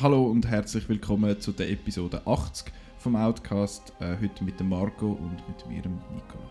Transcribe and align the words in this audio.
Hallo 0.00 0.26
und 0.26 0.46
herzlich 0.46 0.88
willkommen 0.88 1.40
zu 1.40 1.50
der 1.50 1.72
Episode 1.72 2.24
80 2.24 2.72
vom 2.98 3.16
Outcast. 3.16 3.92
Äh, 3.98 4.14
heute 4.22 4.44
mit 4.44 4.60
dem 4.60 4.68
Marco 4.68 5.06
und 5.10 5.32
mit 5.48 5.66
mir, 5.66 5.82
dem 5.82 5.94
Nicola. 6.14 6.44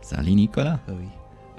Sali 0.00 0.34
Nicola. 0.34 0.80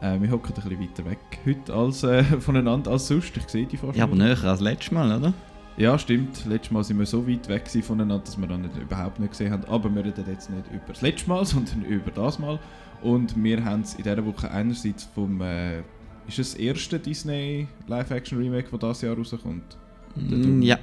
Äh, 0.02 0.20
wir 0.20 0.30
hocken 0.30 0.54
ein 0.54 0.62
bisschen 0.62 0.82
weiter 0.82 1.06
weg 1.10 1.20
heute 1.46 1.74
als, 1.74 2.04
äh, 2.04 2.22
voneinander 2.42 2.92
als 2.92 3.08
sonst. 3.08 3.38
Ich 3.38 3.48
sehe 3.48 3.66
die 3.66 3.78
fast 3.78 3.96
Ja, 3.98 4.04
aber 4.04 4.16
nicht. 4.16 4.42
näher 4.42 4.44
als 4.44 4.60
letztes 4.60 4.92
Mal, 4.92 5.18
oder? 5.18 5.34
Ja, 5.78 5.98
stimmt. 5.98 6.46
Letztes 6.48 6.72
Mal 6.72 6.84
sind 6.84 7.00
wir 7.00 7.06
so 7.06 7.26
weit 7.26 7.48
weg 7.48 7.66
voneinander, 7.82 8.26
dass 8.26 8.38
wir 8.38 8.48
dann 8.48 8.64
nicht, 8.64 8.76
überhaupt 8.76 9.18
nicht 9.22 9.32
gesehen 9.32 9.54
haben. 9.54 9.64
Aber 9.70 9.90
wir 9.96 10.04
reden 10.04 10.26
jetzt 10.28 10.50
nicht 10.50 10.68
über 10.70 10.88
das 10.90 11.02
letzte 11.02 11.30
Mal, 11.30 11.46
sondern 11.46 11.86
über 11.86 12.12
das 12.12 12.40
Mal. 12.40 12.60
Und 13.02 13.42
wir 13.42 13.64
haben 13.64 13.84
es 13.84 13.94
in 13.94 14.04
dieser 14.04 14.26
Woche 14.26 14.52
einerseits 14.52 15.06
vom... 15.06 15.40
Äh, 15.40 15.80
ist 16.28 16.40
es 16.40 16.52
das 16.52 16.56
erste 16.56 17.00
Disney 17.00 17.70
Live-Action-Remake, 17.88 18.68
das 18.70 18.80
dieses 18.80 19.02
Jahr 19.04 19.16
rauskommt? 19.16 19.78
Mm, 20.16 20.62
ja. 20.62 20.78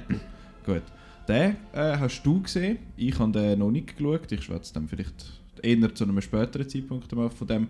Gut. 0.69 0.83
Den 1.27 1.55
äh, 1.73 1.97
hast 1.97 2.21
du 2.23 2.41
gesehen. 2.43 2.77
Ich 2.95 3.17
habe 3.17 3.31
den 3.31 3.57
noch 3.57 3.71
nicht 3.71 3.97
geschaut. 3.97 4.31
Ich 4.31 4.43
schwätze 4.43 4.71
dann 4.75 4.87
vielleicht 4.87 5.31
eher 5.63 5.95
zu 5.95 6.03
einem 6.03 6.21
späteren 6.21 6.69
Zeitpunkt 6.69 7.11
mal 7.15 7.29
von 7.31 7.47
dem. 7.47 7.63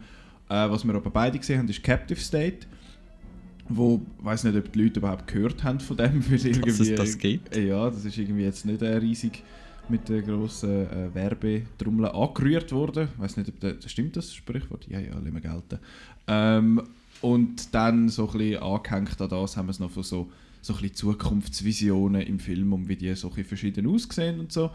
Äh, 0.49 0.69
was 0.69 0.83
wir 0.83 0.93
aber 0.93 1.09
beide 1.09 1.39
gesehen 1.39 1.59
haben, 1.59 1.69
ist 1.69 1.81
Captive 1.81 2.19
State. 2.19 2.67
Wo, 3.69 4.01
ich 4.19 4.25
weiß 4.25 4.43
nicht, 4.43 4.57
ob 4.57 4.69
die 4.73 4.83
Leute 4.83 4.99
überhaupt 4.99 5.27
gehört 5.27 5.63
haben 5.63 5.79
von 5.79 5.95
dem. 5.95 6.21
Weil 6.29 6.45
irgendwie, 6.45 6.69
Dass 6.69 6.79
es 6.81 6.95
das 6.95 7.17
gibt. 7.17 7.55
Äh, 7.55 7.69
Ja, 7.69 7.89
das 7.89 8.03
ist 8.03 8.17
irgendwie 8.17 8.43
jetzt 8.43 8.65
nicht 8.65 8.81
äh, 8.81 8.97
riesig 8.97 9.43
mit 9.87 10.09
der 10.09 10.21
grossen 10.21 10.89
äh, 10.89 11.15
Werbetrommel 11.15 12.07
angerührt 12.07 12.73
worden. 12.73 13.07
Ich 13.13 13.19
weiß 13.19 13.37
nicht, 13.37 13.49
ob 13.49 13.59
das, 13.61 13.89
stimmt 13.89 14.17
das 14.17 14.33
Sprichwort? 14.33 14.87
Ja, 14.89 14.99
ja, 14.99 15.13
lassen 15.13 15.33
wir 15.33 15.41
gelten. 15.41 15.79
Ähm, 16.27 16.83
und 17.21 17.73
dann 17.73 18.09
so 18.09 18.29
ein 18.29 18.37
bisschen 18.37 18.61
angehängt 18.61 19.21
an 19.21 19.29
das 19.29 19.55
haben 19.55 19.67
wir 19.67 19.71
es 19.71 19.79
noch 19.79 19.89
von 19.89 20.03
so, 20.03 20.29
so 20.61 20.73
ein 20.73 20.81
bisschen 20.81 20.95
Zukunftsvisionen 20.95 22.21
im 22.21 22.39
Film, 22.39 22.73
um 22.73 22.87
wie 22.87 22.95
die 22.95 23.13
so 23.15 23.31
ein 23.31 23.45
verschieden 23.45 23.87
aussehen 23.87 24.39
und 24.39 24.51
so. 24.51 24.71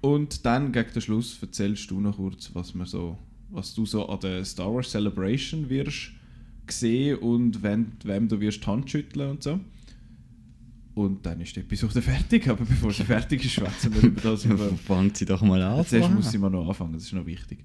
Und 0.00 0.44
dann 0.44 0.72
gegen 0.72 0.92
den 0.92 1.02
Schluss 1.02 1.38
erzählst 1.40 1.90
du 1.90 2.00
noch 2.00 2.16
kurz, 2.16 2.50
was, 2.52 2.74
wir 2.74 2.86
so, 2.86 3.18
was 3.50 3.74
du 3.74 3.86
so 3.86 4.08
an 4.08 4.20
der 4.20 4.44
Star 4.44 4.72
Wars 4.72 4.90
Celebration 4.90 5.68
wirst 5.68 6.12
sehen 6.68 7.18
und 7.18 7.62
wem, 7.62 7.92
wem 8.04 8.28
du 8.28 8.40
wirst 8.40 8.62
die 8.62 8.66
Hand 8.66 8.90
schütteln 8.90 9.30
und 9.30 9.42
so. 9.42 9.60
Und 10.94 11.26
dann 11.26 11.40
ist 11.40 11.54
die 11.54 11.60
Episode 11.60 12.00
fertig, 12.02 12.48
aber 12.48 12.64
bevor 12.64 12.92
sie 12.92 13.04
fertig 13.04 13.44
ist, 13.44 13.52
schwätzen 13.52 13.94
wir 13.94 14.02
über 14.02 14.20
das. 14.20 14.46
Fangt 14.86 15.16
sie 15.16 15.26
doch 15.26 15.42
mal 15.42 15.60
an. 15.62 15.84
Zuerst 15.84 16.10
muss 16.10 16.32
ich 16.32 16.40
mal 16.40 16.50
noch 16.50 16.66
anfangen, 16.66 16.94
das 16.94 17.04
ist 17.04 17.12
noch 17.12 17.26
wichtig. 17.26 17.58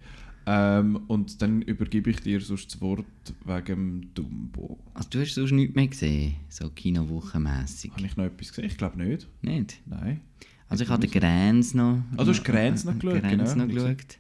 Ähm, 0.46 1.02
und 1.08 1.42
dann 1.42 1.62
übergebe 1.62 2.10
ich 2.10 2.22
dir 2.22 2.42
sonst 2.42 2.74
das 2.74 2.82
Wort 2.82 3.06
wegen 3.46 3.66
dem 3.66 4.14
Dumbo. 4.14 4.80
Also 4.94 5.10
du 5.12 5.22
hast 5.22 5.36
sonst 5.36 5.52
nichts 5.52 5.76
mehr 5.76 5.88
gesehen, 5.88 6.36
so 6.50 6.70
Kinowochenmässig. 6.70 7.92
Habe 7.92 8.06
ich 8.06 8.18
noch 8.18 8.26
etwas 8.26 8.50
gesehen? 8.50 8.66
Ich 8.66 8.78
glaube 8.78 9.02
nicht. 9.04 9.28
Nicht? 9.42 9.80
Nein. 9.86 10.22
Also 10.68 10.84
ich 10.84 10.90
habe 10.90 11.06
den 11.06 11.12
Gräns 11.12 11.74
noch... 11.74 12.04
Ah, 12.18 12.24
du 12.24 12.30
hast 12.30 12.44
Gräns 12.44 12.86
noch 12.86 12.98
geschaut, 12.98 13.22
Gräns 13.22 13.54
genau. 13.54 13.66
noch 13.66 13.74
geschaut. 13.74 14.18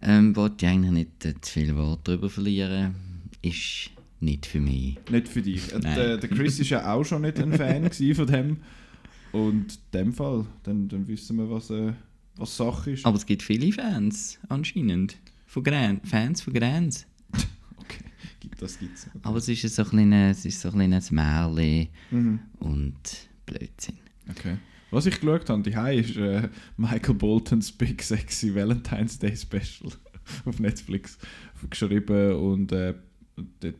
Ähm, 0.00 0.36
wollte 0.36 0.64
ich 0.64 0.72
eigentlich 0.72 0.92
nicht 0.92 1.24
äh, 1.24 1.40
zu 1.40 1.52
viel 1.52 1.76
Wort 1.76 2.00
darüber 2.04 2.30
verlieren. 2.30 2.94
Ist 3.42 3.90
nicht 4.20 4.46
für 4.46 4.60
mich. 4.60 4.98
Nicht 5.10 5.28
für 5.28 5.42
dich. 5.42 5.66
Der, 5.68 6.16
der 6.16 6.30
Chris 6.30 6.58
ist 6.60 6.70
ja 6.70 6.92
auch 6.92 7.04
schon 7.04 7.22
nicht 7.22 7.38
ein 7.38 7.52
Fan 7.52 7.90
von 8.14 8.26
dem. 8.26 8.56
Und 9.32 9.74
in 9.74 9.90
dem 9.92 10.12
Fall, 10.12 10.46
dann, 10.62 10.88
dann 10.88 11.08
wissen 11.08 11.36
wir, 11.36 11.50
was, 11.50 11.68
äh, 11.70 11.92
was 12.36 12.56
Sache 12.56 12.92
ist. 12.92 13.04
Aber 13.04 13.16
es 13.16 13.26
gibt 13.26 13.42
viele 13.42 13.72
Fans, 13.72 14.38
anscheinend. 14.48 15.16
Von 15.54 15.62
Gräns. 15.62 16.00
Fans 16.08 16.42
von 16.42 16.52
Gräns. 16.52 17.06
Okay, 17.76 18.04
gibt 18.40 18.60
das 18.60 18.76
gibt's. 18.78 19.08
Aber 19.22 19.38
es 19.38 19.48
ist 19.48 19.62
so 19.74 19.82
ein 19.82 19.88
kleines, 19.88 20.38
es 20.38 20.46
ist 20.46 20.60
so 20.60 20.68
ein 20.70 20.74
kleines 20.74 21.10
Märchen 21.12 21.88
Mhm. 22.10 22.40
und 22.58 22.94
Blödsinn. 23.46 23.98
Okay. 24.30 24.56
Was 24.90 25.06
ich 25.06 25.20
geschaut 25.20 25.48
habe, 25.50 25.62
die 25.62 25.98
ist 26.00 26.16
äh, 26.16 26.48
Michael 26.76 27.14
Boltons 27.14 27.70
Big 27.72 28.02
Sexy 28.02 28.54
Valentine's 28.54 29.18
Day 29.18 29.36
Special 29.36 29.92
auf 30.44 30.58
Netflix 30.58 31.18
geschrieben 31.70 32.34
und 32.36 32.72
äh, 32.72 32.94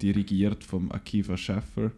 dirigiert 0.00 0.62
vom 0.64 0.92
Akiva 0.92 1.36
Schaffer. 1.36 1.90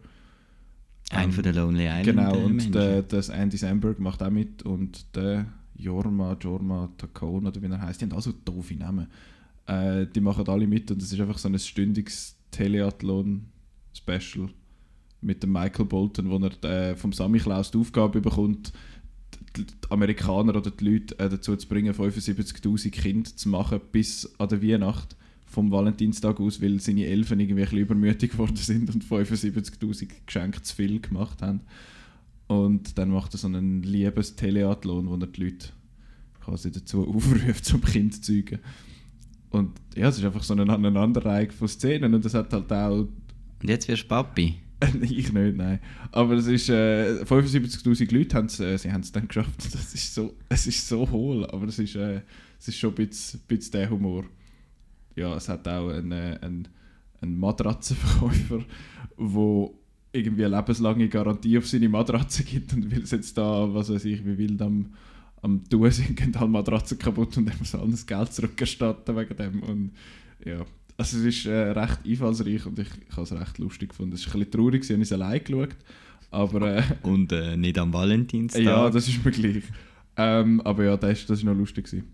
Ein 1.11 1.25
Ähm, 1.25 1.31
von 1.33 1.43
den 1.43 1.55
Lonely 1.55 1.85
Island 1.85 2.03
Genau, 2.05 2.35
äh, 2.35 2.43
und 2.43 2.51
Menschen. 2.55 2.71
der, 2.71 3.01
das 3.03 3.29
Andy 3.29 3.57
Samberg 3.57 3.99
macht 3.99 4.21
auch 4.23 4.29
mit 4.31 4.63
und 4.63 5.15
der 5.15 5.45
Jorma, 5.75 6.35
Jorma 6.41 6.89
Takon 6.97 7.45
oder 7.45 7.61
wie 7.61 7.67
er 7.67 7.79
heißt, 7.81 8.01
die 8.01 8.05
haben 8.05 8.13
also 8.13 8.31
doofe 8.31 8.75
Namen. 8.75 9.07
Äh, 9.67 10.07
die 10.07 10.21
machen 10.21 10.47
alle 10.47 10.65
mit 10.65 10.89
und 10.91 11.01
es 11.01 11.11
ist 11.11 11.19
einfach 11.19 11.37
so 11.37 11.49
ein 11.49 11.59
stündiges 11.59 12.37
Teleathlon-Special 12.51 14.49
mit 15.21 15.43
dem 15.43 15.51
Michael 15.51 15.85
Bolton, 15.85 16.29
wo 16.29 16.37
er 16.37 16.63
äh, 16.63 16.95
vom 16.95 17.11
Sammy 17.11 17.39
Klaus 17.39 17.71
die 17.71 17.77
Aufgabe 17.77 18.21
bekommt, 18.21 18.71
die, 19.57 19.65
Amerikaner 19.89 20.55
oder 20.55 20.71
die 20.71 20.85
Leute 20.85 21.19
äh, 21.19 21.29
dazu 21.29 21.55
zu 21.55 21.67
bringen, 21.67 21.93
75'000 21.93 22.91
Kinder 22.91 23.29
zu 23.35 23.49
machen 23.49 23.81
bis 23.91 24.33
an 24.39 24.49
der 24.49 24.63
Weihnacht 24.63 25.15
vom 25.45 25.71
Valentinstag 25.71 26.39
aus, 26.39 26.61
weil 26.61 26.79
seine 26.79 27.05
Elfen 27.05 27.39
irgendwie 27.39 27.61
ein 27.61 27.65
bisschen 27.65 27.79
übermütig 27.79 28.31
geworden 28.31 28.55
sind 28.55 28.93
und 28.93 29.03
75'000 29.03 30.09
Geschenke 30.25 30.61
zu 30.61 30.75
viel 30.75 30.99
gemacht 30.99 31.41
haben. 31.41 31.61
Und 32.47 32.97
dann 32.97 33.09
macht 33.09 33.33
er 33.33 33.37
so 33.37 33.47
einen 33.47 33.83
liebes 33.83 34.35
Teleathlon, 34.35 35.09
wo 35.09 35.15
er 35.15 35.27
die 35.27 35.43
Leute 35.43 35.69
quasi 36.41 36.71
dazu 36.71 37.07
aufruft, 37.07 37.65
zum 37.65 37.81
Kind 37.81 38.15
zu 38.15 38.21
zeugen. 38.21 38.59
Und 39.49 39.79
ja, 39.95 40.09
es 40.09 40.17
ist 40.17 40.25
einfach 40.25 40.43
so 40.43 40.53
eine 40.53 40.71
Aneinanderreihung 40.71 41.51
von 41.51 41.67
Szenen 41.67 42.13
und 42.13 42.25
das 42.25 42.33
hat 42.33 42.51
halt 42.53 42.71
auch 42.71 42.99
Und 42.99 43.09
jetzt 43.63 43.87
wirst 43.87 44.03
du 44.03 44.07
Papi. 44.07 44.55
ich 45.01 45.33
nicht, 45.33 45.55
nein. 45.55 45.79
Aber 46.11 46.35
es 46.35 46.47
ist 46.47 46.69
äh, 46.69 47.23
75'000 47.23 48.13
Leute 48.13 48.35
haben 48.35 48.45
es 48.45 48.59
äh, 48.59 48.77
sie 48.77 48.91
haben 48.91 49.01
es 49.01 49.11
dann 49.11 49.27
geschafft. 49.27 49.55
Das 49.71 49.93
ist 49.93 50.13
so, 50.13 50.35
es 50.49 50.67
ist 50.67 50.87
so 50.87 51.09
hohl, 51.09 51.45
aber 51.47 51.65
es 51.65 51.79
ist, 51.79 51.95
äh, 51.95 52.21
es 52.59 52.67
ist 52.67 52.77
schon 52.77 52.91
ein 52.91 52.95
bisschen, 52.95 53.39
ein 53.39 53.47
bisschen 53.47 53.71
der 53.71 53.89
Humor. 53.89 54.25
Ja, 55.15 55.35
es 55.35 55.49
hat 55.49 55.67
auch 55.67 55.89
einen, 55.89 56.11
äh, 56.11 56.37
einen, 56.41 56.67
einen 57.21 57.39
Matratzenverkäufer, 57.39 58.59
der 59.17 59.69
irgendwie 60.13 60.45
eine 60.45 60.55
lebenslange 60.55 61.09
Garantie 61.09 61.57
auf 61.57 61.67
seine 61.67 61.89
Matratze 61.89 62.43
gibt 62.43 62.73
und 62.73 62.91
will 62.91 63.03
es 63.03 63.11
jetzt 63.11 63.37
da, 63.37 63.73
was 63.73 63.89
weiß 63.89 64.05
ich, 64.05 64.23
wie 64.25 64.37
wild 64.37 64.61
am, 64.61 64.93
am 65.41 65.63
tun 65.69 65.91
sind, 65.91 66.15
gehen 66.15 66.35
alle 66.35 66.47
Matratzen 66.47 66.97
kaputt 66.97 67.37
und 67.37 67.47
er 67.49 67.55
muss 67.57 67.75
alles 67.75 68.05
Geld 68.05 68.33
zurückerstatten 68.33 69.15
wegen 69.15 69.35
dem. 69.35 69.63
Und 69.63 69.91
ja, 70.45 70.65
also 70.97 71.17
es 71.17 71.23
ist 71.23 71.45
äh, 71.45 71.71
recht 71.71 71.99
einfallsreich 72.05 72.65
und 72.65 72.79
ich, 72.79 72.87
ich 73.07 73.11
habe 73.15 73.23
es 73.23 73.31
recht 73.31 73.57
lustig 73.59 73.89
gefunden. 73.89 74.13
Es 74.13 74.21
ist 74.21 74.27
ein 74.27 74.39
bisschen 74.39 74.51
traurig, 74.51 74.83
ich 74.83 74.91
habe 74.91 75.01
es 75.01 75.11
allein 75.11 75.43
geschaut, 75.43 75.75
aber 76.31 76.77
äh, 76.77 76.83
Und 77.03 77.31
äh, 77.31 77.55
nicht 77.55 77.77
am 77.77 77.93
Valentinstag. 77.93 78.63
ja, 78.63 78.89
das 78.89 79.07
ist 79.07 79.23
mir 79.23 79.31
gleich. 79.31 79.63
Ähm, 80.15 80.61
aber 80.61 80.83
ja, 80.85 80.97
das 80.97 81.29
ist 81.29 81.43
noch 81.43 81.53
lustig 81.53 81.85
gewesen. 81.85 82.07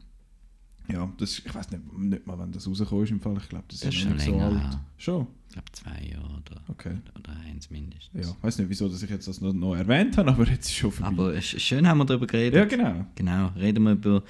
Ja, 0.91 1.09
das, 1.17 1.39
ich 1.39 1.55
weiß 1.55 1.71
nicht, 1.71 1.97
nicht 1.97 2.27
mal, 2.27 2.37
wann 2.37 2.51
das 2.51 2.67
rausgekommen 2.67 3.05
ist 3.05 3.11
im 3.11 3.21
Fall. 3.21 3.37
Ich 3.37 3.47
glaube, 3.47 3.63
das, 3.69 3.79
Das 3.79 3.93
ist 3.93 4.01
schon 4.01 4.11
nicht 4.13 4.25
so 4.25 4.31
länger 4.31 4.45
alt. 4.47 4.79
Schon? 4.97 5.27
Ich 5.53 5.55
glaube 5.55 5.71
zwei 5.71 6.03
Jahre 6.07 6.25
oder, 6.25 6.61
Okay. 6.69 6.97
oder 7.19 7.31
eins 7.45 7.69
mindestens. 7.69 8.25
Ja, 8.25 8.33
ich 8.35 8.43
weiß 8.43 8.57
nicht, 8.57 8.69
wieso 8.69 8.89
dass 8.89 9.03
ich 9.03 9.09
jetzt 9.11 9.27
das 9.27 9.39
noch, 9.39 9.53
noch 9.53 9.75
erwähnt 9.75 10.17
habe, 10.17 10.31
aber 10.33 10.47
jetzt 10.47 10.65
ist 10.65 10.73
schon 10.75 10.91
vorbei. 10.91 11.07
Aber 11.09 11.29
sch- 11.37 11.59
schön 11.59 11.87
haben 11.87 11.99
wir 11.99 12.05
darüber 12.05 12.25
geredet. 12.25 12.55
ja, 12.55 12.65
genau. 12.65 13.05
Genau, 13.13 13.47
reden 13.49 13.83
wir 13.83 13.91
über 13.91 14.23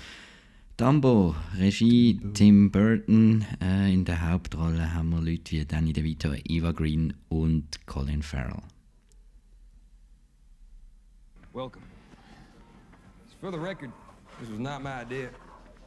Dumbo, 0.76 1.34
Regie 1.58 2.20
Tim 2.34 2.72
Burton. 2.72 3.46
Äh, 3.62 3.94
in 3.94 4.04
der 4.04 4.30
Hauptrolle 4.30 4.94
haben 4.94 5.12
wir 5.12 5.22
Leute 5.22 5.52
wie 5.52 5.64
Danny 5.66 5.94
DeVito, 5.94 6.34
Eva 6.44 6.74
Green 6.74 7.14
und 7.30 7.86
Colin 7.86 8.22
Farrell. 8.22 8.62
Welcome. 11.54 11.84
For 13.40 13.50
the 13.52 13.60
record, 13.60 13.92
this 14.42 14.50
was 14.50 14.60
not 14.60 14.82
my 14.84 15.02
idea. 15.02 15.30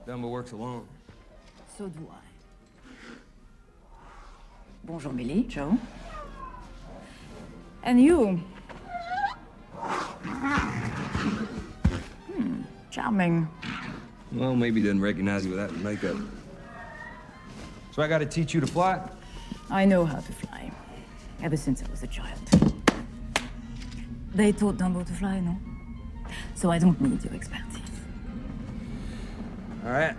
Dumbo 0.06 0.30
works 0.30 0.52
alone. 0.52 0.86
So 1.76 1.88
do 1.88 2.08
I. 2.10 2.25
Bonjour, 4.86 5.12
Millie, 5.12 5.42
Joe. 5.42 5.76
And 7.82 8.00
you? 8.00 8.40
Hmm, 12.32 12.62
charming. 12.92 13.48
Well, 14.30 14.54
maybe 14.54 14.80
he 14.80 14.86
doesn't 14.86 15.00
recognize 15.00 15.44
you 15.44 15.50
without 15.50 15.70
the 15.70 15.78
makeup. 15.78 16.16
So 17.90 18.00
I 18.00 18.06
gotta 18.06 18.26
teach 18.26 18.54
you 18.54 18.60
to 18.60 18.66
fly? 18.68 19.00
I 19.70 19.84
know 19.86 20.04
how 20.04 20.20
to 20.20 20.32
fly. 20.32 20.70
Ever 21.42 21.56
since 21.56 21.82
I 21.82 21.90
was 21.90 22.04
a 22.04 22.06
child. 22.06 22.38
They 24.36 24.52
taught 24.52 24.76
Dumbo 24.76 25.04
to 25.04 25.12
fly, 25.12 25.40
no? 25.40 25.58
So 26.54 26.70
I 26.70 26.78
don't 26.78 27.00
need 27.00 27.24
your 27.24 27.34
expertise. 27.34 27.82
All 29.84 29.90
right. 29.90 30.14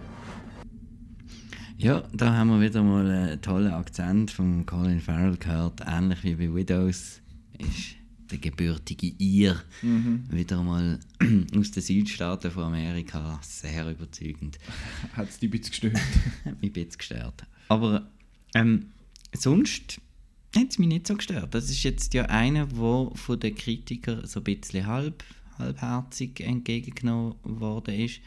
Ja, 1.79 2.01
da 2.11 2.33
haben 2.33 2.49
wir 2.49 2.59
wieder 2.59 2.81
mal 2.81 3.07
einen 3.07 3.39
tollen 3.39 3.71
Akzent 3.71 4.31
von 4.31 4.65
Colin 4.65 4.99
Farrell 4.99 5.37
gehört. 5.37 5.81
Ähnlich 5.85 6.23
wie 6.23 6.33
bei 6.33 6.55
Widows 6.55 7.21
ist 7.59 7.95
der 8.31 8.39
gebürtige 8.39 9.13
Ir 9.19 9.61
wieder 10.31 10.63
mal 10.63 10.99
aus 11.55 11.69
den 11.69 11.83
Südstaaten 11.83 12.49
von 12.49 12.63
Amerika 12.63 13.39
sehr 13.43 13.91
überzeugend. 13.91 14.57
Hat 15.13 15.29
es 15.29 15.37
dich 15.37 15.49
ein 15.49 15.51
bisschen 15.51 15.69
gestört? 15.69 15.99
Hat 16.45 16.45
mich 16.61 16.71
ein 16.71 16.73
bisschen 16.73 16.97
gestört. 16.97 17.43
Aber 17.67 18.09
ähm, 18.55 18.87
sonst 19.35 20.01
hat 20.55 20.71
es 20.71 20.79
mich 20.79 20.87
nicht 20.87 21.05
so 21.05 21.13
gestört. 21.13 21.53
Das 21.53 21.69
ist 21.69 21.83
jetzt 21.83 22.15
ja 22.15 22.23
einer, 22.25 22.65
der 22.65 23.11
von 23.13 23.39
den 23.39 23.53
Kritikern 23.53 24.25
so 24.25 24.39
ein 24.39 24.45
bisschen 24.45 24.87
halb, 24.87 25.23
halbherzig 25.59 26.39
entgegengenommen 26.39 27.35
worden 27.43 27.93
ist. 27.99 28.19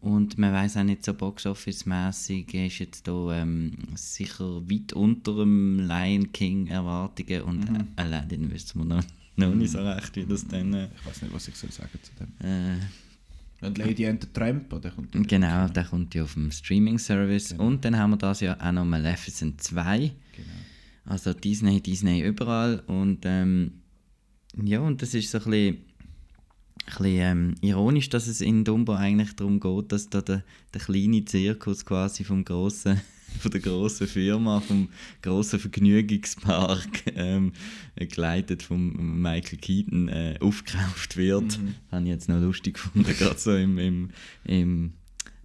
Und 0.00 0.38
man 0.38 0.52
weiß 0.52 0.76
auch 0.76 0.84
nicht 0.84 1.04
so 1.04 1.12
Box-Office-mässig, 1.14 2.54
ist 2.54 2.78
jetzt 2.78 3.08
da 3.08 3.40
ähm, 3.40 3.72
sicher 3.94 4.62
weit 4.70 4.92
unter 4.92 5.34
dem 5.36 5.80
Lion 5.80 6.32
King 6.32 6.68
Erwartungen 6.68 7.42
und 7.42 7.70
mhm. 7.70 7.88
Aladdin 7.96 8.50
wissen 8.52 8.80
wir 8.80 8.84
noch, 8.84 9.04
noch 9.36 9.54
nicht 9.54 9.72
so 9.72 9.78
recht, 9.78 10.14
wie 10.16 10.24
das 10.24 10.46
dann... 10.46 10.72
Äh, 10.72 10.88
ich 11.00 11.06
weiß 11.06 11.22
nicht, 11.22 11.34
was 11.34 11.48
ich 11.48 11.56
soll 11.56 11.72
sagen 11.72 11.98
zu 12.02 12.12
dem. 12.14 12.28
äh, 12.48 13.66
Und 13.66 13.78
Lady 13.78 14.06
and 14.06 14.22
the 14.22 14.28
Tramp, 14.32 14.70
der 14.80 14.92
kommt 14.92 15.28
genau, 15.28 15.68
der 15.68 15.84
kommt 15.84 16.14
ja 16.14 16.22
auf 16.22 16.34
dem 16.34 16.50
Streaming-Service. 16.52 17.50
Genau. 17.50 17.66
Und 17.66 17.84
dann 17.84 17.96
haben 17.96 18.10
wir 18.10 18.18
das 18.18 18.40
Jahr 18.40 18.56
auch 18.60 18.72
noch 18.72 18.84
Maleficent 18.84 19.60
2. 19.60 19.98
Genau. 19.98 20.12
Also 21.06 21.32
Disney, 21.32 21.80
Disney 21.80 22.20
überall. 22.22 22.84
Und 22.86 23.20
ähm, 23.24 23.72
ja, 24.62 24.80
und 24.80 25.02
das 25.02 25.14
ist 25.14 25.30
so 25.30 25.38
ein 25.38 25.44
bisschen, 25.44 25.74
ein 25.74 25.84
bisschen 26.90 27.20
ähm, 27.20 27.54
ironisch, 27.60 28.08
dass 28.08 28.26
es 28.26 28.40
in 28.40 28.64
Dumbo 28.64 28.94
eigentlich 28.94 29.34
darum 29.36 29.60
geht, 29.60 29.92
dass 29.92 30.08
da 30.10 30.20
der, 30.20 30.42
der 30.72 30.80
kleine 30.80 31.24
Zirkus 31.24 31.84
quasi 31.84 32.24
vom 32.24 32.44
grossen, 32.44 33.00
von 33.40 33.50
der 33.50 33.60
grossen 33.60 34.06
Firma, 34.06 34.60
vom 34.60 34.88
grossen 35.22 35.58
Vergnügungspark, 35.58 37.12
ähm, 37.14 37.52
äh, 37.96 38.06
geleitet 38.06 38.62
von 38.62 39.20
Michael 39.20 39.58
Keaton, 39.58 40.08
äh, 40.08 40.36
aufgekauft 40.40 41.16
wird. 41.16 41.58
Mhm. 41.58 41.74
Habe 41.92 42.04
ich 42.04 42.10
jetzt 42.10 42.28
noch 42.28 42.40
lustig 42.40 42.74
gefunden, 42.74 43.12
gerade 43.18 43.38
so 43.38 43.54
im, 43.54 43.78
im, 43.78 44.10
im 44.44 44.92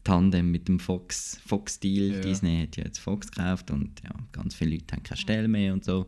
Tandem 0.04 0.52
mit 0.52 0.68
dem 0.68 0.80
Fox, 0.80 1.40
Fox-Deal. 1.46 2.16
Ja. 2.16 2.22
Disney 2.22 2.62
hat 2.62 2.76
ja 2.78 2.84
jetzt 2.84 3.00
Fox 3.00 3.32
gekauft 3.32 3.72
und 3.72 4.02
ja, 4.04 4.12
ganz 4.32 4.56
viele 4.56 4.72
Leute 4.72 4.96
haben 4.96 5.04
keine 5.04 5.18
Stelle 5.18 5.48
mehr 5.48 5.74
und 5.74 5.86
so. 5.86 6.08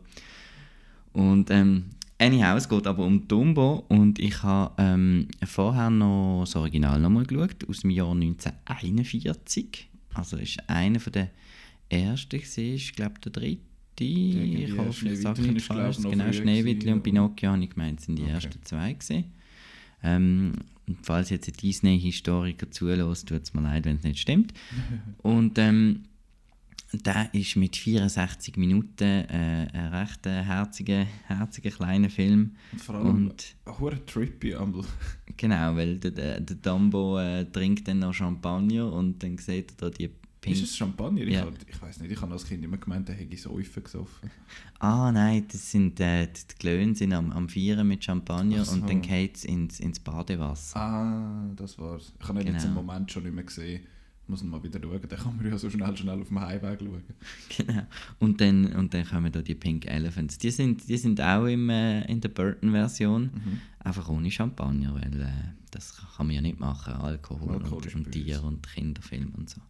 Und 1.13 1.49
ähm, 1.49 1.85
anyhow, 2.19 2.55
es 2.57 2.67
geht 2.69 2.87
aber 2.87 3.03
um 3.05 3.27
Dumbo 3.27 3.85
und 3.89 4.19
ich 4.19 4.41
habe 4.43 4.73
ähm, 4.77 5.27
vorher 5.45 5.89
noch 5.89 6.41
das 6.45 6.55
Original 6.55 6.99
nochmal 6.99 7.25
geschaut, 7.25 7.67
aus 7.69 7.79
dem 7.81 7.89
Jahr 7.91 8.11
1941. 8.11 9.89
Also 10.13 10.37
ist 10.37 10.57
einer 10.69 10.99
von 10.99 11.13
der 11.13 11.29
ersten 11.89 12.39
gesehen, 12.39 12.75
ich 12.75 12.93
glaube 12.93 13.19
der 13.23 13.31
dritte. 13.31 13.59
Irgendwie, 13.99 14.63
Ich 14.65 14.77
hoffe, 14.77 15.09
ich 15.09 15.21
sage 15.21 15.41
nicht 15.41 15.57
ist, 15.57 15.65
falsch. 15.67 15.97
Genau, 16.01 16.31
Schneewittli 16.31 16.73
gewesen, 16.79 16.93
und 16.93 17.03
Pinocchio 17.03 17.51
habe 17.51 17.63
ich 17.63 17.69
gemeint, 17.69 18.01
sind 18.01 18.17
die 18.17 18.23
Okay. 18.23 18.31
ersten 18.31 18.63
zwei 18.63 18.93
gesehen. 18.93 19.25
Ähm, 20.03 20.51
falls 21.01 21.29
jetzt 21.29 21.47
ein 21.47 21.53
Disney-Historiker 21.61 22.69
zulässt, 22.71 23.27
tut 23.29 23.43
es 23.43 23.53
mir 23.53 23.61
leid, 23.61 23.85
wenn 23.85 23.95
es 23.97 24.03
nicht 24.03 24.19
stimmt. 24.19 24.53
und 25.23 25.57
ähm, 25.57 26.03
der 27.03 27.33
ist 27.33 27.55
mit 27.55 27.75
64 27.75 28.57
Minuten 28.57 29.03
äh, 29.03 29.67
ein 29.73 29.93
recht 29.93 30.25
äh, 30.25 30.43
herziger, 30.43 31.05
herziger 31.27 31.71
kleiner 31.71 32.09
Film. 32.09 32.55
Und 32.71 32.81
vor 32.81 32.95
allem 32.95 33.27
Und 33.27 33.55
trippy 34.07 34.55
einmal. 34.55 34.83
genau, 35.37 35.75
weil 35.75 35.97
der, 35.99 36.11
der, 36.11 36.39
der 36.39 36.55
Dumbo 36.57 37.19
äh, 37.19 37.45
trinkt 37.45 37.87
dann 37.87 37.99
noch 37.99 38.13
Champagner 38.13 38.91
und 38.91 39.21
dann 39.23 39.37
sieht 39.37 39.71
er 39.73 39.75
da 39.77 39.89
die 39.89 40.09
Pink... 40.41 40.55
Ist 40.57 40.63
es 40.63 40.77
Champagner? 40.77 41.21
Ich, 41.21 41.33
Ja. 41.33 41.47
ich 41.67 41.81
weiß 41.81 42.01
nicht, 42.01 42.11
ich 42.11 42.21
habe 42.21 42.33
als 42.33 42.45
Kind 42.45 42.63
immer 42.63 42.77
gemeint, 42.77 43.07
der 43.07 43.15
hätte 43.15 43.35
Säufen 43.35 43.83
gesoffen. 43.83 44.29
Ah 44.79 45.11
nein, 45.11 45.45
das 45.51 45.71
sind, 45.71 45.99
äh, 45.99 46.27
die 46.27 46.55
Glöhnen 46.59 46.93
sind 46.93 47.13
am, 47.13 47.31
am 47.31 47.49
Vieren 47.49 47.87
mit 47.87 48.03
Champagner 48.03 48.63
so. 48.63 48.73
und 48.73 48.87
dann 48.87 49.01
geht 49.01 49.37
es 49.37 49.45
ins, 49.45 49.79
ins 49.79 49.99
Badewasser. 49.99 50.79
Ah, 50.79 51.49
das 51.55 51.79
war's. 51.79 52.13
Ich 52.21 52.27
habe 52.27 52.41
ihn 52.41 52.47
jetzt 52.47 52.63
Genau. 52.65 52.79
im 52.79 52.85
Moment 52.85 53.11
schon 53.11 53.23
nicht 53.23 53.33
mehr 53.33 53.43
gesehen. 53.43 53.81
Muss 54.27 54.41
ihn 54.41 54.49
mal 54.49 54.63
wieder 54.63 54.79
schauen, 54.81 54.99
dann 55.07 55.19
kann 55.19 55.35
man 55.37 55.45
ja 55.45 55.57
so 55.57 55.69
schnell, 55.69 55.95
schnell 55.95 56.19
auf 56.21 56.27
dem 56.29 56.39
Heimweg 56.39 56.79
schauen. 56.79 57.03
Genau. 57.57 57.81
Und 58.19 58.41
dann, 58.41 58.65
und 58.75 58.93
dann 58.93 59.05
kommen 59.05 59.31
da 59.31 59.41
die 59.41 59.53
Pink 59.55 59.85
Elephants. 59.85 60.37
Die 60.39 60.49
sind, 60.51 60.87
die 60.89 60.97
sind 60.97 61.21
auch 61.21 61.45
im, 61.45 61.69
äh, 61.69 62.03
in 62.05 62.21
der 62.21 62.29
Burton-Version, 62.29 63.23
Mhm. 63.33 63.61
einfach 63.79 64.09
ohne 64.09 64.31
Champagner, 64.31 64.95
weil 64.95 65.21
äh, 65.21 65.27
das 65.71 66.01
kann 66.17 66.25
man 66.27 66.35
ja 66.35 66.41
nicht 66.41 66.59
machen. 66.59 66.93
Alkohol, 66.93 67.53
Alkohol 67.53 67.83
und, 67.85 67.95
und. 68.07 68.11
Tier 68.11 68.43
und 68.43 68.67
Kinderfilm 68.67 69.31
und 69.35 69.49
so. 69.49 69.61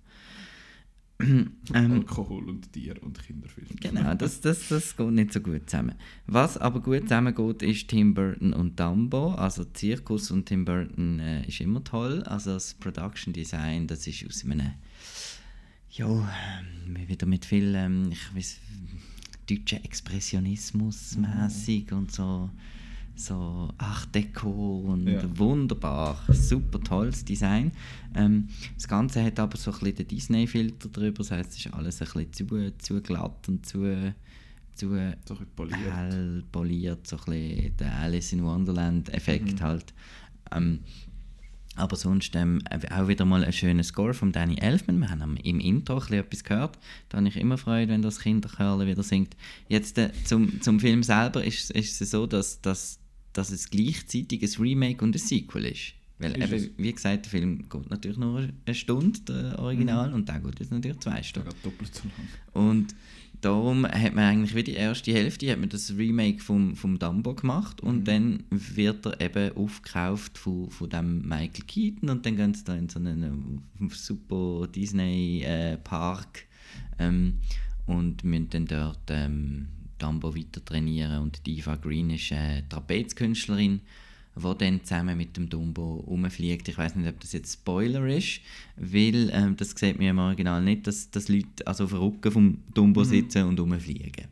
ähm, 1.21 1.51
Alkohol 1.73 2.49
und 2.49 2.73
Tier 2.73 3.01
und 3.01 3.21
Kinderfilm. 3.23 3.67
Genau, 3.79 4.13
das, 4.15 4.41
das, 4.41 4.67
das 4.67 4.97
geht 4.97 5.11
nicht 5.11 5.31
so 5.31 5.39
gut 5.39 5.69
zusammen. 5.69 5.95
Was 6.27 6.57
aber 6.57 6.81
gut 6.81 7.03
zusammengeht, 7.03 7.61
ist 7.61 7.87
Tim 7.87 8.13
Burton 8.13 8.53
und 8.53 8.77
Dumbo. 8.77 9.33
Also 9.33 9.63
Zirkus 9.63 10.29
und 10.31 10.45
Tim 10.47 10.65
Burton 10.65 11.19
äh, 11.19 11.47
ist 11.47 11.61
immer 11.61 11.83
toll. 11.83 12.21
Also 12.23 12.53
das 12.53 12.73
Production 12.73 13.31
Design, 13.31 13.87
das 13.87 14.05
ist 14.07 14.25
aus 14.27 14.43
einem, 14.43 14.73
ja, 15.91 16.07
ähm, 16.07 17.07
wieder 17.07 17.25
mit 17.25 17.45
viel, 17.45 17.73
ähm, 17.75 18.09
ich 18.11 18.35
weiß, 18.35 18.59
deutscher 19.49 19.83
Expressionismus 19.85 21.17
mäßig 21.17 21.93
und 21.93 22.11
so, 22.11 22.49
so 23.15 23.69
Art 23.77 24.13
Deco 24.13 24.79
und 24.87 25.07
Ja. 25.07 25.21
wunderbar, 25.37 26.21
super 26.31 26.79
tolles 26.81 27.23
Design. 27.23 27.71
Ähm, 28.13 28.49
das 28.75 28.87
Ganze 28.87 29.23
hat 29.23 29.39
aber 29.39 29.57
so 29.57 29.71
ein 29.71 29.79
bisschen 29.79 29.95
den 29.95 30.07
Disney-Filter 30.09 30.89
drüber, 30.89 31.19
das 31.19 31.31
heißt, 31.31 31.51
es 31.51 31.65
ist 31.65 31.73
alles 31.73 32.01
ein 32.01 32.07
bisschen 32.31 32.31
zu, 32.77 32.77
zu 32.77 33.01
glatt 33.01 33.47
und 33.47 33.65
zu, 33.65 34.13
zu 34.75 34.89
So 35.25 35.37
poliert. 35.55 35.79
hell 35.93 36.43
poliert, 36.51 37.07
so 37.07 37.15
ein 37.17 37.23
bisschen 37.25 37.77
der 37.77 37.95
Alice 37.99 38.33
in 38.33 38.43
Wonderland-Effekt 38.43 39.61
halt. 39.61 39.93
Ähm, 40.51 40.79
aber 41.77 41.97
sonst 41.97 42.33
ähm, 42.35 42.61
auch 42.89 43.07
wieder 43.09 43.25
mal 43.25 43.43
ein 43.43 43.51
schöner 43.51 43.83
Score 43.83 44.13
von 44.13 44.31
Danny 44.31 44.55
Elfman. 44.59 44.99
Wir 44.99 45.09
haben 45.09 45.35
im 45.35 45.59
Intro 45.59 45.97
ein 45.99 46.13
etwas 46.13 46.43
gehört. 46.45 46.79
Da 47.09 47.17
habe 47.17 47.27
ich 47.27 47.35
immer 47.35 47.57
Freude, 47.57 47.91
wenn 47.91 48.01
das 48.01 48.19
Kinderchörle 48.19 48.87
wieder 48.87 49.03
singt. 49.03 49.35
Jetzt 49.67 49.97
äh, 49.97 50.09
zum, 50.23 50.61
zum 50.61 50.79
Film 50.79 51.03
selber 51.03 51.43
ist, 51.43 51.71
ist 51.71 52.01
es 52.01 52.11
so, 52.11 52.27
dass, 52.27 52.61
dass, 52.61 52.99
dass 53.35 53.51
es 53.51 53.69
gleichzeitig 53.69 54.41
ein 54.41 54.61
Remake 54.61 55.03
und 55.03 55.15
ein 55.15 55.19
Sequel 55.19 55.65
ist. 55.65 55.93
Weil 56.17 56.31
Ist 56.31 56.37
eben, 56.51 56.53
es? 56.53 56.69
wie 56.77 56.93
gesagt, 56.93 57.25
der 57.25 57.29
Film 57.31 57.69
geht 57.69 57.89
natürlich 57.89 58.17
nur 58.17 58.47
eine 58.65 58.75
Stunde, 58.75 59.19
der 59.27 59.59
Original, 59.59 60.13
und 60.13 60.29
der 60.29 60.39
geht 60.39 60.59
jetzt 60.61 60.71
natürlich 60.71 60.99
zwei 60.99 61.15
Der 61.17 61.23
Stunden. 61.23 61.49
geht 61.49 61.65
doppelt 61.65 61.93
so 61.93 62.03
lang. 62.03 62.65
Und 62.69 62.95
darum 63.41 63.85
hat 63.85 64.15
man 64.15 64.23
eigentlich 64.23 64.55
wie 64.55 64.63
die 64.63 64.75
erste 64.75 65.11
Hälfte 65.11 65.51
hat 65.51 65.59
man 65.59 65.67
das 65.67 65.91
Remake 65.97 66.41
vom, 66.41 66.75
vom 66.77 66.97
Dumbo 66.97 67.33
gemacht 67.35 67.81
und 67.81 68.07
dann 68.07 68.43
wird 68.49 69.05
er 69.05 69.19
eben 69.19 69.55
aufgekauft 69.57 70.37
von, 70.37 70.69
von 70.71 70.89
dem 70.89 71.21
Michael 71.27 71.65
Keaton 71.67 72.09
und 72.09 72.25
dann 72.25 72.37
gehen 72.37 72.53
sie 72.53 72.63
da 72.63 72.75
in 72.75 72.87
so 72.87 72.97
einen 72.97 73.61
äh, 73.81 73.87
super 73.93 74.67
Disney 74.73 75.41
äh, 75.43 75.77
Park 75.77 76.45
ähm, 76.97 77.39
und 77.87 78.23
müssen 78.23 78.49
dann 78.49 78.65
dort 78.67 78.99
ähm, 79.09 79.67
Dumbo 79.97 80.35
weiter 80.35 80.63
trainieren 80.63 81.21
und 81.21 81.45
die 81.45 81.59
Eva 81.59 81.75
Green 81.75 82.09
ist 82.09 82.31
äh, 82.31 82.63
Trapezkünstlerin 82.69 83.81
wo 84.35 84.53
dann 84.53 84.83
zusammen 84.83 85.17
mit 85.17 85.37
dem 85.37 85.49
Dumbo 85.49 86.03
rumfliegt. 86.07 86.67
Ich 86.67 86.77
weiß 86.77 86.95
nicht, 86.95 87.07
ob 87.07 87.19
das 87.21 87.31
jetzt 87.31 87.53
Spoiler 87.53 88.05
ist, 88.07 88.41
weil 88.75 89.29
ähm, 89.31 89.55
das 89.55 89.71
sieht 89.71 89.97
man 89.97 90.07
im 90.07 90.19
Original 90.19 90.61
nicht, 90.61 90.85
dass, 90.87 91.09
dass 91.09 91.29
Leute 91.29 91.65
also 91.65 91.85
auf 91.85 91.91
dem 91.91 91.99
Rücken 91.99 92.31
vom 92.31 92.57
Dumbo 92.73 93.03
sitzen 93.03 93.43
und 93.43 93.59
rumfliegen. 93.59 94.27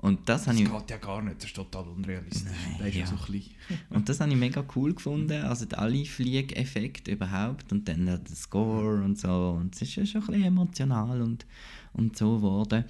Und 0.00 0.28
das, 0.28 0.44
Das 0.44 0.54
ich, 0.54 0.70
geht 0.70 0.90
ja 0.90 0.96
gar 0.96 1.22
nicht, 1.22 1.38
das 1.38 1.46
ist 1.46 1.56
total 1.56 1.88
unrealistisch. 1.88 2.52
ist 2.84 2.94
ja, 2.94 3.06
so 3.06 3.16
und 3.90 4.08
das 4.08 4.20
habe 4.20 4.30
ich 4.30 4.36
mega 4.36 4.64
cool 4.76 4.94
gefunden, 4.94 5.42
also 5.42 5.64
die 5.64 5.74
alle 5.74 6.04
Fliegeffekte 6.04 7.10
überhaupt 7.10 7.72
und 7.72 7.88
dann 7.88 8.06
der 8.06 8.20
Score 8.32 9.02
und 9.02 9.18
so 9.18 9.56
und 9.58 9.74
es 9.74 9.82
ist 9.82 9.96
ja 9.96 10.06
schon 10.06 10.20
ein 10.22 10.26
bisschen 10.28 10.44
emotional 10.44 11.20
und, 11.20 11.46
und 11.94 12.16
so 12.16 12.36
geworden. 12.36 12.84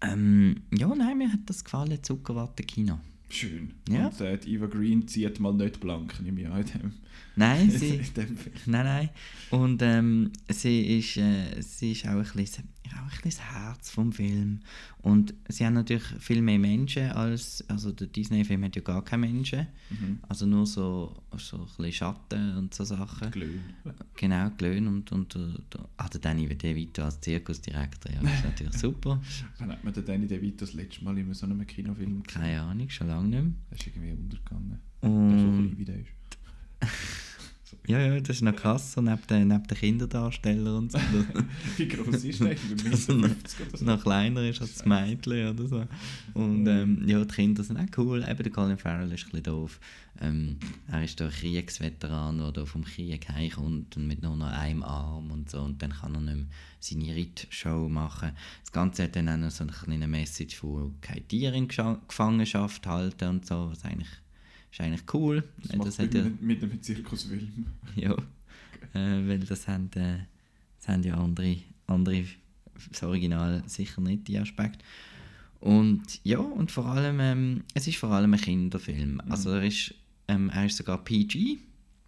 Ähm, 0.00 0.62
ja, 0.76 0.92
nein, 0.94 1.18
mir 1.18 1.32
hat 1.32 1.40
das 1.46 1.64
gefallen, 1.64 2.02
Zuckerwatte-Kino. 2.02 2.98
Schön. 3.28 3.72
Ja. 3.88 4.08
Und 4.08 4.20
äh, 4.20 4.38
Eva 4.46 4.66
Green 4.66 5.08
zieht 5.08 5.40
mal 5.40 5.52
nicht 5.52 5.80
blank, 5.80 6.20
nehme 6.22 6.42
ich 6.42 6.48
an, 6.48 6.64
dem, 6.64 6.92
Nein, 7.34 7.70
sie, 7.72 7.98
dem. 7.98 8.36
Nein, 8.66 8.84
nein. 8.84 9.10
Und 9.50 9.82
ähm, 9.82 10.32
sie, 10.48 10.98
ist, 10.98 11.16
äh, 11.18 11.60
sie 11.60 11.92
ist 11.92 12.06
auch 12.06 12.12
ein, 12.12 12.24
bisschen, 12.34 12.64
auch 12.94 13.02
ein 13.02 13.08
bisschen 13.08 13.22
das 13.24 13.40
Herz 13.40 13.90
vom 13.90 14.12
Film. 14.12 14.60
Und 15.02 15.34
sie 15.48 15.66
haben 15.66 15.74
natürlich 15.74 16.06
viel 16.18 16.40
mehr 16.40 16.58
Menschen 16.58 17.10
als. 17.10 17.64
Also 17.68 17.92
der 17.92 18.06
Disney-Film 18.06 18.64
hat 18.64 18.76
ja 18.76 18.82
gar 18.82 19.04
keine 19.04 19.26
Menschen. 19.26 19.66
Mhm. 19.90 20.20
Also 20.28 20.46
nur 20.46 20.66
so, 20.66 21.22
so 21.36 21.58
ein 21.58 21.64
bisschen 21.64 21.92
Schatten 21.92 22.56
und 22.56 22.74
so 22.74 22.84
Sachen. 22.84 23.30
Glöhn. 23.30 23.60
Genau, 24.16 24.50
Glöhn 24.56 24.86
und, 24.86 25.12
und 25.12 25.34
der, 25.34 25.85
der 26.12 26.20
Danny 26.20 26.46
DeVito 26.46 27.02
als 27.02 27.20
Zirkusdirektor. 27.20 28.12
Ja, 28.12 28.20
das 28.22 28.32
ist 28.34 28.44
natürlich 28.44 28.74
super. 28.74 29.20
Wann 29.58 29.70
hat 29.72 29.84
man 29.84 29.92
den 29.94 30.04
Danny 30.04 30.26
DeVito 30.26 30.64
das 30.64 30.74
letzte 30.74 31.04
Mal 31.04 31.16
in 31.18 31.32
so 31.34 31.46
einem 31.46 31.66
Kinofilm 31.66 32.22
gesehen? 32.22 32.40
Keine 32.42 32.60
Ahnung, 32.60 32.88
schon 32.90 33.08
lange 33.08 33.28
nicht 33.28 33.42
mehr. 33.42 33.52
Der 33.70 33.78
ist 33.78 33.86
irgendwie 33.86 34.12
untergegangen. 34.12 34.80
Der 35.02 35.08
so 35.10 35.16
Und, 35.16 35.28
klein 35.30 35.78
wie 35.78 35.84
der 35.84 35.96
ist. 35.96 36.08
ja, 37.86 37.98
ja, 38.00 38.20
das 38.20 38.36
ist 38.36 38.42
noch 38.42 38.54
krass, 38.54 38.92
so 38.92 39.00
neben 39.00 39.26
den, 39.28 39.48
neben 39.48 39.66
den 39.66 39.78
Kinderdarstellern 39.78 40.76
und 40.76 40.92
so. 40.92 40.98
Wie 41.76 41.88
groß 41.88 42.24
ist 42.24 42.40
der? 42.40 42.56
Also 42.90 43.14
noch, 43.14 43.28
50 43.28 43.60
oder 43.68 43.78
so? 43.78 43.84
noch 43.84 44.02
kleiner 44.02 44.42
ist 44.48 44.60
als 44.60 44.74
das 44.74 44.86
Mädchen 44.86 45.48
oder 45.48 45.66
so. 45.66 45.84
Und 46.34 46.66
ähm, 46.66 47.02
ja, 47.06 47.24
die 47.24 47.34
Kinder 47.34 47.64
sind 47.64 47.78
auch 47.78 47.98
cool. 47.98 48.24
Eben 48.28 48.42
der 48.42 48.52
Colin 48.52 48.78
Farrell 48.78 49.10
ist 49.12 49.24
ein 49.24 49.30
bisschen 49.30 49.42
doof. 49.44 49.80
Ähm, 50.20 50.58
er 50.88 51.04
ist 51.04 51.20
ein 51.20 51.30
Kriegsveteran, 51.30 52.38
der 52.38 52.52
da 52.52 52.64
vom 52.64 52.84
Krieg 52.84 53.28
heimkommt 53.28 53.96
und 53.96 54.06
mit 54.06 54.22
nur 54.22 54.36
noch 54.36 54.46
einem 54.46 54.82
Arm 54.82 55.30
und 55.32 55.50
so. 55.50 55.60
Und 55.60 55.82
dann 55.82 55.92
kann 55.92 56.14
er 56.14 56.20
nicht 56.20 56.36
mehr 56.36 56.46
seine 56.78 57.16
Reitshow 57.16 57.88
machen. 57.88 58.30
Das 58.62 58.72
Ganze 58.72 59.04
hat 59.04 59.16
dann 59.16 59.28
auch 59.28 59.36
noch 59.36 59.50
so 59.50 59.64
eine 59.64 59.72
kleine 59.72 60.06
Message 60.06 60.56
von 60.56 60.94
keine 61.00 61.22
Tiere 61.22 61.56
in 61.56 61.68
Gefangenschaft 61.68 62.86
halten 62.86 63.28
und 63.28 63.46
so, 63.46 63.70
was 63.70 63.84
eigentlich 63.84 64.08
ist 64.70 64.80
eigentlich 64.80 65.14
cool. 65.14 65.44
Das, 65.62 65.78
das 65.78 65.98
hat 65.98 66.12
mit, 66.12 66.14
ja, 66.14 66.22
mit, 66.24 66.42
mit 66.42 66.62
einem 66.62 66.82
Zirkusfilm. 66.82 67.66
ja, 67.96 68.12
äh, 68.94 69.28
weil 69.28 69.40
das 69.40 69.66
haben, 69.68 69.90
äh, 69.94 70.18
das 70.78 70.88
haben 70.88 71.02
ja 71.02 71.14
andere, 71.14 71.56
andere, 71.86 72.24
das 72.90 73.02
Original 73.02 73.62
sicher 73.66 74.00
nicht, 74.00 74.28
die 74.28 74.38
Aspekte. 74.38 74.84
Und 75.60 76.20
ja, 76.22 76.38
und 76.38 76.70
vor 76.70 76.86
allem, 76.86 77.18
ähm, 77.20 77.64
es 77.74 77.86
ist 77.86 77.96
vor 77.96 78.10
allem 78.10 78.34
ein 78.34 78.40
Kinderfilm. 78.40 79.20
Also 79.28 79.50
er 79.50 79.64
ist, 79.64 79.94
ähm, 80.28 80.50
er 80.50 80.66
ist 80.66 80.76
sogar 80.76 81.02
PG, 81.02 81.58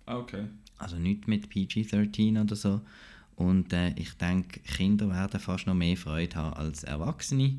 Ah, 0.07 0.17
okay. 0.19 0.47
also 0.79 0.97
nicht 0.97 1.29
mit 1.29 1.49
PG-13 1.51 2.41
oder 2.41 2.57
so. 2.57 2.81
Und 3.37 3.73
äh, 3.73 3.91
ich 3.97 4.15
denke, 4.15 4.61
Kinder 4.61 5.09
werden 5.11 5.39
fast 5.39 5.67
noch 5.67 5.75
mehr 5.75 5.97
Freude 5.97 6.35
haben 6.37 6.55
als 6.55 6.83
Erwachsene. 6.83 7.59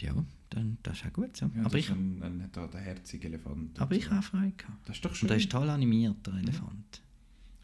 Ja, 0.00 0.12
dann, 0.54 0.78
das 0.82 0.98
ist 0.98 1.06
auch 1.06 1.12
gut 1.12 1.36
so. 1.36 1.50
Ja, 1.54 1.64
aber 1.64 1.78
ich, 1.78 1.90
ein, 1.90 2.22
ein, 2.22 2.48
da, 2.52 2.66
der 2.66 2.80
herzige 2.80 3.28
Elefant. 3.28 3.80
aber 3.80 3.94
ich 3.94 4.10
habe 4.10 4.20
auch 4.20 4.24
Freude 4.24 4.52
gehabt. 4.52 4.88
Das 4.88 4.96
ist 4.96 5.04
doch 5.04 5.10
Und 5.10 5.16
schön. 5.16 5.28
der 5.28 5.36
ist 5.38 5.50
toll 5.50 5.68
animiert, 5.68 6.26
der 6.26 6.34
Elefant. 6.34 7.02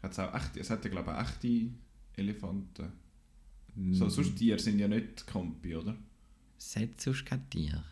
Hat's 0.01 0.19
auch 0.19 0.33
echt, 0.33 0.57
es 0.57 0.69
hat 0.69 0.83
ja, 0.83 0.91
glaube 0.91 1.11
ich, 1.11 1.27
echte 1.27 1.69
Elefanten. 2.15 2.91
Mm. 3.75 3.93
So, 3.93 4.09
sonst 4.09 4.35
Tiere 4.35 4.59
sind 4.59 4.79
ja 4.79 4.87
nicht 4.87 5.27
Campi, 5.27 5.75
oder? 5.75 5.95
Es 6.57 6.75
hat 6.75 6.99
sonst 6.99 7.25
kein 7.25 7.49
Tier. 7.49 7.83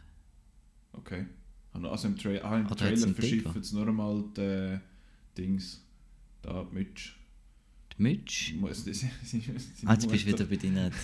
Okay. 0.93 1.25
Also 1.73 2.07
im, 2.07 2.17
Tra 2.17 2.29
ah, 2.29 2.57
im 2.57 2.67
Trailer 2.67 3.13
verschiffen 3.13 3.63
sie 3.63 3.75
nur 3.75 3.87
einmal 3.87 4.23
die 4.35 4.79
Dings. 5.37 5.83
Da, 6.41 6.63
die 6.63 6.73
Mütze. 6.75 7.11
Mütze. 7.97 8.53
Muss- 8.55 8.83
sie- 8.85 8.93
sie- 9.23 9.41
Ah, 9.85 9.93
jetzt 9.93 10.09
bist 10.09 10.23
du 10.25 10.27
wieder 10.31 10.45
bei 10.45 10.55
deiner... 10.55 10.91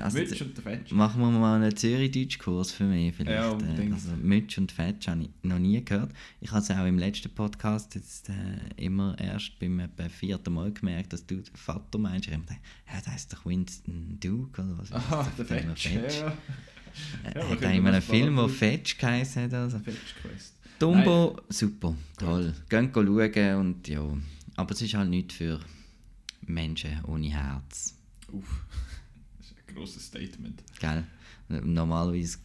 Also, 0.00 0.18
Mütze 0.18 0.44
und 0.44 0.56
der 0.56 0.62
Fetsch. 0.62 0.92
Machen 0.92 1.20
wir 1.20 1.28
mal 1.32 1.60
einen 1.60 1.74
Zürich-Deutsch-Kurs 1.76 2.70
für 2.70 2.84
mich 2.84 3.12
vielleicht. 3.16 3.36
Ja, 3.36 3.48
äh, 3.48 3.52
unbedingt. 3.52 3.92
also 3.94 4.10
Mütsch 4.14 4.56
und 4.56 4.70
Fetsch 4.70 5.08
habe 5.08 5.22
ich 5.22 5.28
noch 5.42 5.58
nie 5.58 5.84
gehört. 5.84 6.12
Ich 6.40 6.52
habe 6.52 6.60
es 6.60 6.70
auch 6.70 6.86
im 6.86 6.98
letzten 7.00 7.30
Podcast 7.34 7.96
jetzt 7.96 8.28
äh, 8.28 8.34
immer 8.76 9.18
erst 9.18 9.58
beim 9.58 9.80
etwa 9.80 10.08
vierten 10.08 10.54
Mal 10.54 10.70
gemerkt, 10.72 11.12
dass 11.12 11.26
du 11.26 11.34
den 11.38 11.52
Vater 11.56 11.98
meinst. 11.98 12.28
Ich 12.28 12.32
habe 12.32 12.44
gedacht, 12.44 12.60
ja, 12.86 13.00
das 13.04 13.16
ist 13.16 13.32
doch 13.32 13.44
Winston 13.44 14.18
Duke 14.20 14.62
oder 14.62 14.78
was 14.78 14.90
das? 15.36 15.48
der 15.48 15.62
Immer 15.64 15.74
Fetsch. 15.74 16.20
Ja, 16.20 16.26
ja. 16.28 16.38
Äh, 17.34 17.38
Ja, 17.40 17.48
hat 17.48 17.58
in 17.60 17.66
einem 17.66 17.84
das 17.86 18.04
Film, 18.04 18.36
der 18.36 18.48
Fetch 18.48 18.98
geheißen 18.98 19.42
hat? 19.42 19.54
Also. 19.54 19.78
Fetch-Quest. 19.80 20.54
Dumbo, 20.78 21.40
super, 21.48 21.96
toll. 22.18 22.54
Gehen 22.68 22.90
schauen 22.94 23.56
und 23.56 23.88
ja. 23.88 24.16
Aber 24.54 24.70
es 24.72 24.80
ist 24.80 24.94
halt 24.94 25.10
nicht 25.10 25.32
für 25.32 25.58
Menschen 26.48 27.04
ohne 27.04 27.30
Herz. 27.30 27.94
Uff. 28.32 28.64
Das 29.38 29.46
ist 29.50 29.54
ein 29.68 29.74
grosses 29.74 30.06
Statement. 30.06 30.62
Gell? 30.80 31.04
Normalerweise 31.48 32.38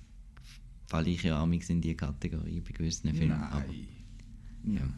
falle 0.88 1.10
ich 1.10 1.24
ja 1.24 1.42
amigs 1.42 1.70
in 1.70 1.82
die 1.82 1.96
Kategorie 1.96 2.62
bei 2.62 2.72
gewissen 2.72 3.14
Filmen. 3.14 3.32
Aber 3.34 3.60
Nein. 3.68 3.88
Nein. 4.64 4.94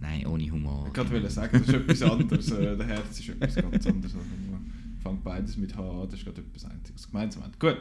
nein, 0.00 0.26
ohne 0.26 0.50
Humor. 0.50 0.88
Ich 0.90 0.96
wollte 0.96 1.10
gerade 1.12 1.30
sagen, 1.30 1.58
das 1.58 1.68
ist 1.68 1.74
etwas 1.74 2.02
anderes. 2.02 2.50
Äh, 2.50 2.76
Der 2.76 2.86
Herz 2.86 3.20
ist 3.20 3.28
etwas 3.28 3.54
ganz 3.54 3.86
anderes. 3.86 4.14
Also, 4.14 4.26
man 4.50 4.72
fängt 5.02 5.22
beides 5.24 5.56
mit 5.56 5.76
H 5.76 6.02
an, 6.02 6.08
das 6.08 6.18
ist 6.18 6.24
gerade 6.24 6.40
etwas 6.40 6.64
Einziges. 6.64 7.06
Gemeinsam. 7.06 7.44
Gut. 7.58 7.76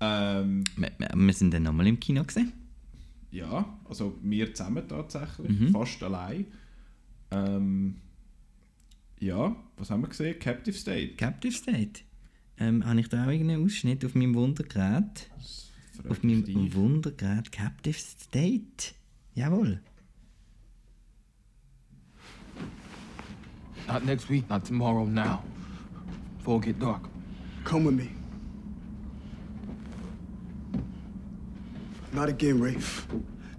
Ähm, 0.00 0.62
Wir, 0.76 0.92
wir- 0.98 1.10
wir 1.14 1.32
sind 1.32 1.52
dann 1.54 1.62
nochmal 1.64 1.86
im 1.86 1.98
Kino 1.98 2.22
gesehen. 2.22 2.52
ja, 3.32 3.78
also 3.88 4.16
wir 4.22 4.52
zusammen 4.54 4.86
tatsächlich, 4.86 5.58
Mhm. 5.58 5.70
fast 5.70 6.02
allein. 6.02 6.46
Ähm, 7.30 7.96
ja, 9.18 9.56
was 9.76 9.90
haben 9.90 10.02
wir 10.02 10.08
gesehen? 10.08 10.38
Captive 10.38 10.76
State. 10.76 11.14
Captive 11.16 11.52
State. 11.52 12.02
Ähm, 12.58 12.84
habe 12.86 13.00
ich 13.00 13.08
da 13.08 13.24
auch 13.24 13.30
irgendeinen 13.30 13.64
Ausschnitt 13.64 14.04
auf 14.04 14.14
meinem 14.14 14.34
Wundergerät? 14.34 15.30
Auf 16.08 16.22
meinem 16.22 16.44
dich. 16.44 16.74
Wundergerät 16.74 17.52
Captive 17.52 17.98
State. 17.98 18.94
Jawohl. 19.34 19.80
Not 23.88 24.04
next 24.04 24.28
week, 24.28 24.48
not 24.48 24.64
tomorrow, 24.64 25.04
now. 25.04 25.42
Before 26.38 26.58
it 26.58 26.66
get 26.66 26.80
dark. 26.80 27.02
Come 27.64 27.84
with 27.84 27.94
me. 27.94 28.10
Not 32.12 32.28
again, 32.28 32.60
Rafe. 32.60 33.06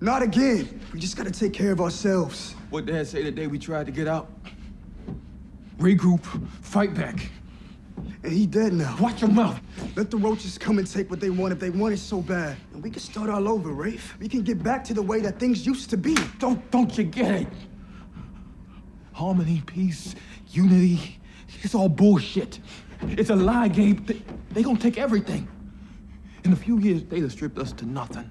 Not 0.01 0.21
again. 0.21 0.67
We 0.93 0.99
just 0.99 1.15
gotta 1.15 1.31
take 1.31 1.53
care 1.53 1.71
of 1.71 1.79
ourselves. 1.79 2.55
What 2.69 2.85
Dad 2.85 3.07
say 3.07 3.23
the 3.23 3.31
day 3.31 3.47
we 3.47 3.59
tried 3.59 3.85
to 3.85 3.91
get 3.91 4.07
out? 4.07 4.29
Regroup, 5.77 6.23
fight 6.61 6.93
back. 6.93 7.29
And 8.23 8.31
he 8.31 8.45
dead 8.45 8.73
now. 8.73 8.95
Watch 8.99 9.21
your 9.21 9.29
mouth. 9.29 9.59
Let 9.95 10.11
the 10.11 10.17
roaches 10.17 10.57
come 10.57 10.79
and 10.79 10.91
take 10.91 11.09
what 11.09 11.19
they 11.19 11.29
want 11.29 11.53
if 11.53 11.59
they 11.59 11.69
want 11.69 11.93
it 11.93 11.97
so 11.97 12.21
bad. 12.21 12.57
And 12.73 12.83
we 12.83 12.89
can 12.89 12.99
start 12.99 13.29
all 13.29 13.47
over, 13.47 13.69
Rafe. 13.71 14.17
We 14.19 14.27
can 14.27 14.41
get 14.41 14.61
back 14.61 14.83
to 14.85 14.93
the 14.93 15.01
way 15.01 15.19
that 15.21 15.39
things 15.39 15.65
used 15.65 15.89
to 15.91 15.97
be. 15.97 16.15
Don't 16.39 16.69
don't 16.71 16.95
you 16.97 17.03
get 17.03 17.31
it? 17.41 17.47
Harmony, 19.13 19.63
peace, 19.65 20.15
unity. 20.49 21.19
It's 21.63 21.73
all 21.73 21.89
bullshit. 21.89 22.59
It's 23.01 23.29
a 23.29 23.35
lie, 23.35 23.67
Gabe. 23.67 24.05
They, 24.05 24.21
they 24.51 24.63
gonna 24.63 24.79
take 24.79 24.97
everything. 24.97 25.47
In 26.43 26.53
a 26.53 26.55
few 26.55 26.79
years, 26.79 27.03
they'll 27.03 27.21
have 27.21 27.31
stripped 27.31 27.57
us 27.57 27.71
to 27.73 27.85
nothing. 27.85 28.29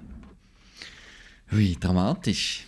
Ui, 1.53 1.75
dramatisch. 1.75 2.65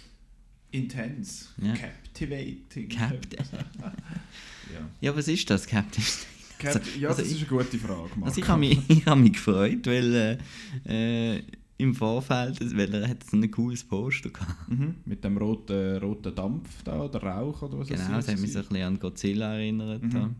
Intense. 0.71 1.49
Ja. 1.57 1.75
Captivating. 1.75 2.89
Captive. 2.89 3.65
ja. 4.73 4.89
Ja, 5.01 5.15
was 5.15 5.27
ist 5.27 5.49
das, 5.49 5.65
Captive 5.67 6.01
State? 6.05 6.27
Cap 6.59 6.75
Also- 6.75 6.99
ja, 6.99 7.09
also 7.09 7.21
das 7.21 7.31
ist 7.31 7.37
ich- 7.41 7.49
eine 7.51 7.63
gute 7.63 7.77
Frage. 7.77 8.09
Marco. 8.15 8.25
Also 8.25 8.41
ich 8.41 8.47
habe 8.47 8.59
mich, 8.59 8.77
ich 8.89 9.05
hab 9.05 9.17
mich 9.17 9.33
gefreut, 9.33 9.85
weil 9.87 10.39
äh, 10.85 11.35
äh, 11.37 11.43
im 11.77 11.95
Vorfeld, 11.95 12.59
weil 12.75 12.93
er 12.93 13.07
hat 13.07 13.23
so 13.23 13.37
ein 13.37 13.49
cooles 13.49 13.83
Poster 13.85 14.29
gehabt. 14.29 14.67
Mhm. 14.69 14.95
Mit 15.05 15.23
dem 15.23 15.37
roten, 15.37 15.97
roten 15.99 16.35
Dampf 16.35 16.83
da, 16.83 17.01
oder 17.03 17.23
Rauch 17.23 17.61
oder 17.61 17.79
was 17.79 17.87
Genau, 17.87 18.01
ist 18.01 18.27
das 18.27 18.27
hat 18.27 18.39
mich 18.41 18.51
so 18.51 18.59
ein 18.59 18.65
bisschen 18.67 18.83
an 18.83 18.99
Godzilla 18.99 19.53
erinnert. 19.53 20.03
Mhm. 20.03 20.35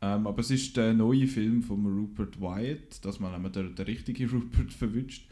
Ähm, 0.00 0.26
aber 0.26 0.38
es 0.40 0.50
ist 0.50 0.76
der 0.76 0.94
neue 0.94 1.26
Film 1.26 1.62
von 1.62 1.84
Rupert 1.84 2.40
Wyatt, 2.40 3.04
dass 3.04 3.18
man 3.20 3.34
einmal 3.34 3.50
den, 3.50 3.74
den 3.74 3.84
richtigen 3.84 4.30
Rupert 4.30 4.72
verwünscht. 4.72 5.26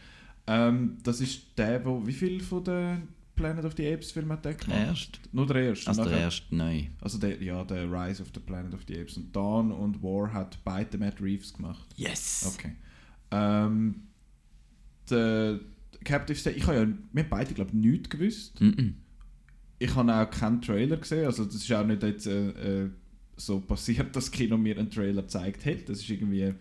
Ähm, 0.46 0.98
das 1.02 1.20
ist 1.22 1.40
der, 1.56 1.84
wo 1.86 2.06
wie 2.06 2.12
viel 2.12 2.40
von 2.42 2.62
den 2.64 3.02
Planet 3.36 3.64
of 3.64 3.74
the 3.76 3.86
Apes 3.92 4.10
Filmen 4.10 4.32
hat 4.32 4.44
der 4.44 4.54
gemacht? 4.54 4.80
erste. 4.80 5.18
Nur 5.32 5.46
der 5.46 5.62
erste. 5.62 5.88
Also 5.88 6.04
der 6.04 6.18
erste 6.18 6.56
neu. 6.56 6.84
Also 7.00 7.18
der, 7.18 7.42
ja, 7.42 7.62
der 7.64 7.84
Rise 7.90 8.22
of 8.22 8.30
the 8.34 8.40
Planet 8.40 8.74
of 8.74 8.80
the 8.88 8.98
Apes. 8.98 9.16
Und 9.16 9.34
Dawn 9.36 9.70
und 9.70 10.02
War 10.02 10.32
hat 10.32 10.58
beide 10.64 10.98
Matt 10.98 11.20
Reeves 11.20 11.52
gemacht. 11.52 11.86
Yes! 11.96 12.52
Okay. 12.54 12.72
Ähm, 13.30 14.02
der 15.10 15.60
Captive 16.04 16.36
State, 16.38 16.56
ich 16.56 16.66
habe 16.66 16.76
ja, 16.78 16.88
wir 17.12 17.22
haben 17.22 17.30
beide, 17.30 17.54
glaube 17.54 17.70
ich, 17.70 17.76
nichts 17.76 18.10
gewusst. 18.10 18.60
Mhm. 18.60 18.94
Ich 19.78 19.94
habe 19.94 20.14
auch 20.14 20.30
keinen 20.30 20.62
Trailer 20.62 20.96
gesehen, 20.96 21.26
also 21.26 21.44
das 21.44 21.56
ist 21.56 21.72
auch 21.72 21.86
nicht 21.86 22.02
jetzt 22.02 22.26
äh, 22.26 22.84
äh, 22.84 22.90
so 23.36 23.60
passiert, 23.60 23.98
dass 24.16 24.26
das 24.26 24.30
Kino 24.30 24.56
mir 24.56 24.78
einen 24.78 24.90
Trailer 24.90 25.22
gezeigt 25.22 25.66
hat. 25.66 25.88
Das 25.88 25.98
ist 25.98 26.08
irgendwie 26.08 26.54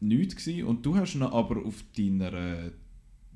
nichts 0.00 0.36
gewesen. 0.36 0.64
Und 0.64 0.86
du 0.86 0.94
hast 0.96 1.14
ihn 1.14 1.22
aber 1.22 1.64
auf 1.64 1.82
deiner 1.96 2.32
äh, 2.32 2.70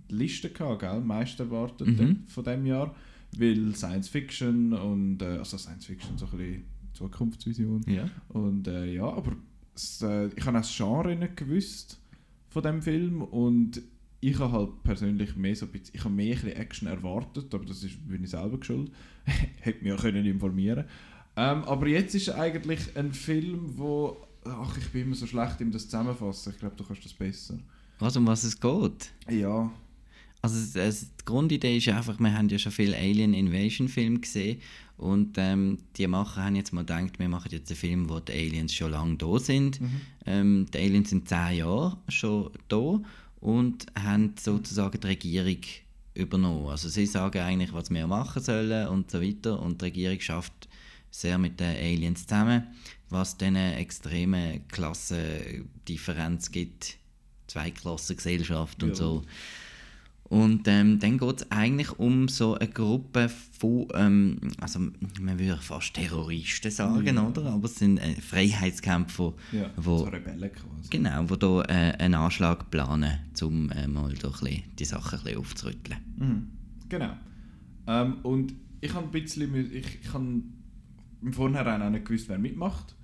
Liste 0.08 0.50
gehabt, 0.50 0.80
gell? 0.80 1.00
Meist 1.00 1.38
erwartet 1.40 1.88
Mhm. 1.88 2.24
von 2.26 2.44
dem 2.44 2.66
Jahr, 2.66 2.94
weil 3.38 3.74
Science 3.74 4.08
Fiction 4.08 4.72
und 4.72 5.20
äh, 5.22 5.38
also 5.38 5.56
Science 5.58 5.86
Fiction 5.86 6.16
so 6.18 6.26
ein 6.26 6.38
bisschen 6.38 6.64
Zukunftsvision 6.94 7.82
Ja. 7.86 8.08
und 8.28 8.66
äh, 8.68 8.92
ja, 8.94 9.04
aber 9.04 9.32
es, 9.74 10.00
äh, 10.02 10.28
ich 10.28 10.44
habe 10.46 10.58
auch 10.58 10.62
das 10.62 10.74
Genre 10.76 11.14
nicht 11.14 11.36
gewusst 11.36 11.98
von 12.48 12.62
dem 12.62 12.80
Film 12.82 13.22
und 13.22 13.82
ich 14.20 14.38
habe 14.38 14.52
halt 14.52 14.82
persönlich 14.82 15.36
mehr 15.36 15.54
so 15.54 15.66
ein 15.66 15.72
bisschen, 15.72 15.94
ich 15.94 16.04
habe 16.04 16.14
mehr 16.14 16.36
ein 16.42 16.48
Action 16.48 16.88
erwartet, 16.88 17.52
aber 17.54 17.64
das 17.66 17.84
ist, 17.84 18.08
bin 18.08 18.24
ich 18.24 18.30
selber 18.30 18.58
geschuld. 18.58 18.90
Hätte 19.60 19.84
mich 19.84 19.92
ja 19.92 19.96
können 19.96 20.24
informieren 20.24 20.84
ähm, 21.36 21.64
Aber 21.64 21.86
jetzt 21.86 22.14
ist 22.14 22.30
eigentlich 22.30 22.96
ein 22.96 23.12
Film, 23.12 23.76
wo, 23.76 24.16
ach, 24.46 24.78
ich 24.78 24.88
bin 24.88 25.02
immer 25.02 25.14
so 25.14 25.26
schlecht 25.26 25.60
im 25.60 25.70
das 25.70 25.84
zusammenfassen. 25.84 26.52
Ich 26.54 26.58
glaube, 26.58 26.74
du 26.76 26.84
kannst 26.84 27.04
das 27.04 27.12
besser. 27.12 27.58
Was, 27.98 28.16
um 28.16 28.26
was 28.26 28.44
es 28.44 28.58
geht? 28.58 29.12
Ja, 29.28 29.70
Also 30.46 30.78
es, 30.78 31.00
die 31.00 31.24
Grundidee 31.24 31.76
ist 31.78 31.88
einfach, 31.88 32.20
wir 32.20 32.32
haben 32.32 32.48
ja 32.48 32.58
schon 32.58 32.70
viele 32.72 32.96
Alien 32.96 33.34
Invasion 33.34 33.88
Filme 33.88 34.20
gesehen 34.20 34.60
und 34.96 35.36
ähm, 35.38 35.78
die 35.96 36.06
Macher 36.06 36.44
haben 36.44 36.54
jetzt 36.56 36.72
mal 36.72 36.82
gedacht, 36.82 37.18
wir 37.18 37.28
machen 37.28 37.50
jetzt 37.50 37.70
einen 37.70 37.76
Film, 37.78 38.08
wo 38.08 38.20
die 38.20 38.32
Aliens 38.32 38.72
schon 38.74 38.92
lange 38.92 39.16
da 39.16 39.38
sind. 39.38 39.80
Ähm, 40.24 40.66
die 40.72 40.78
Aliens 40.78 41.10
sind 41.10 41.28
zehn 41.28 41.56
Jahre 41.58 41.98
schon 42.08 42.50
da 42.68 43.00
und 43.40 43.86
haben 43.98 44.34
sozusagen 44.38 45.00
die 45.00 45.06
Regierung 45.06 45.58
übernommen. 46.14 46.68
Also 46.68 46.88
sie 46.88 47.06
sagen 47.06 47.40
eigentlich, 47.40 47.72
was 47.72 47.90
wir 47.90 48.06
machen 48.06 48.42
sollen 48.42 48.88
und 48.88 49.10
so 49.10 49.20
weiter 49.20 49.60
und 49.60 49.80
die 49.82 49.86
Regierung 49.86 50.20
schafft 50.20 50.68
sehr 51.10 51.38
mit 51.38 51.60
den 51.60 51.76
Aliens 51.76 52.26
zusammen, 52.26 52.68
was 53.10 53.36
dann 53.36 53.56
eine 53.56 53.76
extreme 53.76 54.60
Klassendifferenz 54.68 56.50
gibt, 56.52 56.98
Zweiklassengesellschaft 57.48 58.82
und 58.82 58.90
Ja. 58.90 58.94
so. 58.94 59.22
Und 60.28 60.66
ähm, 60.66 60.98
dann 60.98 61.18
geht 61.18 61.40
es 61.40 61.50
eigentlich 61.52 61.98
um 62.00 62.26
so 62.26 62.54
eine 62.54 62.68
Gruppe 62.68 63.28
von, 63.28 63.86
ähm, 63.94 64.38
also 64.60 64.80
man 65.20 65.38
würde 65.38 65.60
fast 65.60 65.94
Terroristen 65.94 66.70
sagen, 66.70 67.18
oder? 67.18 67.46
Aber 67.46 67.66
es 67.66 67.76
sind 67.76 67.98
äh, 67.98 68.14
Freiheitskämpfer, 68.14 69.34
ja. 69.52 69.70
wo, 69.76 69.98
so 69.98 70.04
Rebellen 70.04 70.50
quasi. 70.50 70.90
genau, 70.90 71.30
wo 71.30 71.36
da 71.36 71.62
äh, 71.62 71.92
einen 71.98 72.14
Anschlag 72.14 72.68
planen, 72.70 73.20
um 73.40 73.70
äh, 73.70 73.86
mal 73.86 74.12
da 74.14 74.28
bisschen 74.28 74.64
die 74.78 74.84
Sachen 74.84 75.18
ein 75.20 75.24
bisschen 75.24 75.38
aufzurütteln. 75.38 75.98
Mhm. 76.16 76.48
Genau. 76.88 77.12
Ähm, 77.86 78.16
und 78.24 78.54
ich 78.80 78.92
habe 78.94 79.06
ein 79.06 79.12
bisschen, 79.12 79.54
ich, 79.72 80.00
ich 80.02 80.12
habe 80.12 80.42
im 81.22 81.32
Vornherein 81.32 81.82
auch 81.82 81.90
nicht 81.90 82.04
gewusst, 82.04 82.28
wer 82.28 82.38
mitmacht. 82.38 82.96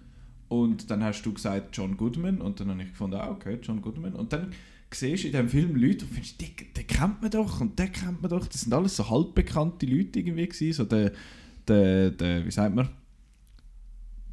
Und 0.49 0.91
dann 0.91 1.03
hast 1.03 1.23
du 1.23 1.33
gesagt 1.33 1.77
John 1.77 1.97
Goodman 1.97 2.41
und 2.41 2.61
dann 2.61 2.71
habe 2.71 2.83
ich 2.83 2.91
gefunden, 2.91 3.17
ah, 3.17 3.31
okay, 3.31 3.59
John 3.63 3.81
Goodman. 3.81 4.13
Und 4.13 4.33
dann 4.33 4.53
siehst 4.95 5.25
in 5.25 5.33
diesem 5.33 5.49
Film 5.49 5.77
Leute 5.77 6.05
und 6.05 6.13
findest, 6.13 6.41
den, 6.41 6.51
den 6.77 6.87
kennt 6.87 7.23
man 7.23 7.31
doch 7.31 7.61
und 7.61 7.79
den 7.79 7.93
kennt 7.93 8.23
man 8.23 8.31
doch. 8.31 8.47
Das 8.47 8.63
sind 8.63 8.73
alles 8.73 8.97
so 8.97 9.09
halbbekannte 9.09 9.87
Leute 9.87 10.19
irgendwie 10.19 10.47
gewesen. 10.47 10.73
So 10.73 10.85
der, 10.85 11.13
der, 11.67 12.11
der, 12.11 12.45
wie 12.45 12.51
sagt 12.51 12.75
man, 12.75 12.89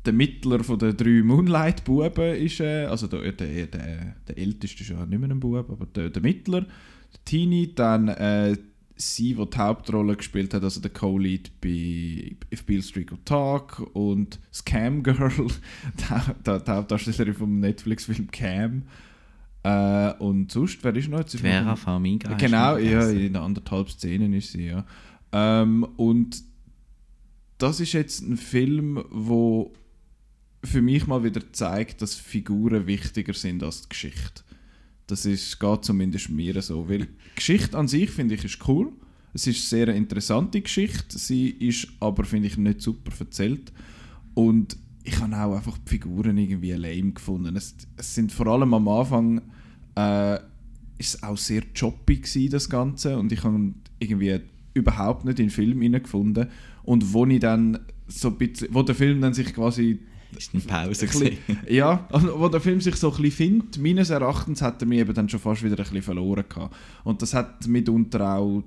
der 0.05 0.13
Mittler 0.13 0.63
von 0.63 0.79
den 0.79 0.95
drei 0.95 1.21
Moonlight-Buben 1.23 2.35
ist, 2.35 2.59
äh, 2.59 2.85
also 2.85 3.07
der, 3.07 3.31
der, 3.31 3.67
der, 3.67 4.15
der 4.27 4.37
älteste 4.37 4.83
ist 4.83 4.89
ja 4.89 5.05
nicht 5.05 5.19
mehr 5.19 5.29
ein 5.29 5.39
Bub, 5.39 5.69
aber 5.69 5.85
der, 5.85 6.09
der 6.09 6.21
Mittler, 6.21 6.61
der 6.61 7.25
Teenie, 7.25 7.73
dann 7.75 8.07
äh, 8.07 8.55
sie, 8.95 9.33
die 9.33 9.49
die 9.49 9.57
Hauptrolle 9.57 10.15
gespielt 10.15 10.53
hat, 10.53 10.63
also 10.63 10.81
der 10.81 10.91
Co-Lead 10.91 11.51
bei 11.61 12.35
If 12.53 12.65
Beale 12.65 12.83
Street 12.83 13.07
Could 13.07 13.25
Talk 13.25 13.79
und 13.93 14.39
Scam 14.53 15.03
Girl, 15.03 15.29
die, 15.29 15.45
die, 16.45 16.63
die 16.63 16.71
Hauptdarstellerin 16.71 17.33
vom 17.33 17.59
Netflix-Film 17.59 18.29
Cam. 18.31 18.83
Äh, 19.63 20.13
und 20.19 20.51
sonst, 20.51 20.83
wer 20.83 20.95
ist 20.95 21.09
noch? 21.09 21.19
Jetzt 21.19 21.39
Vera 21.39 21.75
Farmiga. 21.75 22.33
Genau, 22.35 22.77
ja, 22.77 23.09
in 23.09 23.35
anderthalb 23.35 23.89
Szenen 23.89 24.33
ist 24.33 24.53
sie, 24.53 24.67
ja. 24.67 24.85
Ähm, 25.31 25.83
und 25.97 26.41
das 27.57 27.79
ist 27.79 27.93
jetzt 27.93 28.21
ein 28.21 28.37
Film, 28.37 29.03
wo 29.11 29.73
für 30.63 30.81
mich 30.81 31.07
mal 31.07 31.23
wieder 31.23 31.41
zeigt, 31.51 32.01
dass 32.01 32.15
Figuren 32.15 32.87
wichtiger 32.87 33.33
sind 33.33 33.63
als 33.63 33.83
die 33.83 33.89
Geschichte. 33.89 34.43
Das 35.07 35.25
ist, 35.25 35.59
geht 35.59 35.85
zumindest 35.85 36.29
mir 36.29 36.61
so. 36.61 36.87
Weil 36.87 36.99
die 36.99 37.35
Geschichte 37.35 37.77
an 37.77 37.87
sich, 37.87 38.11
finde 38.11 38.35
ich, 38.35 38.43
ist 38.43 38.67
cool. 38.67 38.91
Es 39.33 39.47
ist 39.47 39.73
eine 39.73 39.85
sehr 39.85 39.95
interessante 39.95 40.61
Geschichte. 40.61 41.17
Sie 41.17 41.49
ist 41.49 41.87
aber, 41.99 42.23
finde 42.25 42.47
ich, 42.47 42.57
nicht 42.57 42.81
super 42.81 43.11
erzählt. 43.19 43.71
Und 44.33 44.77
ich 45.09 45.19
habe 45.19 45.35
auch 45.35 45.55
einfach 45.55 45.77
die 45.77 45.89
Figuren 45.89 46.37
irgendwie 46.37 46.71
lame 46.71 47.11
gefunden. 47.11 47.55
Es, 47.55 47.75
es 47.97 48.15
sind 48.15 48.31
vor 48.31 48.47
allem 48.47 48.73
am 48.73 48.87
Anfang 48.87 49.41
äh, 49.95 50.35
ist 50.97 51.15
es 51.15 51.23
auch 51.23 51.37
sehr 51.37 51.63
choppy 51.73 52.17
gewesen, 52.17 52.49
das 52.51 52.69
Ganze. 52.69 53.17
Und 53.17 53.31
ich 53.31 53.43
habe 53.43 53.73
irgendwie 53.99 54.39
überhaupt 54.73 55.25
nicht 55.25 55.39
in 55.39 55.45
den 55.47 55.51
Film 55.51 55.81
hineingefunden. 55.81 56.47
Und 56.83 57.13
wo 57.13 57.25
ich 57.25 57.39
dann 57.39 57.79
so 58.07 58.29
ein 58.29 58.37
bisschen, 58.37 58.67
wo 58.71 58.83
der 58.83 58.95
Film 58.95 59.21
dann 59.21 59.33
sich 59.33 59.53
quasi 59.53 59.99
Ist 60.37 60.53
eine 60.53 60.63
Pause 60.63 61.05
ein 61.05 61.11
bisschen- 61.11 61.37
ja, 61.69 62.07
also, 62.11 62.39
wo 62.39 62.47
der 62.49 62.61
Film 62.61 62.81
sich 62.81 62.95
so 62.95 63.11
ein 63.11 63.21
bisschen 63.21 63.31
findet, 63.59 63.77
meines 63.79 64.09
Erachtens 64.09 64.61
hat 64.61 64.81
er 64.81 64.87
mich 64.87 64.99
eben 64.99 65.13
dann 65.13 65.29
schon 65.29 65.39
fast 65.39 65.63
wieder 65.63 65.75
ein 65.77 65.83
bisschen 65.83 66.01
verloren 66.01 66.45
gehabt. 66.47 66.75
Und 67.03 67.21
das 67.21 67.33
hat 67.33 67.67
mitunter 67.67 68.35
auch 68.35 68.63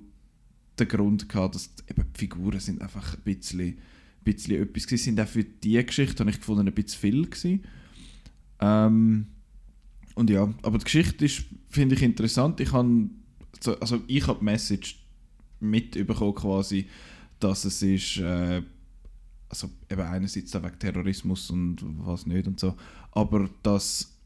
den 0.78 0.88
Grund 0.88 1.28
gehabt, 1.28 1.54
dass 1.54 1.70
eben 1.88 2.04
die 2.14 2.18
Figuren 2.18 2.60
sind 2.60 2.80
einfach 2.82 3.14
ein 3.14 3.20
bisschen, 3.24 3.76
bisschen 4.24 4.62
etwas 4.62 4.86
gewesen, 4.86 5.04
sind 5.04 5.20
auch 5.20 5.28
für 5.28 5.44
die 5.44 5.84
Geschichte, 5.84 6.20
habe 6.20 6.30
ich 6.30 6.38
gefunden, 6.38 6.66
ein 6.68 6.74
bisschen 6.74 7.00
viel 7.00 7.24
gewesen. 7.26 7.64
Ähm, 8.60 9.26
und 10.14 10.30
ja, 10.30 10.52
aber 10.62 10.78
die 10.78 10.84
Geschichte 10.84 11.24
ist, 11.24 11.44
finde 11.68 11.94
ich, 11.94 12.02
interessant. 12.02 12.60
Ich 12.60 12.72
habe, 12.72 13.08
so- 13.60 13.78
also 13.80 14.00
ich 14.06 14.26
habe 14.26 14.38
die 14.40 14.44
Message 14.44 15.04
mitbekommen 15.60 16.34
quasi, 16.34 16.86
dass 17.40 17.64
es 17.64 17.82
ist, 17.82 18.18
äh, 18.18 18.62
also 19.48 19.70
eben 19.90 20.02
einerseits 20.02 20.54
wegen 20.54 20.78
Terrorismus 20.78 21.50
und 21.50 21.78
was 22.06 22.26
nicht 22.26 22.46
und 22.46 22.58
so, 22.60 22.74
aber 23.12 23.48
dass 23.62 24.16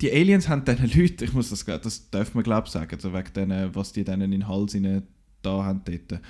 die 0.00 0.10
Aliens 0.10 0.48
haben 0.48 0.64
diesen 0.64 0.90
Leuten, 1.00 1.24
ich 1.24 1.32
muss 1.32 1.50
das, 1.50 1.64
das 1.64 2.10
darf 2.10 2.34
man 2.34 2.42
glaube 2.42 2.66
ich 2.66 2.72
sagen, 2.72 2.92
also 2.94 3.12
wegen 3.12 3.32
denen, 3.34 3.74
was 3.74 3.92
die 3.92 4.02
denen 4.04 4.32
in 4.32 4.40
den 4.40 4.48
Hals 4.48 4.74
rein 4.74 5.02
da 5.42 5.64
haben 5.64 5.82
dort. 5.84 6.20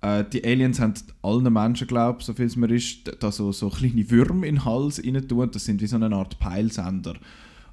Äh, 0.00 0.24
die 0.32 0.44
Aliens 0.44 0.80
haben 0.80 0.94
allen 1.22 1.52
Menschen, 1.52 1.86
glaube 1.86 2.22
so 2.22 2.32
viel 2.32 2.46
es 2.46 2.56
mir 2.56 2.70
ist, 2.70 3.10
da 3.20 3.32
so, 3.32 3.52
so 3.52 3.68
kleine 3.68 4.08
Würmer 4.10 4.46
in 4.46 4.56
den 4.56 4.64
Hals 4.64 5.02
rein 5.04 5.26
tun, 5.26 5.50
das 5.52 5.64
sind 5.64 5.80
wie 5.80 5.86
so 5.86 5.96
eine 5.96 6.14
Art 6.14 6.38
Peilsender. 6.38 7.14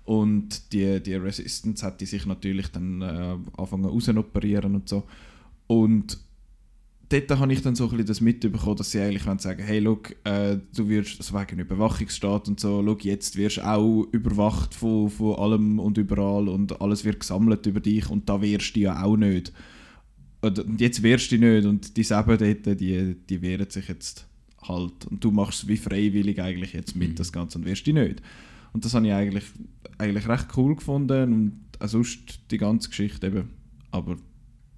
Und 0.06 0.72
die, 0.72 1.02
die 1.02 1.16
Resistance 1.16 1.86
hat 1.86 2.00
die 2.00 2.06
sich 2.06 2.26
natürlich 2.26 2.68
dann 2.68 3.02
äh, 3.02 3.38
anfangen 3.58 3.86
rausoperieren 3.86 4.76
und 4.76 4.88
so. 4.88 5.04
Und 5.68 6.20
dort 7.10 7.40
habe 7.40 7.54
ich 7.54 7.62
dann 7.62 7.76
so 7.76 7.86
ein 7.86 7.90
bisschen 7.92 8.06
das 8.06 8.22
mitbekommen, 8.22 8.78
dass 8.78 8.92
sie 8.92 9.02
eigentlich 9.02 9.24
sagen, 9.42 9.64
hey, 9.64 9.80
look, 9.80 10.16
äh, 10.24 10.58
du 10.76 10.88
wirst, 10.90 11.20
also 11.20 11.40
wegen 11.40 11.60
Überwachungsstaat 11.60 12.48
und 12.48 12.60
so, 12.60 12.82
look, 12.82 13.04
jetzt 13.04 13.36
wirst 13.36 13.58
du 13.58 13.68
auch 13.68 14.04
überwacht 14.12 14.74
von, 14.74 15.10
von 15.10 15.36
allem 15.36 15.80
und 15.80 15.98
überall 15.98 16.50
und 16.50 16.80
alles 16.82 17.04
wird 17.04 17.20
gesammelt 17.20 17.66
über 17.66 17.80
dich 17.80 18.10
und 18.10 18.30
da 18.30 18.42
wirst 18.42 18.76
du 18.76 18.82
ja 18.82 19.04
auch 19.04 19.18
nicht. 19.18 19.54
Und 20.46 20.80
jetzt 20.80 21.02
wirst 21.02 21.32
du 21.32 21.38
nicht 21.38 21.66
und 21.66 21.98
die 21.98 22.04
selben 22.04 22.38
dort, 22.38 22.80
die, 22.80 23.16
die 23.16 23.42
wehren 23.42 23.70
sich 23.70 23.88
jetzt 23.88 24.28
halt 24.62 25.06
und 25.06 25.24
du 25.24 25.32
machst 25.32 25.64
es 25.64 25.68
wie 25.68 25.78
freiwillig 25.78 26.42
eigentlich 26.42 26.74
jetzt 26.74 26.96
mit 26.96 27.20
das 27.20 27.32
Ganze 27.32 27.58
und 27.58 27.66
wirst 27.66 27.88
du 27.88 27.94
nicht. 27.94 28.22
Und 28.74 28.86
das 28.86 28.94
habe 28.94 29.08
ich 29.08 29.14
eigentlich, 29.14 29.46
eigentlich 29.98 30.28
recht 30.28 30.48
cool 30.56 30.76
gefunden 30.76 31.34
und 31.34 31.60
auch 31.80 31.88
sonst 31.88 32.40
die 32.52 32.58
ganze 32.58 32.90
Geschichte 32.90 33.28
eben, 33.28 33.50
aber 33.92 34.18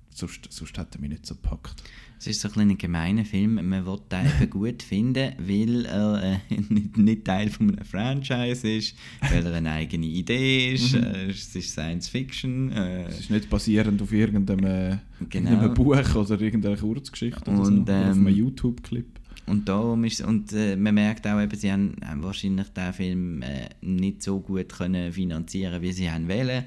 sonst, 0.10 0.48
sonst 0.50 0.78
hat 0.78 0.96
er 0.96 1.02
mich 1.02 1.10
nicht 1.10 1.26
so 1.26 1.36
gepackt. 1.36 1.84
Es 2.20 2.28
ist 2.28 2.42
so 2.42 2.48
ein 2.48 2.54
kleiner 2.54 2.76
gemeiner 2.76 3.26
Film. 3.26 3.56
Man 3.56 3.86
will 3.86 4.00
den 4.12 4.26
eben 4.26 4.50
gut 4.50 4.82
finden, 4.82 5.34
weil 5.38 5.86
er 5.86 6.24
äh, 6.50 6.56
nicht, 6.70 6.98
nicht 6.98 7.26
Teil 7.26 7.50
von 7.50 7.70
einem 7.70 7.86
Franchise 7.86 8.68
ist, 8.68 8.96
weil 9.22 9.46
er 9.46 9.54
eine 9.56 9.72
eigene 9.72 10.06
Idee 10.08 10.74
ist. 10.74 10.94
Mhm. 10.94 11.04
Äh, 11.04 11.26
es 11.30 11.56
ist 11.56 11.72
Science 11.72 12.10
Fiction. 12.10 12.72
Äh, 12.72 13.06
Es 13.06 13.20
ist 13.22 13.30
nicht 13.30 13.50
basierend 13.50 14.02
auf 14.02 14.12
irgendeinem, 14.12 14.66
äh, 14.66 14.98
Genau. 15.30 15.50
irgendeinem 15.52 15.74
Buch 15.74 16.16
oder 16.16 16.42
irgendeiner 16.42 16.78
Kurzgeschichte 16.78 17.50
oder, 17.50 17.66
so, 17.66 17.72
Und, 17.72 17.82
oder 17.90 18.10
auf 18.12 18.16
ähm, 18.18 18.28
einem 18.28 18.36
YouTube-Clip. 18.36 19.08
Und 19.48 19.68
darum 19.70 20.04
ist 20.04 20.22
und 20.22 20.52
äh, 20.54 20.76
man 20.76 20.94
merkt 20.96 21.26
auch 21.26 21.40
eben, 21.42 21.58
sie 21.58 21.72
haben, 21.72 21.96
haben 22.04 22.22
wahrscheinlich 22.22 22.68
den 22.70 22.94
Film 22.94 23.42
äh, 23.42 23.70
nicht 23.82 24.22
so 24.22 24.40
gut 24.42 24.70
können 24.70 25.12
finanzieren, 25.14 25.82
wie 25.82 25.92
sie 25.94 26.12
haben 26.12 26.28
wollen. 26.28 26.66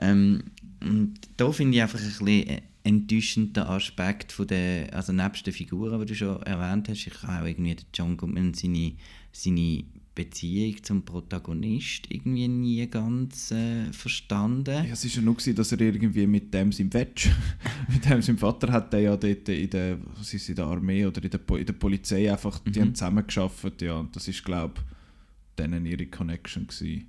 Ähm, 0.00 0.44
und 0.80 1.14
da 1.36 1.50
finde 1.50 1.76
ich 1.76 1.82
einfach 1.82 1.98
ein 1.98 2.06
bisschen 2.06 2.28
äh, 2.28 2.60
enttäuschender 2.84 3.68
Aspekt 3.70 4.30
von 4.32 4.46
der, 4.46 4.92
also 4.94 5.12
nebst 5.12 5.46
den 5.46 5.52
Figuren, 5.54 5.98
die 6.00 6.06
du 6.06 6.14
schon 6.14 6.40
erwähnt 6.42 6.88
hast, 6.88 7.06
ich 7.06 7.22
habe 7.22 7.42
auch 7.42 7.46
irgendwie 7.48 7.74
den 7.74 7.86
John 7.94 8.16
Goodman 8.16 8.54
seine, 8.54 8.92
seine 9.32 9.84
Beziehung 10.14 10.80
zum 10.84 11.02
Protagonist 11.04 12.06
irgendwie 12.08 12.46
nie 12.46 12.86
ganz 12.88 13.50
äh, 13.50 13.92
verstanden. 13.92 14.84
Ja, 14.86 14.92
es 14.92 15.04
war 15.04 15.10
ja 15.10 15.22
nur, 15.22 15.34
gewesen, 15.34 15.56
dass 15.56 15.72
er 15.72 15.80
irgendwie 15.80 16.26
mit 16.26 16.54
dem 16.54 16.70
seinem 16.70 16.90
Fetch, 16.92 17.30
mit 17.92 18.04
dem 18.04 18.22
seinem 18.22 18.38
Vater 18.38 18.70
hat 18.70 18.92
der 18.92 19.00
ja 19.00 19.16
dort 19.16 19.48
in 19.48 19.70
der, 19.70 19.98
was 20.16 20.32
ist, 20.32 20.48
in 20.48 20.54
der 20.54 20.66
Armee 20.66 21.04
oder 21.04 21.20
in 21.24 21.30
der, 21.30 21.38
Po- 21.38 21.56
in 21.56 21.66
der 21.66 21.72
Polizei 21.72 22.30
einfach, 22.30 22.60
die 22.60 22.78
Mhm. 22.78 22.82
haben 22.84 22.94
zusammengearbeitet, 22.94 23.82
ja, 23.82 23.94
und 23.94 24.14
das 24.14 24.28
ist, 24.28 24.44
glaube 24.44 24.74
ich, 24.76 25.56
denen 25.58 25.84
ihre 25.86 26.06
Connection 26.06 26.66
gewesen. 26.68 27.08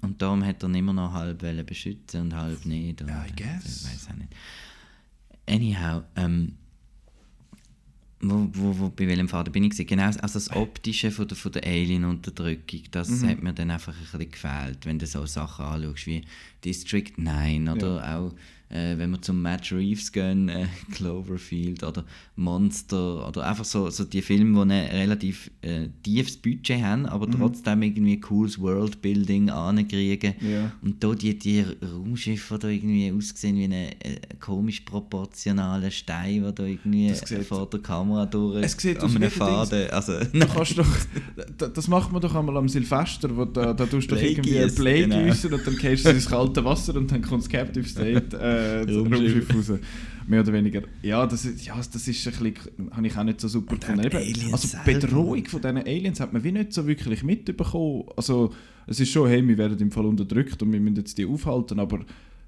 Und 0.00 0.20
darum 0.22 0.44
hat 0.44 0.62
er 0.62 0.68
ihn 0.68 0.74
immer 0.76 0.92
noch 0.92 1.12
halb 1.12 1.42
beschützen 1.66 2.20
und 2.22 2.34
halb 2.36 2.64
nicht. 2.64 3.00
Ja, 3.02 3.24
I 3.26 3.32
guess. 3.36 3.82
Ich 3.86 3.92
weiß 3.92 4.08
auch 4.12 4.16
nicht. 4.16 4.32
Anyhow, 5.46 6.02
ähm, 6.16 6.54
wo, 8.20 8.48
wo, 8.54 8.78
wo, 8.78 8.88
bei 8.88 9.06
welchem 9.06 9.28
Vater 9.28 9.50
bin 9.50 9.64
ich? 9.64 9.70
gewesen? 9.70 9.86
Genau, 9.86 10.04
also 10.04 10.18
das 10.20 10.50
Optische 10.52 11.10
von 11.10 11.28
der, 11.28 11.36
von 11.36 11.52
der 11.52 11.64
Alien-Unterdrückung, 11.64 12.80
das 12.90 13.10
Mhm. 13.10 13.28
hat 13.28 13.42
mir 13.42 13.52
dann 13.52 13.70
einfach 13.70 13.92
ein 13.94 14.00
bisschen 14.02 14.30
gefehlt, 14.30 14.86
wenn 14.86 14.98
du 14.98 15.06
so 15.06 15.26
Sachen 15.26 15.64
anschaust 15.66 16.06
wie 16.06 16.22
District 16.64 17.12
9 17.18 17.68
oder 17.68 18.16
auch, 18.16 18.34
äh, 18.74 18.98
wenn 18.98 19.10
wir 19.12 19.22
zum 19.22 19.40
Matt 19.40 19.70
Reeves 19.72 20.12
gehen, 20.12 20.48
äh, 20.48 20.66
Cloverfield 20.92 21.82
oder 21.84 22.04
Monster 22.36 23.26
oder 23.28 23.46
einfach 23.48 23.64
so, 23.64 23.88
so 23.90 24.04
die 24.04 24.20
Filme, 24.22 24.66
die 24.66 24.72
ein 24.72 24.90
relativ 24.96 25.50
äh, 25.62 25.88
tiefes 26.02 26.36
Budget 26.36 26.82
haben, 26.82 27.02
Mhm. 27.02 27.06
aber 27.06 27.30
trotzdem 27.30 27.82
irgendwie 27.82 28.18
cooles 28.20 28.58
Worldbuilding 28.60 29.50
ankriegen. 29.50 30.34
Ja. 30.40 30.72
Und 30.82 31.02
da 31.02 31.14
die, 31.14 31.38
die 31.38 31.64
Raumschiffe, 31.82 32.54
die 32.54 32.60
da 32.60 32.68
irgendwie 32.68 33.12
aussehen 33.12 33.56
wie 33.56 33.64
ein 33.64 33.72
äh, 33.72 33.94
komisch 34.40 34.80
proportionaler 34.80 35.90
Stein, 35.90 36.42
der 36.42 36.52
da 36.52 36.64
irgendwie 36.64 37.12
vor 37.48 37.68
der 37.70 37.80
Kamera 37.80 38.26
durch 38.26 38.62
Es 38.64 38.72
sieht 38.72 38.98
an 39.00 39.14
einem 39.16 39.30
Faden. 39.30 39.90
Also, 39.90 40.12
Du 40.32 40.46
kannst 40.46 40.78
doch, 40.78 40.86
da- 41.58 41.68
das 41.68 41.88
macht 41.88 42.12
man 42.12 42.20
doch 42.20 42.34
einmal 42.34 42.56
am 42.56 42.68
Silvester, 42.68 43.34
wo 43.36 43.44
da, 43.44 43.72
da 43.72 43.86
tust 43.86 44.10
du 44.10 44.14
doch 44.14 44.22
irgendwie 44.22 44.50
gießen, 44.50 44.74
Blei 44.74 45.02
genau. 45.02 45.18
und 45.18 45.66
dann 45.66 45.76
gehst 45.76 46.04
du 46.04 46.10
ins 46.10 46.26
kalte 46.28 46.64
Wasser 46.64 46.94
und 46.96 47.10
dann 47.12 47.22
kommt 47.22 47.42
das 47.44 47.48
Captive 47.48 47.86
State 47.88 48.36
äh, 48.36 48.63
Raumschiff 48.88 49.54
raus. 49.54 49.78
Mehr 50.26 50.40
oder 50.40 50.52
weniger. 50.52 50.82
Ja, 51.02 51.26
das 51.26 51.44
ist, 51.44 51.66
ja, 51.66 51.76
das 51.76 52.08
ist 52.08 52.26
ein 52.26 52.52
bisschen, 52.52 52.90
habe 52.92 53.06
ich 53.06 53.16
auch 53.16 53.24
nicht 53.24 53.40
so 53.40 53.48
super 53.48 53.76
gefunden. 53.76 54.00
Also 54.52 54.78
die. 54.86 54.92
Bedrohung 54.92 55.44
von 55.46 55.60
diesen 55.60 55.78
Aliens 55.78 56.20
hat 56.20 56.32
man 56.32 56.42
wie 56.42 56.52
nicht 56.52 56.72
so 56.72 56.86
wirklich 56.86 57.22
mitbekommen. 57.22 58.04
Also 58.16 58.52
es 58.86 59.00
ist 59.00 59.10
schon, 59.10 59.28
hey, 59.28 59.46
wir 59.46 59.58
werden 59.58 59.78
im 59.78 59.90
Fall 59.90 60.06
unterdrückt 60.06 60.62
und 60.62 60.72
wir 60.72 60.80
müssen 60.80 60.96
jetzt 60.96 61.18
die 61.18 61.26
aufhalten, 61.26 61.78
aber 61.78 62.00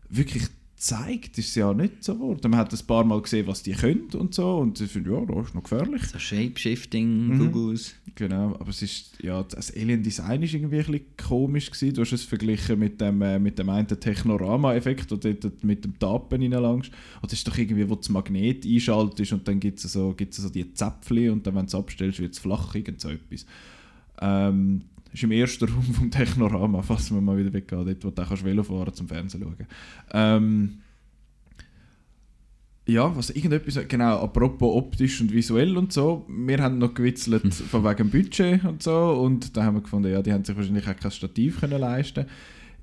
wirklich 0.09 0.45
zeigt, 0.77 1.39
ist 1.39 1.49
es 1.49 1.55
ja 1.55 1.73
nicht 1.73 2.05
so 2.05 2.15
geworden. 2.15 2.51
Man 2.51 2.61
hat 2.61 2.71
ein 2.73 2.87
paar 2.87 3.03
Mal 3.03 3.21
gesehen, 3.23 3.47
was 3.47 3.63
die 3.63 3.73
können 3.73 4.09
und 4.15 4.35
so 4.35 4.59
und 4.59 4.79
ich 4.79 4.91
finde, 4.91 5.11
ja, 5.11 5.25
das 5.25 5.47
ist 5.49 5.55
noch 5.55 5.63
gefährlich. 5.63 6.03
So 6.05 6.19
Shapeshifting, 6.19 7.29
Mhm. 7.29 7.39
Gugus. 7.53 7.95
Genau, 8.15 8.55
aber 8.59 8.69
es 8.69 8.83
ist, 8.83 9.23
ja, 9.23 9.43
das 9.43 9.75
Alien-Design 9.75 10.43
ist 10.43 10.55
irgendwie 10.55 10.77
ein 10.81 10.85
bisschen 10.87 11.07
komisch 11.17 11.71
gewesen. 11.71 11.95
Du 11.95 12.03
hast 12.03 12.13
es 12.13 12.23
verglichen 12.25 12.79
mit 12.79 13.01
dem, 13.01 13.21
äh, 13.23 13.39
mit 13.39 13.59
dem 13.59 13.69
einen 13.71 13.89
Technorama-Effekt, 13.89 15.11
wo 15.11 15.17
du 15.17 15.35
dort 15.35 15.65
mit 15.65 15.85
dem 15.85 15.99
Tapen 15.99 16.43
reinlangst. 16.43 16.91
Und 17.23 17.33
das 17.33 17.39
ist 17.39 17.49
doch 17.49 17.57
irgendwie, 17.57 17.89
wo 17.89 17.95
das 17.95 18.09
Magnet 18.09 18.65
einschaltest 18.67 19.33
und 19.33 19.49
dann 19.49 19.61
gibt 19.61 19.83
es 19.83 19.93
so, 19.93 20.13
gibt's 20.15 20.37
so 20.37 20.49
die 20.49 20.73
Zäpfchen 20.75 21.31
und 21.31 21.47
dann, 21.47 21.55
wenn 21.55 21.63
du 21.63 21.69
es 21.69 21.75
abstellst, 21.75 22.21
wird 22.21 22.33
es 22.35 22.39
flach, 22.39 22.75
irgend 22.75 23.01
so 23.01 23.09
etwas. 23.11 23.47
Ähm, 24.21 24.83
ist 25.17 25.25
im 25.25 25.33
ersten 25.33 25.69
Raum 25.69 25.83
vom 25.83 26.11
Technorama, 26.11 26.83
falls 26.83 27.11
man 27.11 27.25
mal 27.25 27.37
wieder 27.37 27.53
weggehen, 27.53 27.85
dort 27.85 28.05
wo 28.05 28.11
du 28.11 28.23
auch 28.23 28.29
kannst 28.29 28.45
Velo 28.45 28.63
fahren 28.63 28.95
zum 28.95 29.09
Fernsehen 29.09 29.43
schauen. 29.43 29.67
Ähm, 30.13 30.79
ja, 32.89 33.17
was 33.17 33.31
irgendetwas, 33.31 33.81
genau, 33.89 34.23
apropos 34.23 34.77
optisch 34.77 35.21
und 35.21 35.33
visuell 35.33 35.77
und 35.77 35.93
so, 35.93 36.25
wir 36.29 36.63
haben 36.63 36.79
noch 36.79 36.95
gewitzelt 36.95 37.53
von 37.71 37.83
wegen 37.85 38.11
Budget 38.11 38.65
und 38.65 38.83
so 38.83 39.21
und 39.25 39.57
da 39.57 39.65
haben 39.65 39.75
wir 39.75 39.83
gefunden, 39.83 40.13
ja, 40.13 40.23
die 40.23 40.33
haben 40.33 40.45
sich 40.45 40.57
wahrscheinlich 40.57 40.87
auch 40.87 40.97
kein 40.97 41.11
Stativ 41.11 41.61
können 41.61 41.81
leisten 41.81 42.27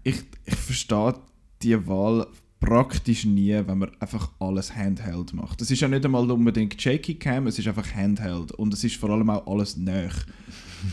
ich, 0.04 0.22
ich 0.46 0.56
verstehe 0.56 1.16
die 1.62 1.88
Wahl 1.88 2.28
praktisch 2.60 3.26
nie, 3.26 3.54
wenn 3.66 3.78
man 3.78 3.92
einfach 4.00 4.32
alles 4.40 4.76
Handheld 4.76 5.34
macht. 5.34 5.60
Das 5.60 5.72
ist 5.72 5.82
ja 5.82 5.88
nicht 5.88 6.06
einmal 6.06 6.30
unbedingt 6.30 6.82
Shaky 6.82 7.16
Cam, 7.16 7.48
es 7.48 7.60
ist 7.60 7.68
einfach 7.68 7.94
Handheld 7.94 8.52
und 8.54 8.74
es 8.74 8.84
ist 8.84 8.96
vor 8.98 9.10
allem 9.10 9.30
auch 9.30 9.48
alles 9.48 9.76
nöch. 9.76 10.14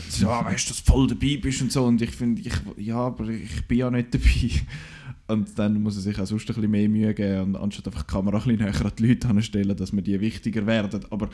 So, 0.09 0.29
ah, 0.29 0.45
weißt 0.45 0.67
du, 0.67 0.69
dass 0.73 0.83
du 0.83 0.91
voll 0.91 1.07
dabei 1.07 1.37
bist 1.41 1.61
und 1.61 1.71
so 1.71 1.85
und 1.85 2.01
ich 2.01 2.11
finde, 2.11 2.41
ich, 2.41 2.53
ja, 2.77 2.97
aber 2.97 3.27
ich 3.29 3.67
bin 3.67 3.77
ja 3.77 3.91
nicht 3.91 4.13
dabei. 4.13 4.51
Und 5.27 5.57
dann 5.57 5.81
muss 5.81 5.95
er 5.95 6.01
sich 6.01 6.19
auch 6.19 6.25
sonst 6.25 6.49
ein 6.49 6.55
bisschen 6.55 6.71
mehr 6.71 6.89
Mühe 6.89 7.13
geben 7.13 7.41
und 7.41 7.55
anstatt 7.55 7.87
einfach 7.87 8.03
die 8.03 8.11
Kamera 8.11 8.37
ein 8.37 8.43
bisschen 8.43 8.65
näher 8.65 8.85
an 8.85 8.91
die 8.97 9.07
Leute 9.07 9.27
anstellen, 9.29 9.77
dass 9.77 9.93
mir 9.93 10.01
die 10.01 10.19
wichtiger 10.19 10.65
werden. 10.65 11.05
Aber 11.09 11.29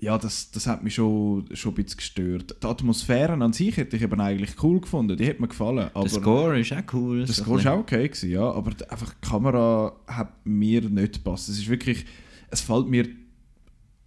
ja, 0.00 0.18
das, 0.18 0.50
das 0.50 0.66
hat 0.66 0.84
mich 0.84 0.94
schon, 0.94 1.46
schon 1.54 1.72
ein 1.72 1.82
bisschen 1.82 1.96
gestört. 1.96 2.56
Die 2.62 2.66
Atmosphäre 2.66 3.32
an 3.32 3.52
sich 3.52 3.76
hätte 3.76 3.96
ich 3.96 4.02
eben 4.02 4.20
eigentlich 4.20 4.62
cool 4.62 4.80
gefunden, 4.80 5.16
die 5.16 5.26
hat 5.26 5.40
mir 5.40 5.48
gefallen. 5.48 5.90
Aber 5.94 6.02
Der 6.02 6.10
Score 6.10 6.60
ist 6.60 6.72
auch 6.72 6.92
cool. 6.92 7.24
der 7.24 7.34
Score 7.34 7.64
war 7.64 7.74
auch 7.74 7.78
okay, 7.80 8.06
gewesen, 8.06 8.30
ja, 8.30 8.50
aber 8.50 8.72
einfach 8.88 9.14
die 9.14 9.28
Kamera 9.28 9.96
hat 10.06 10.32
mir 10.44 10.82
nicht 10.82 11.14
gepasst. 11.14 11.48
Es 11.48 11.58
ist 11.58 11.68
wirklich, 11.68 12.04
es 12.50 12.60
fällt 12.60 12.88
mir, 12.88 13.08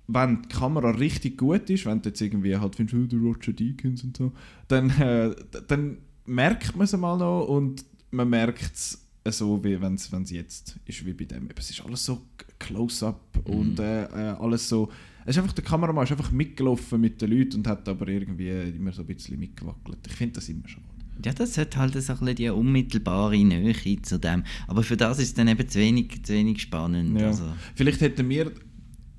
wenn 0.07 0.41
die 0.41 0.49
Kamera 0.49 0.91
richtig 0.91 1.37
gut 1.37 1.69
ist, 1.69 1.85
wenn 1.85 2.01
du 2.01 2.09
jetzt 2.09 2.21
irgendwie 2.21 2.57
halt 2.57 2.75
findest, 2.75 2.97
oh, 2.97 3.05
der 3.05 3.19
Roger 3.19 3.53
Deakins 3.53 4.03
und 4.03 4.17
so, 4.17 4.31
dann, 4.67 4.89
äh, 4.99 5.35
dann 5.67 5.97
merkt 6.25 6.75
man 6.75 6.85
es 6.85 6.97
mal 6.97 7.17
noch 7.17 7.45
und 7.45 7.85
man 8.11 8.29
merkt 8.29 8.71
es 8.73 9.07
so, 9.29 9.63
wie 9.63 9.79
wenn 9.79 9.95
es 9.95 10.31
jetzt 10.31 10.79
ist, 10.85 11.05
wie 11.05 11.13
bei 11.13 11.25
dem. 11.25 11.49
Es 11.55 11.69
ist 11.69 11.83
alles 11.85 12.05
so 12.05 12.21
close-up 12.59 13.39
und 13.45 13.79
äh, 13.79 14.03
äh, 14.05 14.35
alles 14.39 14.67
so, 14.67 14.89
es 15.25 15.35
ist 15.35 15.41
einfach, 15.41 15.53
der 15.53 15.63
Kameramann 15.63 16.03
ist 16.03 16.11
einfach 16.11 16.31
mitgelaufen 16.31 16.99
mit 16.99 17.21
den 17.21 17.31
Leuten 17.31 17.57
und 17.57 17.67
hat 17.67 17.87
aber 17.87 18.07
irgendwie 18.07 18.49
immer 18.49 18.91
so 18.91 19.01
ein 19.01 19.07
bisschen 19.07 19.39
mitgewackelt. 19.39 19.99
Ich 20.07 20.13
finde 20.13 20.35
das 20.35 20.49
immer 20.49 20.67
schade. 20.67 20.85
Ja, 21.23 21.33
das 21.33 21.57
hat 21.57 21.77
halt 21.77 21.93
so 21.93 21.99
ein 21.99 22.19
bisschen 22.19 22.35
die 22.35 22.49
unmittelbare 22.49 23.37
Nähe 23.37 24.01
zu 24.01 24.19
dem. 24.19 24.43
Aber 24.67 24.81
für 24.81 24.97
das 24.97 25.19
ist 25.19 25.27
es 25.29 25.33
dann 25.35 25.47
eben 25.47 25.67
zu 25.67 25.77
wenig, 25.77 26.23
zu 26.23 26.33
wenig 26.33 26.61
spannend. 26.61 27.19
Ja. 27.19 27.27
Also, 27.27 27.43
Vielleicht 27.75 28.01
hätten 28.01 28.27
wir, 28.27 28.51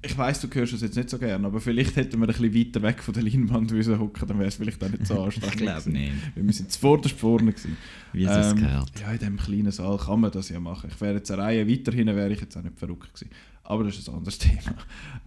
ich 0.04 0.18
weiß, 0.18 0.40
du 0.40 0.48
hörst 0.52 0.72
es 0.72 0.80
jetzt 0.80 0.96
nicht 0.96 1.08
so 1.10 1.18
gern, 1.18 1.44
aber 1.44 1.60
vielleicht 1.60 1.94
hätten 1.96 2.18
wir 2.20 2.28
ein 2.28 2.34
bisschen 2.34 2.54
weiter 2.54 2.82
weg 2.82 3.02
von 3.02 3.14
der 3.14 3.22
Leinwand 3.22 3.70
müssen 3.72 3.98
hocken, 3.98 4.26
dann 4.26 4.38
wäre 4.38 4.48
es 4.48 4.56
vielleicht 4.56 4.82
auch 4.82 4.90
nicht 4.90 5.06
so 5.06 5.22
anstrengend. 5.22 5.54
ich 5.54 5.60
glaube 5.62 5.90
nicht. 5.90 6.12
Weil 6.34 6.44
wir 6.44 6.52
sind 6.52 6.72
zuvorderst 6.72 7.18
vorne 7.18 7.52
gewesen. 7.52 7.76
Wie 8.12 8.24
es 8.24 8.46
es 8.46 8.54
gehört. 8.56 8.92
Ja, 9.00 9.12
in 9.12 9.18
diesem 9.18 9.36
kleinen 9.36 9.70
Saal 9.70 9.98
kann 9.98 10.20
man 10.20 10.32
das 10.32 10.48
ja 10.48 10.58
machen. 10.58 10.90
Ich 10.92 11.00
wäre 11.00 11.14
jetzt 11.14 11.30
eine 11.30 11.42
Reihe 11.42 11.68
weiterhin, 11.68 12.08
wäre 12.08 12.32
ich 12.32 12.40
jetzt 12.40 12.56
auch 12.56 12.62
nicht 12.62 12.78
verrückt 12.78 13.14
gewesen. 13.14 13.30
Aber 13.62 13.84
das 13.84 13.98
ist 13.98 14.08
ein 14.08 14.16
anderes 14.16 14.38
Thema. 14.38 14.76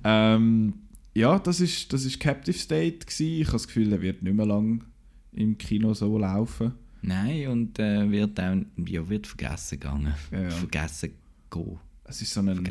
ähm, 0.03 0.73
ja, 1.13 1.39
das 1.39 1.61
ist, 1.61 1.93
das 1.93 2.03
ist 2.03 2.19
Captive 2.19 2.57
State 2.57 3.05
gewesen. 3.05 3.41
Ich 3.41 3.47
habe 3.47 3.53
das 3.53 3.67
Gefühl, 3.67 3.89
der 3.89 4.01
wird 4.01 4.21
nicht 4.21 4.35
mehr 4.35 4.45
lang 4.45 4.83
im 5.31 5.57
Kino 5.57 5.93
so 5.93 6.17
laufen. 6.17 6.73
Nein, 7.01 7.47
und 7.47 7.79
äh, 7.79 8.09
wird 8.09 8.39
auch 8.39 8.57
ja, 8.87 9.07
wird 9.07 9.27
vergessen 9.27 9.79
gegangen. 9.79 10.13
Ja, 10.31 10.41
ja. 10.41 10.49
Vergessen 10.49 11.11
gehen. 11.51 11.79
Es 12.07 12.21
ist 12.21 12.33
so 12.33 12.41
ein... 12.41 12.63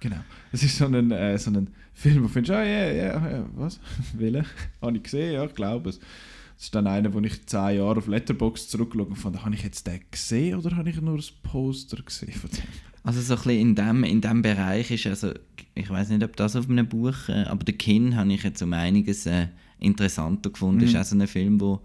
Genau. 0.00 0.16
Es 0.52 0.62
ist 0.62 0.76
so 0.76 0.86
ein, 0.86 1.10
äh, 1.10 1.38
so 1.38 1.50
ein 1.50 1.68
Film, 1.94 2.18
wo 2.18 2.26
du 2.26 2.28
findest, 2.28 2.52
ah, 2.52 2.62
ja, 2.62 2.92
ja, 2.92 3.30
ja, 3.30 3.46
was? 3.54 3.80
Wille? 4.14 4.44
Habe 4.82 4.96
ich 4.96 5.02
gesehen? 5.02 5.32
Ja, 5.32 5.44
ich 5.44 5.54
glaube 5.54 5.90
es. 5.90 5.98
Das 5.98 6.66
ist 6.66 6.74
dann 6.74 6.86
einer, 6.86 7.12
wo 7.12 7.20
ich 7.20 7.46
zehn 7.46 7.78
Jahre 7.78 7.98
auf 7.98 8.06
Letterboxd 8.06 8.70
zurückschaue 8.70 9.06
und 9.06 9.16
fand, 9.16 9.44
habe 9.44 9.54
ich 9.54 9.62
jetzt 9.62 9.86
den 9.86 10.00
gesehen 10.10 10.58
oder 10.58 10.76
habe 10.76 10.90
ich 10.90 11.00
nur 11.00 11.16
das 11.16 11.30
Poster 11.30 12.00
gesehen 12.02 12.32
von 12.32 12.50
dem? 12.50 12.62
Also 13.02 13.20
so 13.20 13.34
ein 13.34 13.36
bisschen 13.38 13.60
in 13.60 13.74
dem, 13.74 14.04
in 14.04 14.20
dem 14.20 14.42
Bereich 14.42 14.90
ist, 14.90 15.06
also 15.06 15.32
ich 15.74 15.90
weiß 15.90 16.10
nicht, 16.10 16.22
ob 16.22 16.36
das 16.36 16.56
auf 16.56 16.70
einem 16.70 16.88
Buch, 16.88 17.28
äh, 17.28 17.44
aber 17.44 17.64
«The 17.66 17.72
Kin» 17.72 18.16
habe 18.16 18.32
ich 18.32 18.42
jetzt 18.44 18.62
um 18.62 18.72
einiges 18.72 19.26
äh, 19.26 19.48
interessanter 19.78 20.50
gefunden. 20.50 20.82
Mhm. 20.82 20.88
Ist 20.88 20.96
auch 20.96 21.04
so 21.04 21.16
ein 21.16 21.26
Film, 21.26 21.60
wo 21.60 21.80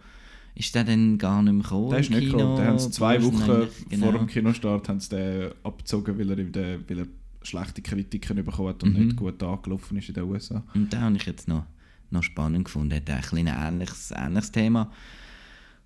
ist 0.55 0.75
der 0.75 0.83
denn 0.83 1.17
gar 1.17 1.41
nicht 1.41 1.53
mehr 1.53 1.63
gekommen 1.63 1.89
Der 1.91 1.99
ist 1.99 2.09
nicht 2.09 2.19
Kino? 2.21 2.37
gekommen. 2.37 2.55
Den 2.57 2.65
haben 2.67 2.79
sie 2.79 2.91
zwei 2.91 3.23
Wochen 3.23 3.67
genau. 3.89 4.05
vor 4.11 4.17
dem 4.19 4.27
Kinostart 4.27 4.89
haben 4.89 4.99
sie 4.99 5.09
den 5.09 5.51
abgezogen, 5.63 6.17
weil 6.19 6.29
er, 6.31 6.35
der, 6.43 6.79
weil 6.89 6.99
er 6.99 7.07
schlechte 7.41 7.81
Kritiken 7.81 8.43
bekommen 8.43 8.69
hat 8.69 8.83
und 8.83 8.93
Mhm. 8.97 9.05
nicht 9.05 9.15
gut 9.15 9.41
angelaufen 9.41 9.97
ist 9.97 10.09
in 10.09 10.15
den 10.15 10.23
USA. 10.25 10.63
Und 10.73 10.91
den 10.91 11.01
habe 11.01 11.15
ich 11.15 11.25
jetzt 11.25 11.47
noch, 11.47 11.63
noch 12.11 12.23
spannend 12.23 12.65
gefunden. 12.65 12.93
Hat 12.95 13.09
ein, 13.09 13.21
bisschen 13.21 13.47
ein 13.47 13.73
ähnliches, 13.73 14.11
ähnliches 14.15 14.51
Thema. 14.51 14.91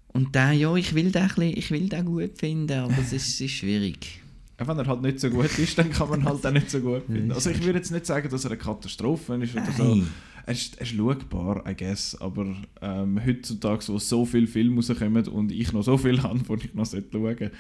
Und 0.07 0.33
der, 0.35 0.51
ja, 0.53 0.75
ich 0.75 0.93
will 0.93 1.11
den, 1.11 1.27
bisschen, 1.27 1.57
ich 1.57 1.71
will 1.71 1.89
den 1.89 2.05
gut 2.05 2.37
finden, 2.37 2.79
aber 2.79 2.97
es 2.99 3.13
ist, 3.13 3.39
ist 3.41 3.51
schwierig. 3.51 4.21
Wenn 4.57 4.77
er 4.77 4.85
halt 4.85 5.01
nicht 5.01 5.19
so 5.19 5.29
gut 5.29 5.57
ist, 5.57 5.77
dann 5.77 5.91
kann 5.91 6.09
man 6.09 6.23
halt 6.23 6.45
auch 6.45 6.51
nicht 6.51 6.69
so 6.69 6.79
gut 6.79 7.03
finden. 7.07 7.31
Also 7.31 7.49
ich 7.49 7.61
würde 7.63 7.79
jetzt 7.79 7.91
nicht 7.91 8.05
sagen, 8.05 8.29
dass 8.29 8.45
er 8.45 8.51
eine 8.51 8.59
Katastrophe 8.59 9.35
ist 9.35 9.53
oder 9.55 9.71
so. 9.71 10.03
Er 10.45 10.53
ist, 10.53 10.75
er 10.75 10.81
ist 10.81 10.95
schaubar, 10.95 11.63
I 11.69 11.75
guess. 11.75 12.15
Aber 12.19 12.55
ähm, 12.81 13.19
heutzutage, 13.25 13.87
wo 13.87 13.97
so 13.97 14.25
viele 14.25 14.47
Filme 14.47 14.75
rauskommen 14.75 15.27
und 15.27 15.51
ich 15.51 15.71
noch 15.71 15.83
so 15.83 15.97
viel 15.97 16.21
habe, 16.23 16.41
wo 16.47 16.55
ich 16.55 16.73
noch 16.73 16.85
schauen 16.85 17.05
sollte, 17.11 17.51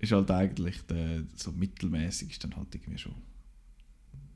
ist 0.00 0.12
halt 0.12 0.30
eigentlich 0.30 0.80
der, 0.86 1.24
so 1.36 1.52
mittelmäßig 1.52 2.30
ist 2.30 2.44
dann 2.44 2.56
halt 2.56 2.74
irgendwie 2.74 2.98
schon 2.98 3.14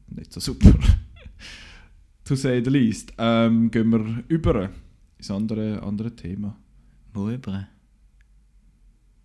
nicht 0.08 0.32
so 0.32 0.40
super. 0.40 0.72
to 2.24 2.34
say 2.36 2.62
the 2.62 2.70
least. 2.70 3.12
Ähm, 3.18 3.70
gehen 3.70 3.90
wir 3.90 4.24
über 4.28 4.70
ins 5.18 5.30
andere, 5.30 5.82
andere 5.82 6.14
Thema. 6.14 6.56
Wo 7.12 7.30
über? 7.30 7.66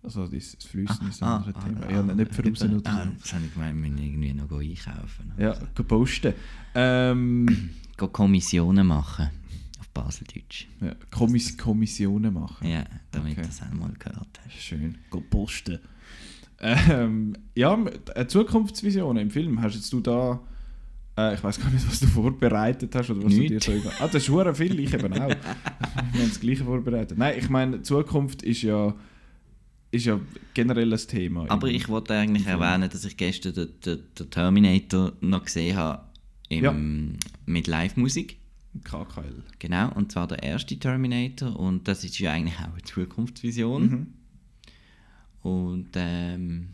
Also 0.02 0.26
das 0.26 0.56
Flüssen 0.64 1.08
ist 1.08 1.22
ein 1.22 1.28
Ah, 1.28 1.36
anderes 1.36 1.54
ah, 1.54 1.60
Thema. 1.60 1.80
ah, 1.86 1.90
ja, 1.92 2.02
nicht 2.02 2.34
für 2.34 2.42
raus 2.48 2.62
oder 2.62 2.90
ah. 2.90 3.06
Das 3.20 3.32
habe 3.34 3.44
ich 3.44 3.52
gemeint, 3.52 3.80
wir 3.80 3.90
müssen 3.90 3.98
irgendwie 4.04 4.32
noch 4.32 4.50
einkaufen. 4.50 5.32
Ja, 5.38 5.54
gehen 5.74 5.84
posten. 5.84 6.34
Ähm, 6.74 7.70
Kommissionen 8.08 8.86
machen. 8.86 9.30
Auf 9.80 9.88
Baseldeutsch. 9.90 10.66
ja, 10.80 10.94
Kommiss 11.10 11.56
Kommissionen 11.56 12.32
machen. 12.34 12.66
Ja, 12.68 12.84
damit 13.10 13.32
Okay. 13.32 13.42
du 13.42 13.46
das 13.48 13.62
einmal 13.62 13.92
gehört 13.98 14.40
hast. 14.44 14.54
Schön, 14.62 14.96
gehen 15.10 15.24
posten. 15.30 15.78
Ähm, 16.60 17.34
ja, 17.54 17.74
m- 17.74 17.88
äh, 18.14 18.26
Zukunftsvisionen 18.26 19.22
im 19.24 19.30
Film. 19.30 19.60
Hast 19.60 19.74
jetzt 19.74 19.92
du 19.92 20.00
da, 20.00 20.40
äh, 21.18 21.34
ich 21.34 21.42
weiß 21.42 21.60
gar 21.60 21.70
nicht, 21.70 21.86
was 21.88 21.98
du 22.00 22.06
vorbereitet 22.06 22.94
hast 22.94 23.10
oder 23.10 23.24
was 23.24 23.34
du 23.34 23.40
dir 23.48 23.60
so 23.60 23.72
über- 23.72 23.90
Ah, 23.98 24.06
das 24.06 24.14
ist 24.22 24.28
hure 24.28 24.54
viel, 24.54 24.78
ich 24.78 24.94
eben 24.94 25.12
auch. 25.12 25.28
Wir 26.12 26.20
haben 26.22 26.28
das 26.28 26.38
Gleiche 26.40 26.64
vorbereitet. 26.64 27.18
Nein, 27.18 27.34
ich 27.38 27.48
meine, 27.50 27.82
Zukunft 27.82 28.42
ist 28.44 28.62
ja, 28.62 28.94
ist 29.90 30.06
ja 30.06 30.20
generell 30.54 30.92
ein 30.92 30.98
Thema. 31.00 31.50
Aber 31.50 31.66
ich 31.68 31.88
wollte 31.88 32.14
eigentlich 32.14 32.46
erwähnen, 32.46 32.88
dass 32.88 33.04
ich 33.04 33.16
gestern 33.16 33.54
den, 33.54 33.68
den, 33.84 33.98
den 34.18 34.30
Terminator 34.30 35.12
noch 35.20 35.44
gesehen 35.44 35.76
habe 35.76 36.04
im, 36.52 36.64
Ja. 36.64 36.74
mit 37.46 37.66
Live-Musik. 37.66 38.38
KKL. 38.84 39.42
Genau, 39.58 39.92
und 39.94 40.12
zwar 40.12 40.26
der 40.28 40.42
erste 40.42 40.78
Terminator 40.78 41.58
und 41.58 41.86
das 41.88 42.04
ist 42.04 42.18
ja 42.18 42.32
eigentlich 42.32 42.58
auch 42.58 42.72
eine 42.72 42.82
Zukunftsvision. 42.82 43.82
Mhm. 43.90 44.06
Und 45.42 45.88
ähm, 45.96 46.68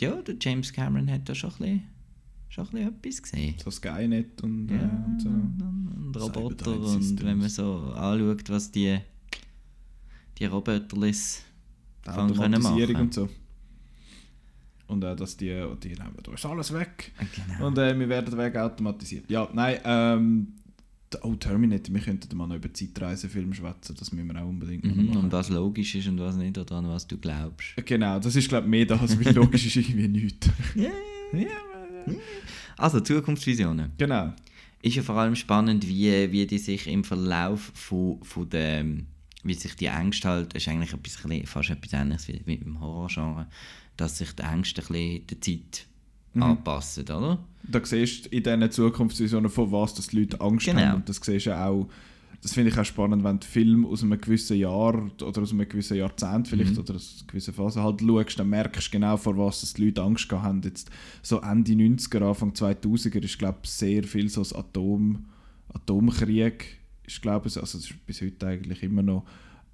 ja, 0.00 0.22
der 0.22 0.36
James 0.40 0.72
Cameron 0.72 1.10
hat 1.10 1.28
da 1.28 1.34
schon 1.34 1.50
ein 1.50 1.56
bisschen, 1.58 1.82
schon 2.48 2.66
ein 2.68 2.70
bisschen 2.70 2.88
etwas 2.88 3.22
gesehen. 3.22 3.54
So 3.62 3.70
Skynet 3.70 4.42
und, 4.42 4.70
äh, 4.70 4.76
Ja, 4.76 5.04
und 5.06 5.20
so. 5.20 5.28
und, 5.28 5.62
und 6.06 6.16
Roboter 6.16 6.80
und 6.80 7.22
wenn 7.22 7.38
man 7.38 7.48
so 7.48 7.92
anschaut, 7.94 8.48
was 8.48 8.70
die, 8.70 8.98
die 10.38 10.44
Roboterlis 10.46 11.42
Die 12.06 12.10
können 12.10 12.62
machen. 12.62 12.96
und 12.96 13.12
so. 13.14 13.28
Und 14.90 15.04
auch, 15.04 15.14
dass 15.16 15.36
die, 15.36 15.46
die 15.82 15.88
nehmen, 15.88 16.16
da 16.22 16.32
ist 16.32 16.44
alles 16.46 16.72
weg. 16.74 17.12
Genau. 17.18 17.66
Und 17.68 17.78
äh, 17.78 17.98
wir 17.98 18.08
werden 18.08 18.36
wegautomatisiert. 18.36 19.30
Ja, 19.30 19.48
nein, 19.52 19.78
ähm, 19.84 20.48
oh, 21.22 21.34
Terminator, 21.34 21.94
wir 21.94 22.00
könnten 22.02 22.36
mal 22.36 22.46
noch 22.46 22.56
über 22.56 22.72
Zeitreisefilme 22.72 23.54
schwätzen, 23.54 23.94
das 23.98 24.12
müssen 24.12 24.26
wir 24.32 24.42
auch 24.42 24.48
unbedingt 24.48 24.84
Mhm, 24.84 25.06
machen. 25.06 25.16
und 25.24 25.32
was 25.32 25.48
logisch 25.48 25.94
ist 25.94 26.08
und 26.08 26.18
was 26.20 26.36
nicht, 26.36 26.56
oder 26.58 26.76
an 26.76 26.88
was 26.88 27.06
du 27.06 27.16
glaubst. 27.18 27.74
Genau, 27.84 28.18
das 28.18 28.34
ist 28.36 28.48
glaube 28.48 28.66
ich 28.66 28.70
mehr 28.70 28.86
das, 28.86 29.18
weil 29.24 29.34
logisch 29.34 29.66
ist 29.66 29.76
irgendwie 29.76 30.08
nichts. 30.08 30.48
Also, 32.76 33.00
Zukunftsvisionen. 33.00 33.92
Genau. 33.98 34.32
Ist 34.82 34.96
ja 34.96 35.02
vor 35.02 35.16
allem 35.16 35.36
spannend, 35.36 35.86
wie, 35.86 36.32
wie 36.32 36.46
die 36.46 36.58
sich 36.58 36.86
im 36.86 37.04
Verlauf 37.04 37.70
von, 37.74 38.22
von 38.24 38.48
der, 38.48 38.84
wie 39.44 39.54
sich 39.54 39.74
die 39.76 39.86
Ängste 39.86 40.28
halt, 40.28 40.54
ist 40.54 40.66
eigentlich 40.68 40.94
ein 40.94 41.00
bisschen- 41.00 41.46
fast 41.46 41.68
etwas 41.70 41.92
ähnliches 41.92 42.28
wie, 42.28 42.40
wie 42.46 42.54
im 42.54 42.80
Horrorgenre, 42.80 43.46
dass 44.00 44.18
sich 44.18 44.32
die 44.32 44.42
Ängste 44.42 44.82
ein 44.82 44.86
bisschen 44.88 45.26
der 45.28 45.40
Zeit 45.40 45.86
anpassen, 46.34 47.04
oder? 47.04 47.38
Da 47.64 47.84
siehst 47.84 48.26
du 48.26 48.28
in 48.30 48.42
diesen 48.42 48.70
Zukunftsvisionen, 48.70 49.50
von 49.50 49.70
was 49.72 49.94
dass 49.94 50.08
die 50.08 50.20
Leute 50.20 50.40
Angst 50.40 50.66
Genau. 50.66 50.80
haben. 50.80 50.94
Und 50.96 51.08
das 51.08 51.16
siehst 51.22 51.46
du 51.46 51.56
auch, 51.58 51.88
das 52.42 52.52
finde 52.54 52.70
ich 52.70 52.78
auch 52.78 52.84
spannend, 52.84 53.22
wenn 53.22 53.38
du 53.38 53.46
Film 53.46 53.84
aus 53.84 54.02
einem 54.02 54.18
gewissen 54.18 54.56
Jahr 54.56 54.94
oder 55.22 55.42
aus 55.42 55.52
einem 55.52 55.68
gewissen 55.68 55.96
Jahrzehnt 55.98 56.48
vielleicht 56.48 56.78
oder 56.78 56.94
aus 56.94 57.16
einer 57.20 57.26
gewissen 57.26 57.52
Phase 57.52 57.82
halt 57.82 58.00
schaust, 58.00 58.38
dann 58.38 58.48
merkst 58.48 58.86
du 58.86 58.90
genau, 58.92 59.16
vor 59.18 59.36
was 59.36 59.60
dass 59.60 59.74
die 59.74 59.84
Leute 59.86 60.02
Angst 60.02 60.28
gehabt 60.28 60.44
haben. 60.46 60.62
Jetzt 60.62 60.88
so 61.22 61.40
Ende 61.40 61.72
90er, 61.72 62.22
Anfang 62.28 62.52
2000er 62.52 63.22
ist, 63.24 63.38
glaube 63.38 63.58
ich, 63.64 63.70
sehr 63.70 64.04
viel 64.04 64.28
so 64.30 64.40
das 64.40 64.54
Atom, 64.54 65.26
Atomkrieg 65.74 66.78
ist, 67.06 67.20
glaube 67.20 67.48
ich, 67.48 67.56
also 67.58 67.78
das 67.78 67.90
ist 67.90 68.06
bis 68.06 68.22
heute 68.22 68.46
eigentlich 68.46 68.82
immer 68.82 69.02
noch 69.02 69.24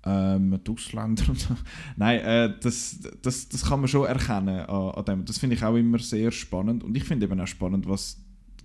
ähm, 0.06 0.58
die 0.66 0.70
Ausländer 0.70 1.28
und 1.28 1.38
so. 1.38 1.56
Nein, 1.96 2.20
äh, 2.20 2.54
das, 2.60 3.00
das, 3.22 3.48
das 3.48 3.64
kann 3.64 3.80
man 3.80 3.88
schon 3.88 4.06
erkennen 4.06 4.60
an, 4.60 4.90
an 4.90 5.04
dem. 5.04 5.24
Das 5.24 5.38
finde 5.38 5.56
ich 5.56 5.64
auch 5.64 5.74
immer 5.74 5.98
sehr 5.98 6.30
spannend. 6.30 6.84
Und 6.84 6.96
ich 6.96 7.04
finde 7.04 7.26
eben 7.26 7.40
auch 7.40 7.46
spannend, 7.46 7.88
was 7.88 8.18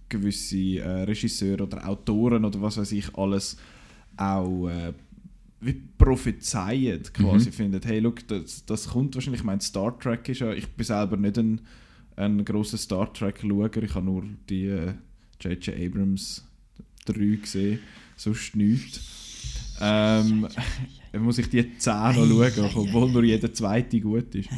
gewisse 0.08 0.78
äh, 0.80 1.04
Regisseure 1.04 1.64
oder 1.64 1.88
Autoren 1.88 2.46
oder 2.46 2.62
was 2.62 2.78
weiß 2.78 2.92
ich 2.92 3.16
alles 3.16 3.58
auch 4.18 4.68
äh, 4.70 4.94
wie 5.62 5.74
prophezeien 5.98 7.04
quasi 7.14 7.50
Mhm. 7.50 7.54
findet, 7.54 7.86
hey, 7.86 8.00
look, 8.00 8.28
das, 8.28 8.66
das 8.66 8.90
kommt 8.90 9.16
wahrscheinlich, 9.16 9.42
ich 9.42 9.46
meine, 9.46 9.62
Star 9.62 9.98
Trek 9.98 10.28
ist 10.30 10.40
ja, 10.42 10.52
ich 10.54 10.68
bin 10.68 10.86
selber 10.86 11.18
nicht 11.18 11.38
ein, 11.38 11.62
ein 12.16 12.44
grosser 12.44 12.78
Star 12.78 13.12
Trek-Schauer, 13.14 13.70
ich 13.78 13.94
habe 13.96 14.06
nur 14.06 14.24
die 14.50 14.66
äh, 14.66 14.94
J.J. 15.40 15.76
Abrams 15.80 16.46
3 17.06 17.14
gesehen, 17.42 17.80
sonst 18.16 18.56
nichts. 18.56 19.21
Ähm, 19.82 20.48
dann 21.12 21.22
muss 21.24 21.38
ich 21.38 21.50
die 21.50 21.78
10 21.78 21.94
noch 21.94 22.50
schauen, 22.52 22.70
obwohl 22.76 23.12
nur 23.12 23.24
jeder 23.24 23.54
zweite 23.54 24.00
gut 24.00 24.34
ist. 24.36 24.50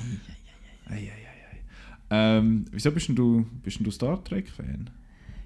Ähm, 2.10 2.66
wieso 2.72 2.92
bist 2.92 3.08
denn 3.08 3.16
du, 3.16 3.46
bist 3.64 3.80
denn 3.80 3.86
du 3.86 3.92
Star 3.92 4.24
Trek-Fan? 4.24 4.90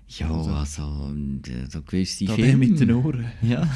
Ja, 0.09 0.29
also, 0.31 0.83
und, 0.83 1.47
äh, 1.47 1.65
so 1.69 1.81
gewisse 1.81 2.25
Da 2.25 2.33
Filme. 2.33 2.57
mit 2.57 2.79
den 2.79 2.91
Ohren. 2.91 3.25
Ja. 3.41 3.69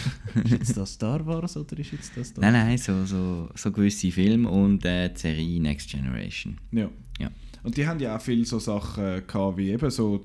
Ist 0.44 0.52
jetzt 0.52 0.78
das 0.78 0.94
Star 0.94 1.26
Wars 1.26 1.58
oder 1.58 1.78
ist 1.78 1.92
jetzt 1.92 2.12
das 2.16 2.30
Star 2.30 2.42
nein, 2.42 2.54
nein, 2.54 2.78
so, 2.78 3.06
so, 3.06 3.50
so 3.54 3.72
gewisse 3.72 4.12
Filme 4.12 4.50
und 4.50 4.84
äh, 4.86 5.10
die 5.10 5.20
Serie 5.20 5.62
Next 5.62 5.90
Generation. 5.90 6.58
Ja. 6.72 6.90
Ja. 7.20 7.30
Und 7.64 7.76
die 7.76 7.86
haben 7.86 8.00
ja 8.00 8.16
auch 8.16 8.22
viele 8.22 8.46
so 8.46 8.60
Sachen 8.60 9.28
gehabt, 9.28 9.58
wie 9.58 9.70
eben 9.72 9.90
so 9.90 10.24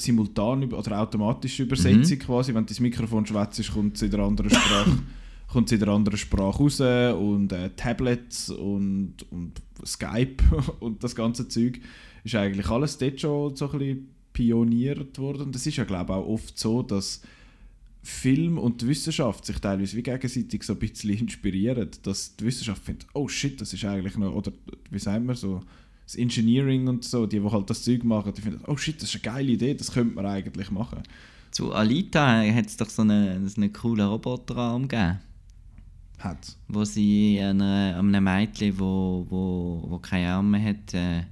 simultan 0.00 0.72
oder 0.72 1.00
automatische 1.00 1.64
Übersetzung 1.64 2.18
quasi. 2.18 2.54
Wenn 2.54 2.66
du 2.66 2.70
ins 2.70 2.80
Mikrofon 2.80 3.26
schwätzt, 3.26 3.72
kommt 3.72 3.96
es 3.96 4.02
in 4.02 4.10
der 4.10 4.20
anderen 4.20 4.50
Sprache, 4.50 4.98
kommt 5.48 5.72
in 5.72 5.78
der 5.78 5.88
anderen 5.88 6.18
Sprache 6.18 6.58
raus 6.58 6.80
und 6.80 7.52
äh, 7.52 7.70
Tablets 7.76 8.50
und, 8.50 9.14
und 9.30 9.60
Skype 9.84 10.42
und 10.80 11.02
das 11.04 11.14
ganze 11.14 11.48
Zeug 11.48 11.80
ist 12.24 12.34
eigentlich 12.34 12.68
alles 12.68 12.98
dort 12.98 13.20
schon 13.20 13.56
so 13.56 13.70
ein 13.70 13.78
bisschen 13.78 14.08
pioniert 14.32 15.18
worden. 15.18 15.42
Und 15.42 15.56
es 15.56 15.66
ist 15.66 15.76
ja 15.76 15.84
glaube 15.84 16.12
ich 16.12 16.18
auch 16.18 16.26
oft 16.26 16.58
so, 16.58 16.82
dass 16.82 17.22
Film 18.02 18.58
und 18.58 18.86
Wissenschaft 18.86 19.44
sich 19.44 19.58
teilweise 19.58 19.96
wie 19.96 20.02
gegenseitig 20.02 20.62
so 20.62 20.72
ein 20.72 20.78
bisschen 20.78 21.10
inspirieren, 21.10 21.90
dass 22.02 22.34
die 22.36 22.44
Wissenschaft 22.44 22.82
findet, 22.82 23.06
oh 23.12 23.28
shit, 23.28 23.60
das 23.60 23.74
ist 23.74 23.84
eigentlich 23.84 24.16
noch, 24.16 24.34
oder 24.34 24.52
wie 24.90 24.98
sagen 24.98 25.26
wir 25.26 25.34
so, 25.34 25.60
das 26.10 26.16
Engineering 26.16 26.88
und 26.88 27.04
so, 27.04 27.24
die, 27.24 27.38
die 27.38 27.48
halt 27.50 27.70
das 27.70 27.84
Zeug 27.84 28.02
machen, 28.02 28.32
die 28.36 28.42
finden, 28.42 28.60
oh 28.66 28.76
shit, 28.76 29.00
das 29.00 29.14
ist 29.14 29.24
eine 29.24 29.34
geile 29.34 29.52
Idee, 29.52 29.74
das 29.74 29.92
könnte 29.92 30.14
man 30.16 30.26
eigentlich 30.26 30.70
machen. 30.70 31.02
Zu 31.52 31.72
Alita 31.72 32.42
hat 32.42 32.66
es 32.66 32.76
doch 32.76 32.88
so 32.88 33.02
einen, 33.02 33.48
so 33.48 33.60
einen 33.60 33.72
coolen 33.72 34.06
Roboterarm 34.08 34.88
gegeben, 34.88 35.20
Hat 36.18 36.56
wo 36.66 36.84
sie 36.84 37.38
einer, 37.40 37.96
einem 37.96 38.24
Mädchen, 38.24 38.76
wo, 38.78 39.24
wo, 39.30 39.84
wo 39.88 39.98
keine 39.98 40.32
Arme 40.32 40.60
hat, 40.62 40.94
äh, 40.94 41.22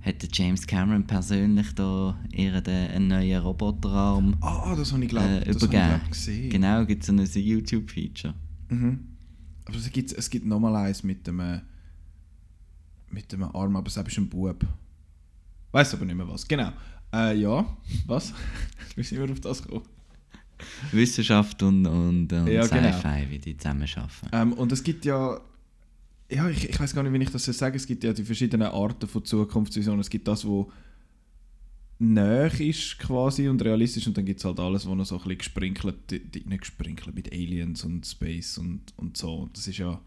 hat 0.00 0.36
James 0.36 0.66
Cameron 0.66 1.06
persönlich 1.06 1.72
da 1.74 2.18
ihr 2.32 2.60
den, 2.60 2.90
einen 2.90 3.08
neuen 3.08 3.40
Roboterarm 3.40 4.36
Ah, 4.40 4.74
das 4.74 4.92
habe 4.92 5.04
ich 5.04 5.08
glaube 5.10 5.26
äh, 5.28 5.44
das 5.44 5.62
habe 5.62 5.66
ich, 5.66 5.80
übergeben. 5.80 6.10
gesehen. 6.10 6.50
Genau, 6.50 6.84
gibt 6.84 7.02
es 7.02 7.06
so 7.06 7.12
ein 7.12 7.44
YouTube-Feature. 7.44 8.34
Mhm. 8.70 9.06
Aber 9.66 9.76
es 9.76 9.90
gibt, 9.92 10.12
es 10.12 10.30
gibt 10.30 10.46
nochmal 10.46 10.74
eins 10.74 11.04
mit 11.04 11.26
dem, 11.28 11.38
äh, 11.38 11.60
mit 13.10 13.30
dem 13.32 13.42
Arm, 13.42 13.76
aber 13.76 13.88
es 13.88 13.96
ist 13.96 14.18
ein 14.18 14.28
Bub. 14.28 14.64
Weiß 15.72 15.94
aber 15.94 16.04
nicht 16.04 16.16
mehr 16.16 16.28
was. 16.28 16.46
Genau. 16.46 16.72
Äh, 17.12 17.36
ja, 17.38 17.64
was? 18.06 18.32
Wie 18.96 19.02
sind 19.02 19.18
wir 19.18 19.30
auf 19.30 19.40
das 19.40 19.62
gekommen? 19.62 19.84
Wissenschaft 20.92 21.62
und, 21.62 21.86
und, 21.86 22.32
und 22.32 22.46
Ja, 22.48 22.66
genau. 22.66 22.92
Sci-Fi, 22.92 23.30
wie 23.30 23.38
die 23.38 23.56
zusammenarbeiten. 23.56 24.28
Ähm, 24.32 24.52
und 24.52 24.70
es 24.72 24.82
gibt 24.82 25.04
ja, 25.04 25.40
ja, 26.30 26.48
ich, 26.48 26.68
ich 26.68 26.78
weiß 26.78 26.94
gar 26.94 27.02
nicht, 27.02 27.12
wie 27.12 27.22
ich 27.22 27.30
das 27.30 27.44
soll 27.44 27.54
sagen. 27.54 27.76
Es 27.76 27.86
gibt 27.86 28.04
ja 28.04 28.12
die 28.12 28.24
verschiedenen 28.24 28.68
Arten 28.68 29.08
von 29.08 29.24
Zukunftsvisionen. 29.24 30.00
Es 30.00 30.10
gibt 30.10 30.28
das, 30.28 30.44
wo 30.44 30.70
näher 31.98 32.60
ist 32.60 32.98
quasi 32.98 33.48
und 33.48 33.62
realistisch 33.62 34.06
und 34.06 34.16
dann 34.16 34.24
gibt 34.24 34.40
es 34.40 34.44
halt 34.44 34.58
alles, 34.58 34.86
wo 34.86 34.94
noch 34.94 35.04
so 35.04 35.16
ein 35.16 35.18
bisschen 35.20 35.38
gesprinkelt, 35.38 35.96
die, 36.10 36.18
die, 36.18 36.44
nicht 36.46 36.62
gesprinkelt 36.62 37.14
mit 37.14 37.30
Aliens 37.32 37.84
und 37.84 38.06
Space 38.06 38.58
und, 38.58 38.80
und 38.96 39.16
so. 39.16 39.34
Und 39.34 39.56
das 39.56 39.68
ist 39.68 39.78
ja 39.78 40.00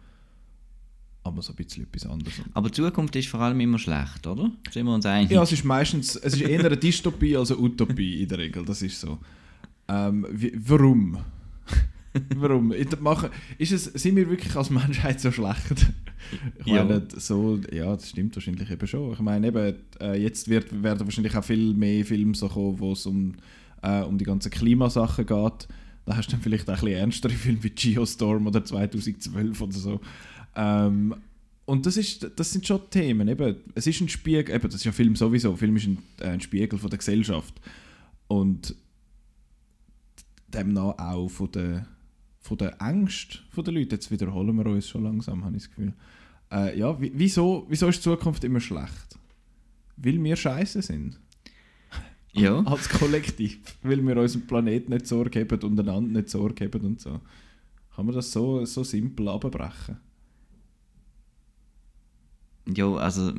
aber 1.24 1.42
so 1.42 1.54
ein 1.54 1.56
bisschen 1.56 1.84
etwas 1.84 2.06
anderes. 2.06 2.34
Aber 2.54 2.70
die 2.70 2.76
Zukunft 2.76 3.16
ist 3.16 3.28
vor 3.30 3.40
allem 3.40 3.60
immer 3.60 3.80
schlecht, 3.80 4.28
oder? 4.28 4.52
Sind 4.72 4.86
wir 4.86 4.94
uns 4.94 5.06
einig? 5.06 5.32
Ja, 5.32 5.42
es 5.44 5.52
ist 5.52 5.64
meistens, 5.64 6.16
es 6.16 6.34
ist 6.34 6.42
eher 6.42 6.66
eine 6.66 6.78
Dystopie 6.78 7.36
als 7.38 7.52
eine 7.52 7.62
Utopie 7.62 8.22
in 8.24 8.28
der 8.28 8.38
Regel, 8.40 8.66
das 8.66 8.82
ist 8.82 9.00
so. 9.00 9.20
Ähm, 9.88 10.26
wie, 10.32 10.52
warum? 10.56 11.18
warum? 12.36 12.74
Mache, 13.00 13.32
ist 13.58 13.72
es, 13.72 13.86
sind 13.86 14.16
wir 14.16 14.30
wirklich 14.30 14.56
als 14.56 14.70
Menschheit 14.70 15.20
so 15.20 15.32
schlecht? 15.32 15.88
Ich 16.60 16.68
Ja. 16.68 16.84
meine, 16.84 17.08
so, 17.16 17.60
ja, 17.72 17.96
das 17.96 18.10
stimmt 18.10 18.36
wahrscheinlich 18.36 18.70
eben 18.72 18.88
schon. 18.88 19.14
Ich 19.14 19.20
meine, 19.20 19.48
eben, 19.48 19.76
äh, 20.00 20.22
jetzt 20.22 20.48
wird, 20.48 20.84
werden 20.84 21.02
wahrscheinlich 21.06 21.36
auch 21.36 21.44
viel 21.44 21.74
mehr 21.74 22.06
Filme 22.06 22.36
so 22.36 22.48
kommen, 22.48 22.80
wo 22.80 22.94
es 22.94 23.06
um, 23.06 23.34
äh, 23.82 24.02
um 24.02 24.18
die 24.18 24.26
ganzen 24.26 24.50
Klimasachen 24.52 25.26
geht. 25.26 25.68
Da 26.06 26.18
hast 26.18 26.28
du 26.28 26.32
dann 26.34 26.42
vielleicht 26.42 26.70
auch 26.70 26.74
ein 26.74 26.80
bisschen 26.82 26.98
ernstere 26.98 27.34
Filme 27.34 27.64
wie 27.64 27.70
Geostorm 27.70 28.48
oder 28.48 28.64
2012 28.64 29.62
oder 29.62 29.72
so. 29.72 30.02
Ähm, 30.56 31.16
und 31.66 31.86
das, 31.86 31.98
ist, 31.98 32.30
das 32.36 32.52
sind 32.52 32.68
schon 32.68 32.82
Themen. 32.90 33.28
Eben, 33.28 33.56
es 33.76 33.88
ist 33.88 34.02
ein 34.02 34.10
Spiegel, 34.10 34.54
eben, 34.54 34.64
das 34.64 34.76
ist 34.76 34.84
ja 34.84 34.92
Film 34.92 35.16
sowieso. 35.16 35.56
Film 35.56 35.76
ist 35.78 35.88
ein, 35.88 35.98
äh, 36.20 36.26
ein 36.30 36.42
Spiegel 36.42 36.78
von 36.78 36.90
der 36.90 37.00
Gesellschaft. 37.00 37.60
Und 38.28 38.76
demnach 40.48 40.98
auch 40.98 41.30
von 41.30 41.52
der, 41.52 41.88
von 42.42 42.58
der 42.58 42.82
Angst 42.82 43.44
der 43.56 43.74
Leute. 43.74 43.96
Jetzt 43.96 44.12
wiederholen 44.12 44.56
wir 44.58 44.66
uns 44.68 44.88
schon 44.90 45.04
langsam, 45.04 45.44
habe 45.44 45.56
ich 45.56 45.64
das 45.64 45.70
Gefühl. 45.70 45.94
Äh, 46.52 46.78
ja, 46.78 47.00
wie- 47.02 47.12
wieso, 47.16 47.66
wieso 47.70 47.88
ist 47.88 47.98
die 48.00 48.04
Zukunft 48.04 48.44
immer 48.44 48.60
schlecht? 48.60 49.18
Weil 49.98 50.22
wir 50.24 50.36
scheiße 50.36 50.82
sind. 50.82 51.20
Ja. 52.34 52.60
Als 52.66 52.90
Kollektiv. 52.90 53.60
Weil 53.84 54.06
wir 54.06 54.18
unserem 54.18 54.46
Planeten 54.48 54.92
nicht 54.92 55.08
Sorge 55.08 55.40
haben 55.42 55.60
und 55.64 55.80
einander 55.80 56.20
nicht 56.20 56.30
Sorge 56.30 56.66
haben 56.66 56.82
und 56.86 57.00
so. 57.00 57.22
Kann 57.96 58.06
man 58.06 58.16
das 58.16 58.32
so, 58.32 58.66
so 58.66 58.84
simpel 58.84 59.28
abbrechen? 59.30 59.98
Ja, 62.66 62.94
also 62.96 63.34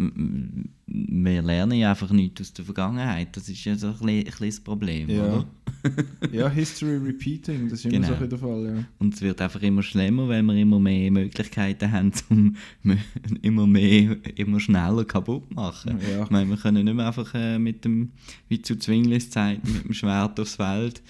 wir 0.87 1.43
lernen 1.43 1.79
ja 1.79 1.91
einfach 1.91 2.11
nichts 2.11 2.43
aus 2.43 2.53
der 2.53 2.65
Vergangenheit. 2.67 3.35
Das 3.35 3.49
ist 3.49 3.65
ja 3.65 3.75
so 3.75 3.87
ein 3.89 3.93
bisschen, 4.25 4.49
das 4.49 4.61
Problem, 4.61 5.09
oder? 5.09 5.47
ja, 6.33 6.49
History 6.49 6.97
Repeating, 6.99 7.71
das 7.71 7.79
ist 7.79 7.87
immer 7.87 8.07
Genau. 8.07 8.19
so 8.19 8.27
der 8.27 8.39
Fall, 8.39 8.65
ja. 8.67 8.85
Und 8.99 9.15
es 9.15 9.23
wird 9.23 9.41
einfach 9.41 9.63
immer 9.63 9.83
schlimmer, 9.83 10.29
weil 10.29 10.43
wir 10.43 10.55
immer 10.57 10.79
mehr 10.79 11.11
Möglichkeiten 11.11 11.91
haben, 11.91 12.13
um 12.29 12.57
immer 13.43 13.67
mehr, 13.67 14.17
immer 14.37 14.61
schneller 14.61 15.05
kaputt 15.07 15.49
zu 15.49 15.55
machen. 15.55 15.99
Ja. 16.11 16.25
Ich 16.25 16.31
meine, 16.31 16.51
wir 16.51 16.57
können 16.59 16.85
nicht 16.85 16.95
mehr 16.95 17.07
einfach 17.07 17.33
äh, 17.35 17.59
mit 17.59 17.85
dem, 17.87 18.13
wie 18.49 18.61
zu 18.61 18.77
Zwinglis 18.77 19.31
Zeiten, 19.31 19.73
mit 19.73 19.85
dem 19.85 19.95
Schwert 19.95 20.39
aufs 20.39 20.57
Feld 20.57 21.03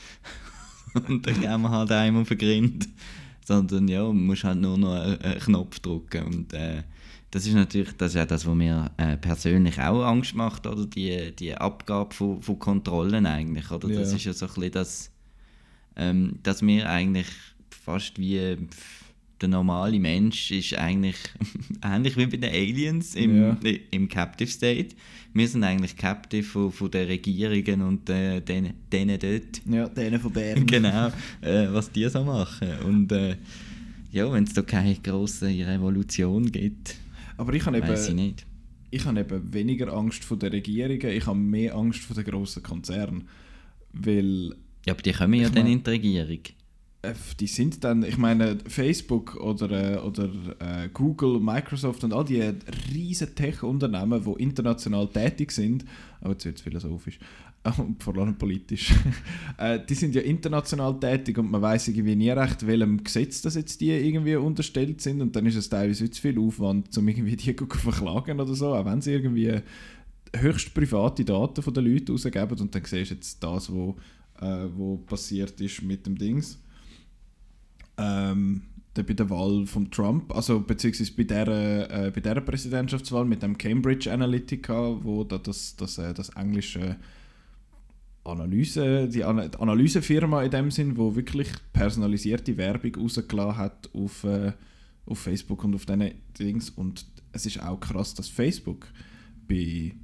und 1.09 1.27
dann 1.27 1.41
gehen 1.41 1.63
wir 1.63 1.71
halt 1.71 1.91
einmal 1.91 2.25
vergrinnt. 2.25 2.89
Sondern 3.45 3.89
ja, 3.89 4.05
man 4.05 4.25
muss 4.27 4.43
halt 4.45 4.61
nur 4.61 4.79
noch 4.79 4.95
einen, 4.95 5.21
einen 5.21 5.41
Knopf 5.41 5.79
drücken 5.81 6.23
und 6.25 6.53
äh, 6.55 6.83
das 7.35 7.47
ist 7.49 7.55
natürlich 7.55 7.93
das, 7.99 8.13
ist 8.13 8.15
ja 8.17 8.25
das, 8.27 8.47
was 8.47 8.55
mir 8.55 8.91
äh, 8.97 9.17
persönlich 9.17 9.81
auch 9.81 10.05
Angst 10.05 10.35
macht, 10.37 10.67
oder 10.69 10.87
die, 10.87 11.33
die 11.37 11.53
Abgabe 11.55 12.15
von, 12.15 12.41
von 12.41 12.59
Kontrollen 12.61 13.27
eigentlich, 13.27 13.71
oder? 13.73 13.89
Das 13.89 14.11
Ja. 14.11 14.17
ist 14.17 14.25
ja 14.25 14.33
so 14.33 14.47
ein 14.47 14.53
bisschen 14.55 14.73
das, 14.73 15.11
ähm, 15.97 16.39
dass 16.45 16.63
wir 16.63 16.89
eigentlich 16.89 17.27
fast 17.71 18.19
wie 18.21 18.57
der 19.41 19.49
normale 19.49 19.99
Mensch 19.99 20.53
ist 20.53 20.75
eigentlich 20.79 21.17
ähnlich 21.85 22.17
wie 22.17 22.27
bei 22.27 22.37
den 22.37 22.51
Aliens 22.51 23.17
im, 23.17 23.37
Ja. 23.43 23.59
im 23.91 24.09
Captive 24.09 24.49
State. 24.49 24.95
Wir 25.33 25.49
sind 25.49 25.65
eigentlich 25.65 25.97
Captive 25.97 26.45
von, 26.45 26.71
von 26.71 26.89
den 26.91 27.09
Regierungen 27.09 27.83
und 27.83 28.09
äh, 28.11 28.41
denen, 28.41 28.75
denen 28.93 29.19
dort. 29.19 29.61
Ja, 29.69 29.89
denen 29.89 30.21
von 30.21 30.33
Bern. 30.33 30.65
genau, 30.69 31.09
äh, 31.41 31.67
was 31.73 31.91
die 31.91 32.09
so 32.09 32.23
machen. 32.23 32.69
Und 32.85 33.11
äh, 33.11 33.37
ja, 34.13 34.33
wenn 34.33 34.45
es 34.45 34.53
da 34.55 34.63
keine 34.63 34.95
grosse 34.95 35.47
Revolution 35.49 36.51
gibt, 36.53 36.95
Aber 37.37 37.53
ich 37.55 37.65
habe 37.67 37.79
ich 37.79 37.85
eben, 37.85 38.17
nicht. 38.17 38.47
ich 38.91 39.05
habe 39.05 39.21
eben 39.21 39.53
weniger 39.53 39.93
Angst 39.93 40.25
vor 40.25 40.39
den 40.39 40.51
Regierungen, 40.51 41.09
ich 41.09 41.27
habe 41.27 41.39
mehr 41.39 41.75
Angst 41.75 42.01
vor 42.01 42.15
den 42.15 42.25
grossen 42.25 42.63
Konzernen. 42.63 43.29
Weil 43.93 44.55
Ja, 44.87 44.93
aber 44.93 45.03
die 45.03 45.13
kommen 45.13 45.35
ja 45.35 45.49
dann 45.49 45.67
in 45.67 45.83
die 45.83 45.91
Regierung. 45.91 46.41
äh, 47.03 47.15
die 47.39 47.47
sind 47.47 47.85
dann, 47.85 48.03
ich 48.03 48.19
meine, 48.19 48.59
Facebook 48.67 49.37
oder, 49.37 49.71
äh, 49.71 49.99
oder 49.99 50.25
äh, 50.59 50.89
Google, 50.93 51.41
Microsoft 51.41 52.05
und 52.05 52.13
all 52.13 52.25
die 52.25 52.41
riesen 52.93 53.35
Tech-Unternehmen, 53.35 54.25
die 54.25 54.43
international 54.43 55.09
tätig 55.09 55.53
sind, 55.53 55.85
aber 56.21 56.33
jetzt 56.33 56.45
wird 56.45 56.57
es 56.57 56.63
philosophisch, 56.63 57.19
vor 57.99 58.17
allem 58.19 58.37
politisch, 58.37 58.93
äh, 59.59 59.81
die 59.89 59.95
sind 59.95 60.15
ja 60.15 60.21
international 60.23 60.99
tätig 61.01 61.39
und 61.39 61.51
man 61.51 61.63
weiß 61.63 61.89
irgendwie 61.89 62.15
nie 62.15 62.31
recht, 62.31 62.67
welchem 62.67 63.03
Gesetz 63.03 63.41
das 63.43 63.55
jetzt 63.55 63.81
die 63.81 63.91
irgendwie 63.91 64.37
unterstellt 64.37 65.01
sind 65.01 65.23
und 65.23 65.35
dann 65.35 65.47
ist 65.47 65.57
es 65.57 65.69
teilweise 65.69 66.11
zu 66.11 66.21
viel 66.21 66.39
Aufwand, 66.39 66.97
um 66.97 67.09
irgendwie 67.09 67.37
die 67.37 67.57
zu 67.57 67.67
verklagen 67.67 68.39
oder 68.39 68.55
so, 68.55 68.75
auch 68.75 68.85
wenn 68.85 69.01
sie 69.01 69.13
irgendwie 69.13 69.61
höchst 70.37 70.75
private 70.75 71.25
Daten 71.25 71.63
von 71.63 71.73
den 71.73 71.85
Leuten 71.85 72.13
rausgeben 72.13 72.59
und 72.59 72.75
dann 72.75 72.85
siehst 72.85 73.11
du 73.11 73.15
jetzt 73.15 73.43
das, 73.43 73.73
wo, 73.73 73.97
äh, 74.41 74.67
wo 74.75 74.99
passiert 74.99 75.59
ist 75.61 75.83
mit 75.83 76.05
dem 76.07 76.19
Dings. 76.19 76.61
Ähm, 77.97 78.63
bei 78.93 79.03
der 79.03 79.29
Wahl 79.31 79.67
von 79.67 79.91
Trump, 79.91 80.35
also 80.35 80.61
beziehungsweise 80.61 81.13
bei 81.17 81.25
der, 81.25 81.49
äh, 81.91 82.11
bei 82.11 82.21
der 82.21 82.41
Präsidentschaftswahl 82.41 83.25
mit 83.25 83.43
dem 83.43 83.59
Cambridge 83.59 84.13
Analytica, 84.13 85.03
wo 85.03 85.25
da 85.25 85.39
das, 85.39 85.75
das, 85.77 85.99
äh, 85.99 86.13
das 86.15 86.29
englische 86.31 86.97
Analyse, 88.25 89.09
die 89.09 89.23
Ana 89.23 89.51
Analysefirma 89.59 90.43
in 90.43 90.51
dem 90.51 90.71
Sinn, 90.71 90.97
wo 90.97 91.15
wirklich 91.15 91.49
personalisierte 91.73 92.57
Werbung 92.57 92.95
rausgelassen 92.97 93.57
hat 93.57 93.91
auf, 93.93 94.25
äh, 94.25 94.53
auf 95.07 95.19
Facebook 95.19 95.65
und 95.65 95.75
auf 95.75 95.85
diesen 95.85 96.11
Dings. 96.39 96.71
Und 96.71 97.05
es 97.33 97.47
ist 97.47 97.63
auch 97.63 97.79
krass, 97.79 98.15
dass 98.15 98.29
Facebook 98.29 98.87
bei, 99.47 99.95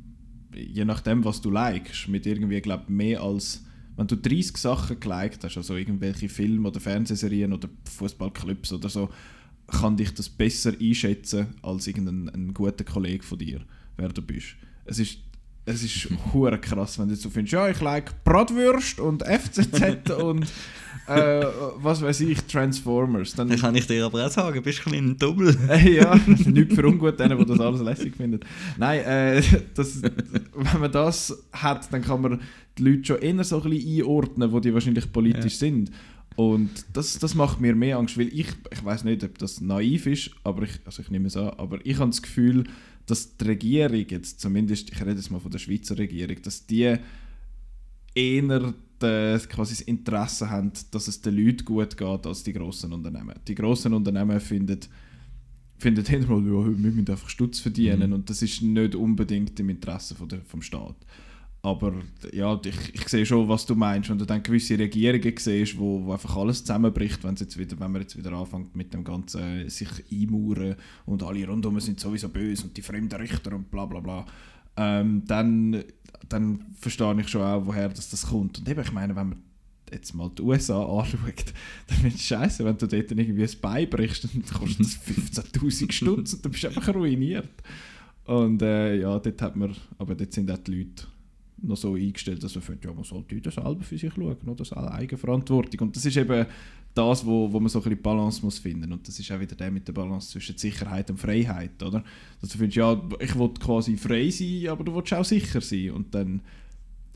je 0.54 0.84
nachdem, 0.84 1.24
was 1.24 1.40
du 1.40 1.50
likest, 1.50 2.08
mit 2.08 2.26
irgendwie, 2.26 2.60
glaube 2.60 2.92
mehr 2.92 3.22
als, 3.22 3.64
wenn 3.96 4.06
du 4.06 4.16
30 4.16 4.56
Sachen 4.56 5.00
geliked 5.00 5.42
hast, 5.44 5.56
also 5.56 5.76
irgendwelche 5.76 6.28
Filme 6.28 6.68
oder 6.68 6.80
Fernsehserien 6.80 7.52
oder 7.52 7.68
Fußballclubs 7.84 8.72
oder 8.72 8.88
so, 8.88 9.08
kann 9.66 9.96
dich 9.96 10.12
das 10.12 10.28
besser 10.28 10.74
einschätzen 10.78 11.54
als 11.62 11.86
irgendein 11.86 12.28
ein 12.28 12.54
guter 12.54 12.84
Kollege 12.84 13.22
von 13.22 13.38
dir, 13.38 13.60
wer 13.96 14.08
du 14.08 14.20
bist. 14.20 14.56
Es 14.84 14.98
ist 14.98 15.18
es 15.70 15.82
ist 15.82 16.08
hure 16.32 16.58
krass, 16.58 16.98
wenn 16.98 17.08
du 17.08 17.16
so 17.16 17.30
findest, 17.30 17.52
ja, 17.52 17.68
ich 17.68 17.80
like 17.80 18.24
Bratwürst 18.24 19.00
und 19.00 19.22
FCZ 19.22 20.10
und 20.22 20.46
äh, 21.06 21.44
was 21.76 22.02
weiß 22.02 22.20
ich, 22.20 22.40
Transformers. 22.44 23.34
Dann, 23.34 23.48
Dann 23.48 23.58
kann 23.58 23.74
ich 23.74 23.86
dir 23.86 24.04
aber 24.04 24.26
auch 24.26 24.30
sagen, 24.30 24.62
bist 24.62 24.84
du 24.84 24.90
ein 24.90 24.92
bisschen 24.92 25.18
Double. 25.18 25.56
äh, 25.68 25.96
ja, 25.96 26.14
nicht 26.26 26.72
für 26.72 26.86
ungut 26.86 27.18
denen, 27.18 27.38
die 27.38 27.44
das 27.44 27.60
alles 27.60 27.80
lässig 27.80 28.16
finden. 28.16 28.40
Nein, 28.78 29.00
äh, 29.00 29.42
das, 29.74 30.02
wenn 30.02 30.80
man 30.80 30.92
das 30.92 31.36
hat, 31.52 31.92
dann 31.92 32.02
kann 32.02 32.20
man 32.20 32.40
die 32.78 32.82
Leute 32.82 33.04
schon 33.04 33.18
eher 33.18 33.44
so 33.44 33.60
ein 33.60 33.70
bisschen 33.70 34.02
einordnen, 34.02 34.52
wo 34.52 34.60
die 34.60 34.72
wahrscheinlich 34.72 35.10
politisch 35.12 35.56
sind. 35.56 35.90
Und 36.36 36.70
das, 36.92 37.18
das 37.18 37.34
macht 37.34 37.60
mir 37.60 37.74
mehr 37.74 37.98
Angst, 37.98 38.16
weil 38.16 38.28
ich, 38.28 38.46
ich 38.70 38.84
weiß 38.84 39.04
nicht, 39.04 39.24
ob 39.24 39.36
das 39.38 39.60
naiv 39.60 40.06
ist, 40.06 40.30
aber 40.44 40.62
ich, 40.62 40.78
also 40.84 41.02
ich 41.02 41.10
nehme 41.10 41.26
es 41.26 41.36
an, 41.36 41.50
aber 41.56 41.78
ich 41.84 41.98
habe 41.98 42.10
das 42.10 42.22
Gefühl, 42.22 42.64
dass 43.06 43.36
die 43.36 43.44
Regierung 43.44 44.06
jetzt, 44.08 44.40
zumindest, 44.40 44.90
ich 44.90 45.00
rede 45.00 45.12
jetzt 45.12 45.30
mal 45.30 45.40
von 45.40 45.50
der 45.50 45.58
Schweizer 45.58 45.98
Regierung, 45.98 46.40
dass 46.42 46.66
die 46.66 46.96
eher 48.14 48.74
das, 48.98 49.48
quasi 49.48 49.74
das 49.76 49.80
Interesse 49.82 50.50
haben, 50.50 50.72
dass 50.90 51.08
es 51.08 51.20
den 51.20 51.36
Leuten 51.36 51.64
gut 51.64 51.96
geht, 51.96 52.26
als 52.26 52.42
die 52.42 52.52
grossen 52.52 52.92
Unternehmen. 52.92 53.34
Die 53.48 53.54
grossen 53.54 53.94
Unternehmen 53.94 54.38
finden, 54.40 54.80
finden 55.78 56.04
hinterher, 56.04 56.44
wir 56.44 56.76
müssen 56.76 57.08
einfach 57.08 57.28
Stutz 57.28 57.60
verdienen 57.60 58.12
und 58.12 58.28
das 58.28 58.42
ist 58.42 58.62
nicht 58.62 58.94
unbedingt 58.94 59.58
im 59.58 59.70
Interesse 59.70 60.14
von 60.14 60.28
der, 60.28 60.42
vom 60.42 60.62
Staat. 60.62 60.96
Aber 61.62 61.92
ja, 62.32 62.58
ich, 62.64 62.94
ich 62.94 63.08
sehe 63.08 63.26
schon, 63.26 63.48
was 63.48 63.66
du 63.66 63.74
meinst. 63.74 64.08
Wenn 64.08 64.18
du 64.18 64.24
dann 64.24 64.42
gewisse 64.42 64.78
Regierungen 64.78 65.34
siehst, 65.36 65.78
wo, 65.78 66.04
wo 66.06 66.12
einfach 66.12 66.36
alles 66.36 66.60
zusammenbricht, 66.60 67.22
wenn, 67.22 67.36
jetzt 67.36 67.58
wieder, 67.58 67.78
wenn 67.78 67.92
man 67.92 68.00
jetzt 68.00 68.16
wieder 68.16 68.32
anfängt 68.32 68.74
mit 68.74 68.94
dem 68.94 69.04
ganzen 69.04 69.66
äh, 69.66 69.68
sich 69.68 69.90
einmauern 70.10 70.76
und 71.04 71.22
alle 71.22 71.46
rundherum 71.46 71.78
sind 71.80 72.00
sowieso 72.00 72.30
böse 72.30 72.64
und 72.64 72.76
die 72.76 72.82
fremden 72.82 73.20
Richter 73.20 73.54
und 73.54 73.70
bla 73.70 73.84
bla 73.84 74.00
bla, 74.00 74.26
ähm, 74.76 75.22
dann, 75.26 75.84
dann 76.30 76.64
verstehe 76.80 77.20
ich 77.20 77.28
schon 77.28 77.42
auch, 77.42 77.66
woher 77.66 77.90
das, 77.90 78.08
das 78.08 78.26
kommt. 78.28 78.58
Und 78.58 78.68
eben, 78.68 78.80
ich 78.80 78.92
meine, 78.92 79.14
wenn 79.14 79.28
man 79.28 79.42
jetzt 79.92 80.14
mal 80.14 80.30
die 80.30 80.42
USA 80.42 80.82
anschaut, 80.82 81.52
dann 81.88 82.02
wird 82.02 82.14
es 82.14 82.22
scheiße, 82.22 82.64
wenn 82.64 82.78
du 82.78 82.86
dort 82.86 83.10
irgendwie 83.10 83.42
ein 83.42 83.60
Bein 83.60 83.90
brichst, 83.90 84.24
dann 84.24 84.44
kostet 84.46 84.80
das 84.80 84.98
15'000 85.52 85.92
Stutz 85.92 86.32
und 86.32 86.42
dann 86.42 86.52
bist 86.52 86.64
du 86.64 86.68
einfach 86.68 86.94
ruiniert. 86.94 87.50
Und 88.24 88.62
äh, 88.62 89.00
ja, 89.00 89.18
dort 89.18 89.42
hat 89.42 89.56
man, 89.56 89.76
aber 89.98 90.14
dort 90.14 90.32
sind 90.32 90.50
auch 90.50 90.58
die 90.58 90.78
Leute 90.78 91.04
noch 91.62 91.76
so 91.76 91.94
eingestellt, 91.94 92.42
dass 92.42 92.54
man 92.54 92.62
findet, 92.62 92.84
ja, 92.84 92.92
man 92.92 93.04
sollte 93.04 93.34
jeder 93.34 93.50
selber 93.50 93.82
für 93.82 93.98
sich 93.98 94.12
schauen, 94.12 94.36
oder? 94.44 94.54
Das 94.54 94.68
ist 94.68 94.76
Eigenverantwortung. 94.76 95.88
Und 95.88 95.96
das 95.96 96.04
ist 96.04 96.16
eben 96.16 96.46
das, 96.94 97.24
wo, 97.24 97.52
wo 97.52 97.60
man 97.60 97.68
so 97.68 97.78
ein 97.78 97.84
bisschen 97.84 98.02
Balance 98.02 98.44
muss 98.44 98.58
finden. 98.58 98.92
Und 98.92 99.06
das 99.06 99.18
ist 99.18 99.30
auch 99.30 99.40
wieder 99.40 99.54
der 99.54 99.70
mit 99.70 99.86
der 99.86 99.92
Balance 99.92 100.30
zwischen 100.30 100.56
Sicherheit 100.56 101.10
und 101.10 101.18
Freiheit, 101.18 101.82
oder? 101.82 102.02
Dass 102.40 102.50
du 102.50 102.58
findest, 102.58 102.76
ja, 102.76 103.00
ich 103.20 103.38
will 103.38 103.50
quasi 103.60 103.96
frei 103.96 104.30
sein, 104.30 104.68
aber 104.68 104.84
du 104.84 104.94
willst 104.94 105.12
auch 105.12 105.24
sicher 105.24 105.60
sein. 105.60 105.90
Und 105.90 106.14
dann, 106.14 106.40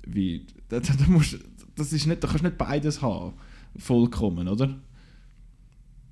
wie, 0.06 0.46
da, 0.68 0.80
da 0.80 0.92
musst, 1.08 1.38
das 1.74 1.92
ist 1.92 2.06
nicht, 2.06 2.22
da 2.22 2.28
kannst 2.28 2.44
du 2.44 2.48
nicht 2.48 2.58
beides 2.58 3.02
haben, 3.02 3.32
vollkommen, 3.76 4.48
oder? 4.48 4.78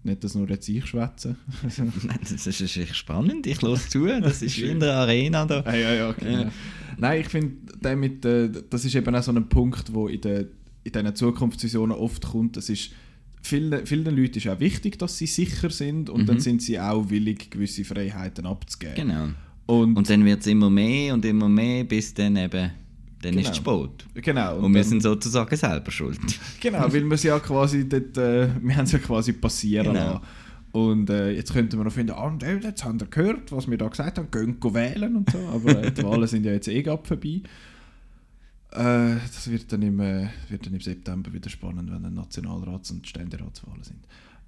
Nicht, 0.05 0.25
dass 0.25 0.35
nur 0.35 0.49
jetzt 0.49 0.69
ich 0.69 0.85
schwätze. 0.87 1.37
Nein, 1.77 2.19
das 2.29 2.47
ist, 2.47 2.97
spannend, 2.97 3.47
ich 3.47 3.63
höre 3.63 3.77
zu, 3.77 4.07
das 4.07 4.43
ist 4.43 4.59
wie 4.59 4.65
in 4.65 4.81
der 4.81 4.95
Arena 4.95 5.47
da. 5.47 5.61
Ah, 5.61 5.77
ja, 5.77 5.95
ja, 5.95 6.13
genau. 6.13 6.43
Ja. 6.43 6.53
Nein, 6.99 7.21
ich 7.21 7.29
finde, 7.29 7.97
mit, 7.97 8.25
äh, 8.25 8.51
das 8.69 8.85
ist 8.85 8.95
eben 8.97 9.15
auch 9.15 9.23
so 9.23 9.31
ein 9.33 9.49
Punkt, 9.49 9.95
wo 9.95 10.09
in, 10.09 10.21
der, 10.21 10.47
in 10.83 10.93
diesen 10.93 11.15
Zukunftsvisionen 11.15 11.97
oft 11.97 12.25
kommt. 12.25 12.57
Das 12.57 12.69
ist, 12.69 12.91
vielen, 13.43 13.87
vielen 13.87 14.17
Leuten 14.17 14.39
ist 14.39 14.49
auch 14.49 14.59
wichtig, 14.59 14.99
dass 14.99 15.19
sie 15.19 15.27
sicher 15.27 15.71
sind 15.71 16.11
und 16.11 16.29
dann 16.29 16.41
sind 16.41 16.63
sie 16.63 16.81
auch 16.81 17.09
willig, 17.11 17.51
gewisse 17.51 17.85
Freiheiten 17.85 18.45
abzugeben. 18.45 18.95
Genau. 18.97 19.29
Und, 19.67 19.97
Und 19.97 20.11
dann 20.11 20.25
wird 20.25 20.41
es 20.41 20.49
immer 20.49 20.69
mehr 20.69 21.15
und 21.15 21.25
immer 21.25 21.49
mehr, 21.49 21.85
bis 21.85 22.13
dann 22.13 22.37
eben, 22.37 22.73
dann 23.23 23.39
ist 23.39 23.51
es 23.51 23.57
spät. 23.57 24.05
genau. 24.15 24.59
Und, 24.59 24.73
wir 24.75 24.81
dann- 24.83 24.89
sind 24.91 25.03
sozusagen 25.03 25.57
selber 25.57 25.91
schuld. 25.91 26.19
Genau, 26.61 26.81
weil 26.93 27.05
wir 27.05 27.13
es 27.13 27.23
ja 27.23 27.39
quasi 27.39 27.89
dort, 27.89 28.17
äh, 28.19 28.49
wir 28.61 28.77
haben 28.77 28.85
es 28.85 28.93
ja 28.93 28.99
quasi 28.99 29.33
passieren 29.33 29.87
Genau. 29.95 30.13
lassen. 30.15 30.25
Und 30.73 31.11
äh, 31.11 31.31
jetzt 31.33 31.53
könnten 31.53 31.77
wir 31.79 31.85
noch 31.85 31.93
finden, 31.93 32.13
ah, 32.13 32.27
und 32.29 32.43
äh, 32.43 32.57
jetzt 32.59 32.83
haben 32.85 32.99
wir 32.99 33.07
gehört, 33.07 33.53
was 33.53 33.69
wir 33.71 33.77
da 33.77 33.89
gesagt 33.89 34.19
haben, 34.19 34.31
gehen 34.31 34.57
wählen 34.75 35.17
und 35.17 35.31
so. 35.31 35.39
Aber 35.53 35.83
äh, 35.85 35.91
die 35.93 36.03
Wahlen 36.03 36.27
sind 36.27 36.45
ja 36.47 36.53
jetzt 36.53 36.69
eh 36.69 36.83
gerade 36.83 37.05
vorbei. 37.07 37.43
Äh, 38.71 39.17
das 39.17 39.51
wird 39.51 39.71
dann, 39.73 39.83
im, 39.83 40.01
äh, 40.01 40.29
wird 40.49 40.65
dann 40.67 40.73
im 40.75 40.81
September 40.81 41.33
wieder 41.33 41.51
spannend, 41.51 41.91
wenn 41.93 42.03
dann 42.03 42.15
Nationalrats- 42.15 42.91
und 42.91 43.07
Ständeratswahlen 43.07 43.83
sind. 43.83 43.99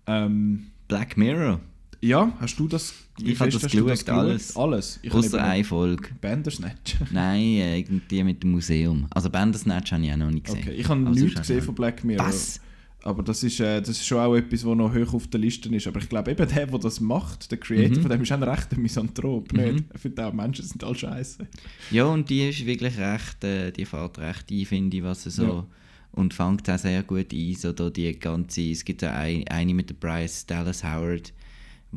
Ähm, 0.06 0.68
Black 0.88 1.16
Mirror, 1.18 1.60
ja, 2.00 2.32
hast 2.40 2.56
du 2.58 2.68
das? 2.68 2.94
Ich 3.22 3.38
habe 3.38 3.50
das 3.50 3.62
geschaut, 3.62 4.08
alles. 4.08 4.56
Alles? 4.56 5.00
Außer 5.10 5.42
eine 5.42 5.64
Folge. 5.64 6.08
Bandersnatch. 6.20 6.96
Nein, 7.12 7.40
äh, 7.40 7.78
irgendwie 7.78 8.24
mit 8.24 8.42
dem 8.42 8.52
Museum. 8.52 9.06
Also 9.10 9.30
Bandersnatch 9.30 9.92
habe 9.92 10.04
ich 10.04 10.12
auch 10.12 10.16
noch 10.16 10.30
nicht 10.30 10.46
gesehen. 10.46 10.62
Okay, 10.62 10.72
ich 10.72 10.88
habe 10.88 11.00
Aber 11.00 11.10
nichts 11.10 11.40
gesehen 11.40 11.62
von 11.62 11.74
Black 11.74 12.04
Mirror. 12.04 12.26
Was? 12.26 12.60
Aber 13.02 13.22
das 13.22 13.42
ist, 13.42 13.60
äh, 13.60 13.80
das 13.80 13.90
ist 13.90 14.06
schon 14.06 14.18
auch 14.18 14.34
etwas, 14.34 14.64
was 14.64 14.74
noch 14.76 14.94
hoch 14.94 15.12
auf 15.12 15.26
der 15.28 15.38
Liste 15.38 15.68
ist. 15.68 15.86
Aber 15.86 16.00
ich 16.00 16.08
glaube, 16.08 16.30
eben 16.30 16.48
der, 16.48 16.66
der 16.66 16.78
das 16.78 17.00
macht, 17.00 17.50
der 17.50 17.58
Creator, 17.58 17.98
Mhm. 17.98 18.02
von 18.02 18.10
dem 18.10 18.22
ist 18.22 18.32
auch 18.32 18.36
ein 18.36 18.42
rechter 18.42 18.78
Misanthrop. 18.78 19.52
Nicht? 19.52 19.84
Ich 19.94 20.00
finde 20.00 20.26
auch, 20.26 20.32
Menschen 20.32 20.64
sind 20.64 20.82
all 20.82 20.96
scheiße. 20.96 21.46
Ja, 21.90 22.06
und 22.06 22.30
die 22.30 22.48
ist 22.48 22.64
wirklich 22.64 22.96
recht, 22.96 23.44
äh, 23.44 23.70
die 23.72 23.84
fährt 23.84 24.18
recht 24.18 24.50
ein, 24.50 24.64
finde 24.64 24.96
ich, 24.96 25.02
was 25.02 25.24
sie 25.24 25.30
so... 25.30 25.44
Ja. 25.44 25.66
Und 26.12 26.32
fängt 26.32 26.70
auch 26.70 26.78
sehr 26.78 27.02
gut 27.02 27.32
ein, 27.32 27.54
so 27.56 27.72
da 27.72 27.90
die 27.90 28.16
ganze... 28.18 28.70
Es 28.70 28.84
gibt 28.84 29.02
auch 29.04 29.10
ein, 29.12 29.46
eine 29.48 29.74
mit 29.74 29.90
der 29.90 29.94
Bryce 29.94 30.46
Dallas 30.46 30.84
Howard, 30.84 31.32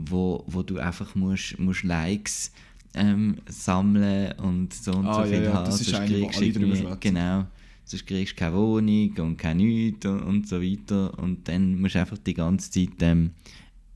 wo, 0.05 0.43
wo 0.47 0.63
du 0.63 0.77
einfach 0.79 1.15
musst, 1.15 1.57
musst 1.59 1.83
Likes 1.83 2.51
ähm, 2.93 3.37
sammeln 3.47 4.33
und 4.39 4.73
so 4.73 4.91
und 4.93 5.05
Ah, 5.07 5.23
so 5.23 5.29
viel 5.31 5.43
ja, 5.43 5.53
haben. 5.53 5.65
das 5.65 5.81
ist 5.81 5.93
eine, 5.93 6.07
kriegst 6.07 6.37
schwätzen. 6.39 6.97
Genau. 6.99 7.45
Sonst 7.85 8.05
kriegst 8.05 8.33
du 8.33 8.35
keine 8.37 8.55
Wohnung 8.55 9.11
und 9.17 9.37
kein 9.37 9.57
nichts 9.57 10.05
und, 10.05 10.21
und 10.23 10.47
so 10.47 10.61
weiter. 10.61 11.17
Und 11.19 11.47
dann 11.47 11.79
musst 11.79 11.95
du 11.95 11.99
einfach 11.99 12.17
die 12.17 12.33
ganze 12.33 12.69
Zeit 12.71 13.01
ähm, 13.01 13.31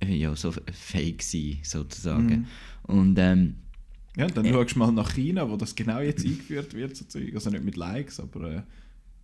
ja, 0.05 0.35
so 0.35 0.51
fake 0.51 1.21
sein, 1.21 1.57
sozusagen. 1.63 2.25
Mhm. 2.27 2.45
Und 2.95 3.17
ähm, 3.19 3.55
Ja, 4.17 4.25
und 4.25 4.35
dann 4.37 4.45
Äh. 4.45 4.51
schaust 4.53 4.75
du 4.75 4.79
mal 4.79 4.91
nach 4.91 5.13
China, 5.13 5.49
wo 5.49 5.57
das 5.57 5.75
genau 5.75 5.99
jetzt 5.99 6.25
eingeführt 6.25 6.73
wird. 6.73 6.95
So 6.95 7.05
Zeug. 7.05 7.33
also 7.33 7.49
nicht 7.49 7.63
mit 7.63 7.75
Likes, 7.75 8.19
aber 8.19 8.51
äh, 8.51 8.61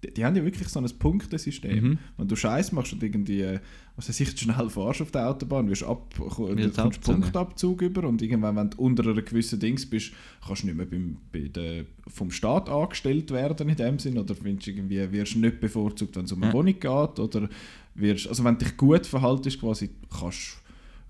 die, 0.03 0.13
die 0.13 0.25
haben 0.25 0.35
ja 0.35 0.43
wirklich 0.43 0.67
so 0.67 0.79
ein 0.79 0.89
Punktesystem. 0.99 1.83
Mhm. 1.83 1.97
Wenn 2.17 2.27
du 2.27 2.35
Scheiß 2.35 2.71
machst 2.71 2.93
und 2.93 3.01
irgendwie, 3.03 3.41
äh, 3.41 3.59
was 3.95 4.09
weiß 4.09 4.19
ich, 4.19 4.39
schnell 4.39 4.69
fahrst 4.69 5.01
auf 5.01 5.11
der 5.11 5.27
Autobahn, 5.29 5.69
wirst 5.69 5.83
ab, 5.83 6.13
du 6.15 6.23
kommst. 6.25 7.01
Punktabzug 7.01 7.81
über 7.81 8.07
und 8.07 8.21
irgendwann, 8.21 8.55
wenn 8.55 8.69
du 8.69 8.77
unter 8.77 9.03
einer 9.03 9.21
gewissen 9.21 9.59
Dings 9.59 9.89
bist, 9.89 10.11
kannst 10.45 10.63
du 10.63 10.67
nicht 10.67 10.77
mehr 10.77 10.85
beim, 10.85 11.17
bei 11.31 11.47
der, 11.47 11.85
vom 12.07 12.29
Staat 12.31 12.69
angestellt 12.69 13.31
werden 13.31 13.69
in 13.69 13.75
dem 13.75 13.99
Sinn 13.99 14.17
oder 14.17 14.35
findest 14.35 14.67
irgendwie, 14.67 15.11
wirst 15.11 15.35
du 15.35 15.39
nicht 15.39 15.59
bevorzugt, 15.59 16.15
wenn 16.15 16.25
es 16.25 16.31
um 16.31 16.43
eine 16.43 16.51
Ja. 16.51 16.57
Wohnung 16.57 16.79
geht 16.79 17.19
oder 17.19 17.49
wirst, 17.95 18.27
also 18.27 18.43
wenn 18.43 18.57
du 18.57 18.65
dich 18.65 18.77
gut 18.77 19.05
verhaltest, 19.07 19.59
quasi, 19.59 19.89
kannst 20.09 20.57
du 20.66 20.66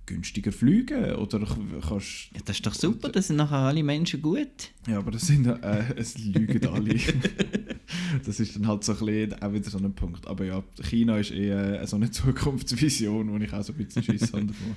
günstiger 0.07 0.51
fliegen 0.51 1.13
oder 1.15 1.39
kannst 1.87 2.29
ja, 2.33 2.41
das 2.45 2.55
ist 2.55 2.65
doch 2.65 2.73
super, 2.73 3.09
das 3.09 3.27
sind 3.27 3.35
nachher 3.35 3.57
alle 3.57 3.83
Menschen 3.83 4.21
gut. 4.21 4.71
ja, 4.87 4.97
aber 4.97 5.11
das 5.11 5.27
sind 5.27 5.45
äh, 5.45 5.93
es 5.95 6.17
lügen 6.17 6.65
alle. 6.67 6.95
das 8.25 8.39
ist 8.39 8.55
dann 8.55 8.67
halt 8.67 8.83
so 8.83 8.93
ein 8.93 9.05
bisschen 9.05 9.41
auch 9.41 9.53
wieder 9.53 9.69
so 9.69 9.77
ein 9.77 9.93
Punkt. 9.93 10.25
Aber 10.25 10.45
ja, 10.45 10.63
China 10.81 11.17
ist 11.17 11.31
eher 11.31 11.85
so 11.85 11.97
eine 11.97 12.09
Zukunftsvision, 12.11 13.31
wo 13.31 13.37
ich 13.37 13.53
auch 13.53 13.63
so 13.63 13.73
ein 13.73 13.85
bisschen 13.85 14.03
Schiss 14.03 14.33
habe 14.33 14.45
davon. 14.45 14.75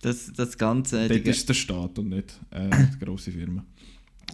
Das, 0.00 0.32
das 0.32 0.56
Ganze... 0.56 1.08
Dort 1.08 1.26
ist 1.26 1.48
der 1.48 1.54
Staat 1.54 1.98
und 1.98 2.10
nicht 2.10 2.38
äh, 2.50 2.70
die 2.70 3.04
grosse 3.04 3.32
Firma. 3.32 3.64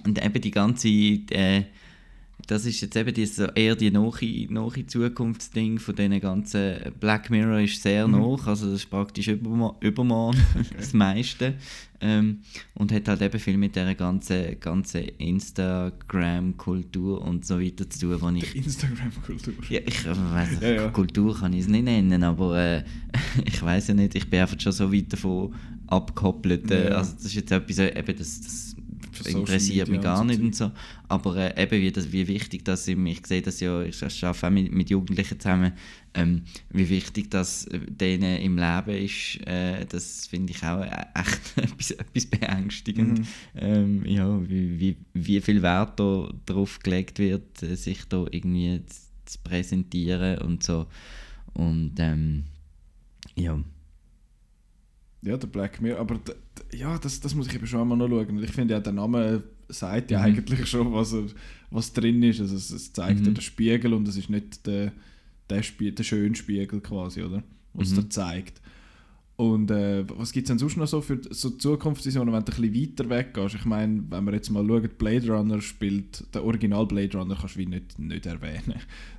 Und 0.04 0.22
eben 0.22 0.40
die 0.40 0.50
ganze, 0.50 0.88
äh, 0.88 1.64
das 2.46 2.66
ist 2.66 2.80
jetzt 2.80 2.96
eben 2.96 3.12
die, 3.14 3.26
so 3.26 3.44
eher 3.46 3.74
die 3.76 3.90
nahe, 3.90 4.10
nahe 4.50 4.86
Zukunftsding 4.86 5.78
von 5.78 5.94
diesen 5.94 6.20
ganzen, 6.20 6.76
Black 7.00 7.30
Mirror 7.30 7.60
ist 7.60 7.82
sehr 7.82 8.06
Mhm. 8.06 8.18
nach, 8.18 8.46
also 8.46 8.66
das 8.66 8.74
ist 8.80 8.90
praktisch 8.90 9.28
übermorgen, 9.28 9.78
übermorgen 9.86 10.38
das 10.76 10.92
meiste. 10.92 11.54
Ähm, 12.00 12.40
und 12.74 12.92
hat 12.92 13.08
halt 13.08 13.22
eben 13.22 13.38
viel 13.40 13.56
mit 13.56 13.74
dieser 13.76 13.94
ganzen, 13.94 14.60
ganzen 14.60 15.04
Instagram-Kultur 15.16 17.22
und 17.22 17.46
so 17.46 17.58
weiter 17.60 17.88
zu 17.88 18.00
tun, 18.00 18.16
wo 18.20 18.28
ich... 18.30 18.54
Instagram-Kultur. 18.54 19.54
Ja, 19.70 19.80
ich 19.86 20.04
weiß 20.06 20.60
Ja, 20.60 20.68
ja. 20.68 20.88
Kultur 20.90 21.34
kann 21.38 21.52
ich 21.54 21.60
es 21.60 21.68
nicht 21.68 21.84
nennen, 21.84 22.22
aber 22.22 22.58
äh, 22.58 22.84
ich 23.44 23.62
weiß 23.62 23.88
ja 23.88 23.94
nicht, 23.94 24.14
ich 24.14 24.28
bin 24.28 24.40
einfach 24.40 24.60
schon 24.60 24.72
so 24.72 24.92
weit 24.92 25.12
davon 25.12 25.54
abgekoppelt. 25.86 26.70
Äh, 26.70 26.90
Ja. 26.90 26.96
Also 26.96 27.14
das 27.14 27.24
ist 27.24 27.34
jetzt 27.34 27.52
etwas, 27.52 27.78
äh, 27.78 27.98
eben, 27.98 28.16
das, 28.18 28.40
das 28.40 28.76
interessiert 29.20 29.88
mich 29.88 30.00
gar 30.00 30.24
nicht 30.24 30.40
und 30.40 30.54
so. 30.54 30.70
Aber 31.08 31.36
äh, 31.36 31.62
eben, 31.62 31.80
wie, 31.80 31.92
das, 31.92 32.12
wie 32.12 32.26
wichtig 32.26 32.64
das 32.64 32.88
ist, 32.88 32.98
ich 32.98 33.26
sehe 33.26 33.42
das 33.42 33.60
ja, 33.60 33.82
ich 33.82 34.02
arbeite 34.02 34.46
auch 34.46 34.50
mit, 34.50 34.72
mit 34.72 34.90
Jugendlichen 34.90 35.38
zusammen, 35.38 35.72
ähm, 36.14 36.42
wie 36.70 36.88
wichtig 36.88 37.30
das 37.30 37.66
äh, 37.66 37.78
denen 37.78 38.40
im 38.40 38.56
Leben 38.56 39.04
ist, 39.04 39.46
äh, 39.46 39.84
das 39.86 40.26
finde 40.26 40.52
ich 40.52 40.62
auch 40.62 40.80
äh, 40.80 41.06
echt 41.14 41.56
etwas, 41.56 41.90
etwas 41.90 42.26
beängstigend. 42.26 43.18
Mhm. 43.20 43.26
Ähm, 43.56 44.06
ja, 44.06 44.48
wie, 44.48 44.78
wie, 44.78 44.96
wie 45.12 45.40
viel 45.40 45.62
Wert 45.62 45.98
da 45.98 46.32
drauf 46.46 46.78
gelegt 46.80 47.18
wird, 47.18 47.62
äh, 47.62 47.76
sich 47.76 48.04
da 48.08 48.26
irgendwie 48.30 48.84
zu, 48.86 49.00
zu 49.24 49.38
präsentieren 49.42 50.38
und 50.38 50.62
so. 50.62 50.86
Und 51.54 51.94
ähm, 51.98 52.44
ja. 53.36 53.58
Ja, 55.24 55.36
der 55.36 55.46
Black 55.46 55.80
Mirror. 55.80 56.00
Aber 56.00 56.20
ja, 56.72 56.98
das, 56.98 57.20
das 57.20 57.34
muss 57.34 57.46
ich 57.46 57.54
eben 57.54 57.66
schon 57.66 57.80
einmal 57.80 57.96
noch 57.96 58.08
schauen. 58.08 58.36
Und 58.38 58.44
Ich 58.44 58.52
finde 58.52 58.74
ja, 58.74 58.80
der 58.80 58.92
Name 58.92 59.42
sagt 59.68 60.10
ja 60.10 60.18
Mhm. 60.18 60.24
eigentlich 60.24 60.66
schon, 60.68 60.92
was, 60.92 61.12
er, 61.14 61.24
was 61.70 61.92
drin 61.92 62.22
ist. 62.22 62.40
Also 62.40 62.56
es, 62.56 62.70
es 62.70 62.92
zeigt 62.92 63.20
Mhm. 63.20 63.26
ja 63.26 63.32
den 63.32 63.40
Spiegel 63.40 63.94
und 63.94 64.06
es 64.06 64.16
ist 64.16 64.28
nicht 64.28 64.66
der, 64.66 64.92
der, 65.48 65.62
Spie 65.62 65.92
der 65.92 66.04
schöne 66.04 66.34
Spiegel 66.34 66.80
quasi, 66.80 67.22
oder? 67.22 67.42
Was 67.72 67.90
Mhm. 67.90 67.94
der 67.96 68.10
zeigt. 68.10 68.60
Und 69.36 69.68
äh, 69.72 70.04
was 70.16 70.30
gibt 70.32 70.46
es 70.46 70.48
denn 70.50 70.58
sonst 70.60 70.76
noch 70.76 70.86
so 70.86 71.00
für 71.00 71.20
so 71.30 71.50
Zukunftsvisionen, 71.50 72.32
wenn 72.32 72.44
du 72.44 72.52
ein 72.52 72.70
bisschen 72.70 72.96
weiter 72.96 73.10
weggehst? 73.10 73.56
Ich 73.56 73.64
meine, 73.64 74.04
wenn 74.08 74.24
wir 74.26 74.32
jetzt 74.34 74.48
mal 74.50 74.64
schauen, 74.64 74.88
Blade 74.96 75.28
Runner 75.28 75.60
spielt, 75.60 76.24
der 76.32 76.44
Original 76.44 76.86
Blade 76.86 77.18
Runner 77.18 77.36
kannst 77.38 77.56
du 77.56 77.58
wie 77.58 77.66
nicht, 77.66 77.98
nicht 77.98 78.26
erwähnen. 78.26 78.74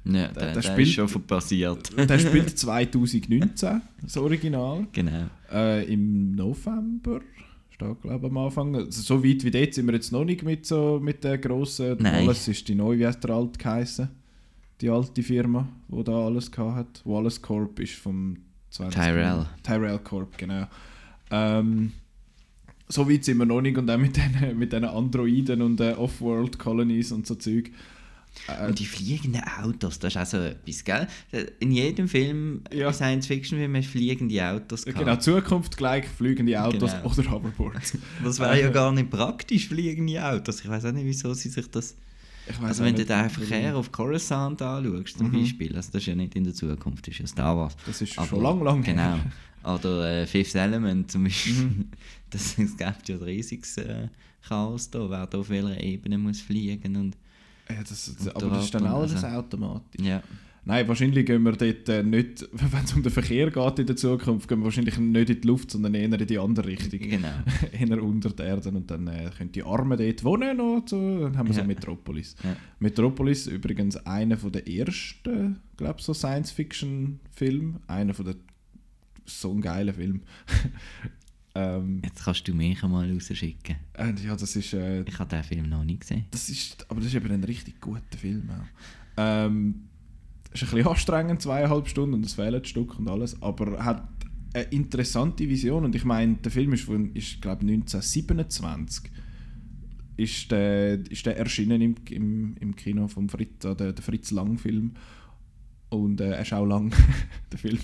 Ja, 0.05 0.27
der, 0.29 0.31
der 0.33 0.53
der, 0.53 0.61
spielt- 0.61 0.87
ist 0.87 0.93
schon 0.93 1.21
passiert. 1.23 1.91
Der 2.09 2.17
spielt 2.17 2.49
2019, 2.57 3.81
das 4.01 4.15
Original. 4.17 4.87
genau. 4.93 5.25
Äh, 5.51 5.91
Im 5.93 6.31
November 6.33 7.19
steht, 7.71 8.01
glaube 8.01 8.17
ich, 8.25 8.31
am 8.31 8.37
Anfang. 8.37 8.73
Also, 8.73 9.01
so 9.01 9.21
weit 9.21 9.43
wie 9.43 9.51
dort 9.51 9.73
sind 9.73 9.85
wir 9.87 9.95
jetzt 9.95 10.13
noch 10.13 10.23
nicht 10.23 10.43
mit, 10.43 10.65
so, 10.65 10.97
mit 11.03 11.25
der 11.25 11.37
grossen. 11.39 11.97
Nein. 11.99 12.23
Alles 12.25 12.47
ist 12.47 12.65
die 12.69 12.75
neue, 12.75 12.99
wie 12.99 13.05
heißt 13.07 13.21
der 13.21 13.31
alte 13.31 13.57
geheißen? 13.57 14.07
Die 14.79 14.89
alte 14.89 15.21
Firma, 15.23 15.67
die 15.89 16.03
da 16.05 16.25
alles 16.25 16.49
gehabt 16.49 16.75
hat. 16.77 17.01
Wallace 17.03 17.41
Corp 17.41 17.79
ist 17.81 17.95
vom 17.95 18.37
20. 18.37 18.45
Tyrell. 18.77 19.45
Tyrell 19.63 19.99
Corp, 19.99 20.37
genau. 20.37 20.67
Ähm, 21.31 21.91
so 22.87 23.09
weit 23.09 23.25
sind 23.25 23.37
wir 23.37 23.45
noch 23.45 23.61
nicht 23.61 23.77
und 23.77 23.89
auch 23.89 23.97
mit 23.97 24.15
diesen 24.15 24.57
mit 24.57 24.71
diesen 24.71 24.85
Androiden 24.85 25.61
und 25.61 25.79
äh, 25.81 25.93
Off-World-Colonies 25.93 27.11
und 27.11 27.25
so 27.25 27.35
Zeug. 27.35 27.71
Äh, 28.47 28.67
Und 28.67 28.77
die 28.79 28.85
fliegenden 28.85 29.41
Autos, 29.43 29.97
das 29.97 30.13
ist 30.15 30.21
auch 30.21 30.25
so 30.25 30.37
etwas, 30.39 30.83
gell? 30.83 31.07
In 31.59 31.71
jedem 31.71 32.07
Film, 32.09 32.61
Ja. 32.71 32.91
Science-Fiction-Film, 32.91 33.75
hast 33.77 33.87
fliegende 33.87 34.43
Autos 34.45 34.83
gehabt. 34.85 35.03
genau, 35.05 35.15
Zukunft 35.17 35.77
gleich 35.77 36.05
fliegende 36.07 36.61
Autos 36.61 36.91
Genau. 36.91 37.05
oder 37.11 37.31
Hoverboards. 37.31 37.97
Das 38.23 38.39
wäre 38.39 38.59
ja 38.59 38.67
Äh, 38.67 38.71
gar 38.71 38.91
nicht 38.91 39.09
praktisch, 39.09 39.67
fliegende 39.69 40.23
Autos. 40.23 40.59
Ich 40.61 40.69
weiß 40.69 40.85
auch 40.85 40.91
nicht, 40.91 41.05
wieso 41.05 41.33
sie 41.33 41.49
sich 41.49 41.67
das... 41.71 41.95
Also 42.61 42.83
wenn 42.83 42.95
du 42.95 43.03
den 43.05 43.09
warum. 43.15 43.29
Verkehr 43.29 43.75
auf 43.75 43.91
Coruscant 43.91 44.61
anschaust, 44.61 45.17
zum 45.17 45.27
Mhm. 45.31 45.41
Beispiel, 45.41 45.75
also 45.75 45.89
das 45.91 46.01
ist 46.01 46.07
ja 46.07 46.15
nicht 46.15 46.35
in 46.35 46.43
der 46.43 46.53
Zukunft, 46.53 47.07
das 47.07 47.13
ist 47.15 47.19
ja 47.19 47.27
Star 47.27 47.57
Wars. 47.57 47.75
Das 47.85 48.01
ist 48.01 48.17
Aber- 48.17 48.27
schon 48.27 48.41
lang, 48.43 48.63
lang 48.63 48.83
her. 48.83 49.19
Genau. 49.63 49.73
Oder 49.75 50.21
äh, 50.21 50.27
Fifth 50.27 50.55
Element 50.55 51.11
zum 51.11 51.23
Beispiel. 51.23 51.53
Mhm. 51.53 51.85
Das, 52.29 52.57
es 52.57 52.75
gibt 52.75 53.07
ja 53.09 53.15
ein 53.15 53.21
riesiges 53.21 53.77
äh, 53.77 54.07
Chaos 54.47 54.89
da, 54.89 55.09
wer 55.09 55.25
da 55.25 55.37
auf 55.37 55.49
welcher 55.49 55.79
Ebene 55.81 56.17
muss 56.17 56.41
fliegen 56.41 56.95
und 56.97 57.15
Ja, 57.69 57.81
das, 57.81 58.09
Und 58.09 58.35
aber 58.35 58.49
das 58.55 58.65
ist 58.65 58.73
dann 58.75 58.85
alles 58.87 59.13
also- 59.23 59.27
automatisch. 59.27 60.05
ja. 60.05 60.21
Nein, 60.67 60.87
wahrscheinlich 60.87 61.27
gehen 61.27 61.43
wir 61.43 61.51
dort 61.51 61.87
äh, 61.89 62.01
nicht, 62.01 62.47
wenn 62.51 62.83
es 62.83 62.93
um 62.93 63.03
den 63.03 63.11
Verkehr 63.11 63.51
geht 63.51 63.79
in 63.79 63.85
der 63.85 63.95
Zukunft, 63.95 64.47
gehen 64.47 64.59
wir 64.59 64.65
wahrscheinlich 64.65 64.97
nicht 64.97 65.29
in 65.29 65.41
die 65.41 65.47
Luft, 65.47 65.69
sondern 65.71 65.93
eher 65.93 66.11
in 66.11 66.27
die 66.27 66.39
andere 66.39 66.67
Richtung. 66.67 66.99
Genau. 66.99 67.29
eher 67.71 68.03
unter 68.03 68.31
der 68.31 68.45
Erde 68.47 68.69
und 68.69 68.89
dann 68.89 69.07
äh, 69.07 69.29
können 69.37 69.51
die 69.51 69.63
Armen 69.63 69.97
dort 69.97 70.23
wohnen 70.23 70.59
und 70.59 70.89
so, 70.89 71.19
dann 71.21 71.37
haben 71.37 71.47
wir 71.47 71.53
so 71.53 71.61
Ja. 71.61 71.67
Metropolis. 71.67 72.35
Ja. 72.43 72.55
Metropolis 72.79 73.45
übrigens 73.45 73.95
einer 74.07 74.37
von 74.37 74.51
der 74.51 74.67
ersten, 74.67 75.59
glaube 75.77 76.01
so 76.01 76.13
Science-Fiction-Filme, 76.13 77.79
einer 77.87 78.13
von 78.15 78.25
der 78.25 78.35
so 79.25 79.51
ein 79.51 79.61
geiler 79.61 79.93
Film. 79.93 80.21
ähm, 81.55 82.01
Jetzt 82.03 82.23
kannst 82.23 82.47
du 82.47 82.53
mich 82.53 82.83
einmal 82.83 83.11
rausschicken. 83.11 83.75
und 83.99 84.23
ja, 84.23 84.35
das 84.35 84.55
ist 84.55 84.73
äh, 84.73 85.03
Ich 85.03 85.19
habe 85.19 85.29
den 85.29 85.43
Film 85.43 85.69
noch 85.69 85.83
nicht 85.83 86.01
gesehen. 86.01 86.25
Das 86.31 86.49
ist, 86.49 86.89
aber 86.89 86.99
das 87.01 87.09
ist 87.09 87.15
eben 87.15 87.31
ein 87.31 87.43
richtig 87.43 87.79
guter 87.79 88.17
Film 88.17 88.49
auch. 88.49 88.65
Ähm, 89.17 89.89
ist 90.61 90.69
ein 90.69 90.75
bisschen 90.75 90.91
anstrengend, 90.91 91.41
zweieinhalb 91.41 91.87
Stunden 91.87 92.15
und 92.15 92.25
es 92.25 92.33
fehlen 92.33 92.55
ein 92.55 92.65
Stück 92.65 92.97
und 92.99 93.07
alles, 93.07 93.41
aber 93.41 93.83
hat 93.83 94.07
eine 94.53 94.63
interessante 94.65 95.49
Vision 95.49 95.85
und 95.85 95.95
ich 95.95 96.05
meine, 96.05 96.35
der 96.35 96.51
Film 96.51 96.73
ist, 96.73 96.83
von, 96.83 97.13
ist 97.13 97.41
glaube 97.41 97.61
1927 97.61 99.11
ist 100.17 100.51
der, 100.51 100.99
ist 101.11 101.25
der 101.25 101.37
erschienen 101.37 101.81
im, 101.81 101.95
im, 102.09 102.55
im 102.59 102.75
Kino 102.75 103.07
vom 103.07 103.27
Fritz, 103.27 103.65
äh, 103.65 103.75
der, 103.75 103.93
der 103.93 104.03
Fritz 104.03 104.31
Lang 104.31 104.57
Film 104.57 104.93
und 105.89 106.21
äh, 106.21 106.31
er 106.31 106.41
ist 106.41 106.53
auch 106.53 106.65
lang, 106.65 106.93
der 107.51 107.59
Film. 107.59 107.79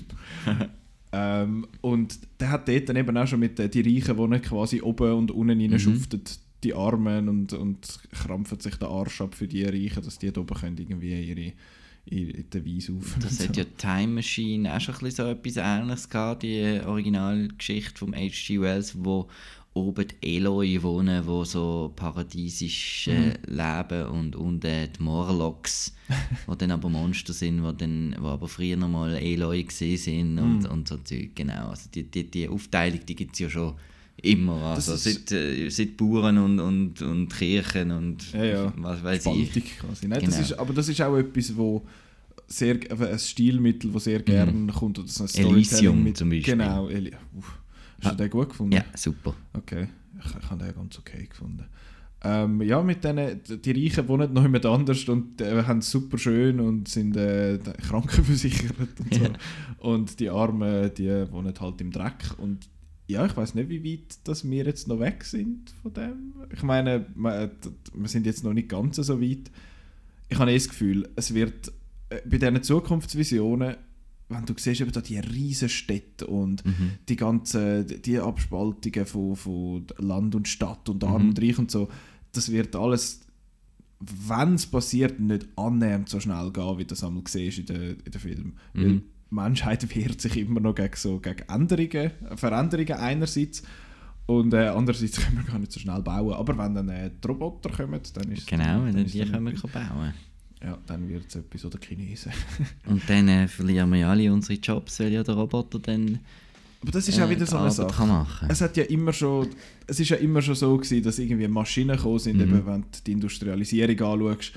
ähm, 1.11 1.67
und 1.81 2.19
der 2.39 2.51
hat 2.51 2.67
dort 2.67 2.89
dann 2.89 2.95
eben 2.95 3.17
auch 3.17 3.27
schon 3.27 3.39
mit 3.39 3.59
äh, 3.59 3.69
die 3.69 3.81
Reichen, 3.81 4.17
die 4.17 4.27
nicht 4.27 4.45
quasi 4.45 4.81
oben 4.81 5.13
und 5.13 5.31
unten 5.31 5.59
rein 5.59 5.71
Mhm. 5.71 5.79
schuften, 5.79 6.21
die 6.63 6.73
Armen 6.73 7.27
und, 7.27 7.53
und 7.53 7.99
krampfen 8.11 8.59
sich 8.59 8.75
den 8.75 8.87
Arsch 8.87 9.21
ab 9.21 9.35
für 9.35 9.47
die 9.47 9.63
Reichen, 9.63 10.03
dass 10.03 10.19
die 10.19 10.31
da 10.31 10.41
oben 10.41 10.55
können 10.55 10.77
irgendwie 10.77 11.21
ihre, 11.21 11.53
ihre 12.05 12.43
den 12.43 12.65
Weiss 12.65 12.89
auf. 12.89 13.17
Das 13.21 13.39
hat 13.39 13.57
ja 13.57 13.63
Time 13.77 14.13
Machine 14.15 14.75
auch 14.75 14.81
schon 14.81 14.95
ein 14.95 15.01
bisschen 15.01 15.25
so 15.25 15.31
etwas 15.31 15.57
Ähnliches 15.57 16.09
gehabt, 16.09 16.43
die 16.43 16.81
Originalgeschichte 16.85 17.97
von 17.97 18.15
H.G. 18.15 18.61
Wells, 18.61 18.95
wo 19.03 19.27
oben 19.73 20.05
die 20.05 20.35
Eloi 20.35 20.81
wohnen, 20.81 21.25
wo 21.25 21.45
so 21.45 21.93
paradiesisch 21.95 23.07
äh, 23.07 23.33
leben 23.45 24.07
und 24.07 24.35
unten 24.35 24.61
die 24.91 25.01
Morlocks, 25.03 25.95
wo 26.45 26.55
dann 26.55 26.71
aber 26.71 26.89
Monster 26.89 27.31
sind, 27.31 27.63
wo, 27.63 27.71
dann, 27.71 28.15
wo 28.19 28.27
aber 28.27 28.49
früher 28.49 28.75
noch 28.75 28.89
mal 28.89 29.15
Eloi 29.15 29.63
gesehen 29.63 29.97
sind 29.97 30.39
und, 30.39 30.65
und 30.65 30.87
so 30.89 30.97
Zeug, 30.97 31.29
genau. 31.35 31.69
Also 31.69 31.89
die, 31.93 32.03
die, 32.03 32.29
die 32.29 32.49
Aufteilung, 32.49 33.05
die 33.05 33.15
gibt 33.15 33.33
es 33.33 33.39
ja 33.39 33.49
schon 33.49 33.75
immer, 34.23 34.75
Das 34.75 34.89
also 34.89 35.09
ist- 35.09 35.29
seit, 35.29 35.31
äh, 35.39 35.69
seit 35.69 35.97
Bauern 35.97 36.37
und, 36.37 36.59
und, 36.59 37.01
und 37.01 37.27
Kirchen 37.29 37.91
und 37.91 38.31
Ja, 38.33 38.43
ja. 38.43 38.73
was 38.77 39.03
weiß 39.03 39.25
ich. 39.27 39.49
Spaltung 39.51 39.63
quasi. 39.79 40.07
Nein, 40.07 40.21
das 40.25 40.29
Genau. 40.35 40.41
ist, 40.47 40.53
aber 40.53 40.73
das 40.73 40.89
ist 40.89 41.01
auch 41.01 41.15
etwas, 41.17 41.55
wo 41.55 41.85
sehr, 42.47 42.75
äh, 42.91 43.11
ein 43.13 43.19
Stilmittel, 43.19 43.91
das 43.91 44.03
sehr 44.05 44.21
gerne 44.21 44.71
kommt. 44.73 44.99
Oder 44.99 45.07
so 45.07 45.23
ein 45.23 45.29
Mhm. 45.33 45.51
Elysium 45.51 45.65
Storytelling 45.95 46.15
zum 46.15 46.29
Beispiel. 46.29 46.53
Genau. 46.57 46.89
Eli 46.89 47.11
Uff. 47.37 47.59
Hast 48.03 48.13
du 48.19 48.23
den 48.23 48.29
gut 48.31 48.49
gefunden? 48.49 48.73
Ja, 48.73 48.83
super. 48.95 49.35
Okay, 49.53 49.87
ich, 50.19 50.25
ich 50.25 50.49
habe 50.49 50.63
den 50.65 50.73
ganz 50.75 50.97
okay 50.99 51.27
gefunden. 51.29 51.65
Ähm, 52.23 52.61
ja, 52.61 52.81
mit 52.83 53.03
denen, 53.03 53.41
die 53.63 53.71
Reichen 53.71 54.07
wohnen 54.07 54.31
noch 54.33 54.43
jemand 54.43 54.63
anders 54.65 55.03
und 55.09 55.41
äh, 55.41 55.63
haben 55.63 55.79
es 55.79 55.89
super 55.89 56.19
schön 56.19 56.59
und 56.59 56.87
sind 56.87 57.15
äh, 57.17 57.57
krankenversichert 57.87 58.75
und 58.79 59.13
so. 59.13 59.19
Ja. 59.23 59.29
Und 59.79 60.19
die 60.19 60.29
Armen, 60.29 60.91
die 60.95 61.09
wohnen 61.31 61.53
halt 61.59 61.81
im 61.81 61.91
Dreck. 61.91 62.35
Und 62.37 62.59
ja, 63.11 63.25
ich 63.25 63.35
weiß 63.37 63.55
nicht, 63.55 63.69
wie 63.69 63.83
weit 63.83 64.17
dass 64.27 64.49
wir 64.49 64.65
jetzt 64.65 64.87
noch 64.87 64.99
weg 64.99 65.23
sind 65.23 65.69
von 65.81 65.93
dem. 65.93 66.33
Ich 66.53 66.63
meine, 66.63 67.05
wir, 67.15 67.51
wir 67.93 68.07
sind 68.07 68.25
jetzt 68.25 68.43
noch 68.43 68.53
nicht 68.53 68.69
ganz 68.69 68.95
so 68.97 69.21
weit. 69.21 69.51
Ich 70.29 70.39
habe 70.39 70.51
eh 70.51 70.55
das 70.55 70.69
Gefühl, 70.69 71.09
es 71.15 71.33
wird 71.33 71.71
äh, 72.09 72.21
bei 72.25 72.37
diesen 72.37 72.63
Zukunftsvisionen, 72.63 73.75
wenn 74.29 74.45
du 74.45 74.53
siehst, 74.57 74.79
eben 74.81 74.91
da 74.93 75.01
die 75.01 75.19
riesen 75.19 75.67
Städte 75.69 76.25
und 76.27 76.65
Mhm. 76.65 76.91
die 77.09 77.15
ganzen 77.17 77.85
die 78.01 78.17
Abspaltungen 78.19 79.05
von, 79.05 79.35
von 79.35 79.85
Land 79.97 80.35
und 80.35 80.47
Stadt 80.47 80.87
und 80.87 81.03
Arm 81.03 81.29
und 81.29 81.41
Reich 81.41 81.59
und 81.59 81.69
so, 81.69 81.89
das 82.31 82.49
wird 82.49 82.73
alles, 82.77 83.21
wenn 83.99 84.53
es 84.55 84.65
passiert, 84.65 85.19
nicht 85.19 85.47
annähernd 85.57 86.07
so 86.07 86.19
schnell 86.21 86.49
gehen, 86.51 86.77
wie 86.77 86.83
du 86.83 86.87
das 86.87 87.03
einmal 87.03 87.23
siehst 87.27 87.59
in 87.59 87.65
den 87.65 87.97
in 88.05 88.11
den 88.11 88.21
Film. 88.21 88.53
Weil 88.73 88.85
Mhm. 88.87 89.03
Die 89.31 89.35
Menschheit 89.35 89.95
wehrt 89.95 90.21
sich 90.21 90.37
immer 90.37 90.59
noch 90.59 90.75
gegen, 90.75 90.95
so, 90.95 91.19
gegen 91.19 91.43
Änderungen, 91.49 92.11
Veränderungen 92.35 92.93
einerseits 92.93 93.63
und 94.25 94.53
äh, 94.53 94.67
andererseits 94.67 95.17
können 95.21 95.37
wir 95.37 95.43
gar 95.51 95.59
nicht 95.59 95.71
so 95.71 95.79
schnell 95.79 96.01
bauen. 96.01 96.33
Aber 96.33 96.57
wenn 96.57 96.75
dann 96.75 96.89
äh, 96.89 97.09
die 97.23 97.27
Roboter 97.27 97.69
kommen, 97.69 97.99
dann 98.13 98.31
ist 98.31 98.47
Genau, 98.47 98.63
dann 98.63 98.95
wenn 98.95 99.05
die 99.05 99.19
dann 99.19 99.31
können 99.31 99.45
wir 99.45 99.69
bauen. 99.69 100.13
Ja, 100.63 100.77
dann 100.85 101.09
wird 101.09 101.25
es 101.27 101.35
etwas 101.35 101.65
oder 101.65 101.79
Chinesen. 101.79 102.31
Und 102.85 103.01
dann 103.09 103.27
äh, 103.27 103.47
verlieren 103.47 103.89
wir 103.91 103.99
ja 103.99 104.11
alle 104.11 104.31
unsere 104.31 104.59
Jobs, 104.59 104.99
weil 104.99 105.11
ja 105.11 105.23
der 105.23 105.33
Roboter 105.33 105.79
dann 105.79 106.19
Aber 106.81 106.91
das 106.91 107.07
ist 107.07 107.17
äh, 107.17 107.23
auch 107.23 107.29
wieder 107.29 107.45
die 107.45 107.49
so 107.49 107.57
eine 107.57 107.69
Arbeit 107.69 107.91
Sache. 107.91 108.45
Es 108.47 108.61
hat 108.61 108.77
ja 108.77 108.83
immer 108.83 109.11
schon, 109.11 109.47
es 109.87 109.99
ist 109.99 110.09
ja 110.09 110.17
immer 110.17 110.41
schon 110.41 110.53
so 110.55 110.77
gewesen, 110.77 111.01
dass 111.03 111.17
irgendwie 111.17 111.47
Maschinen 111.47 111.97
gekommen 111.97 112.19
sind, 112.19 112.35
Mhm. 112.37 112.41
eben, 112.43 112.65
wenn 112.67 112.81
du 112.81 112.87
die 113.07 113.11
Industrialisierung 113.13 113.99
anschaust, 113.99 114.51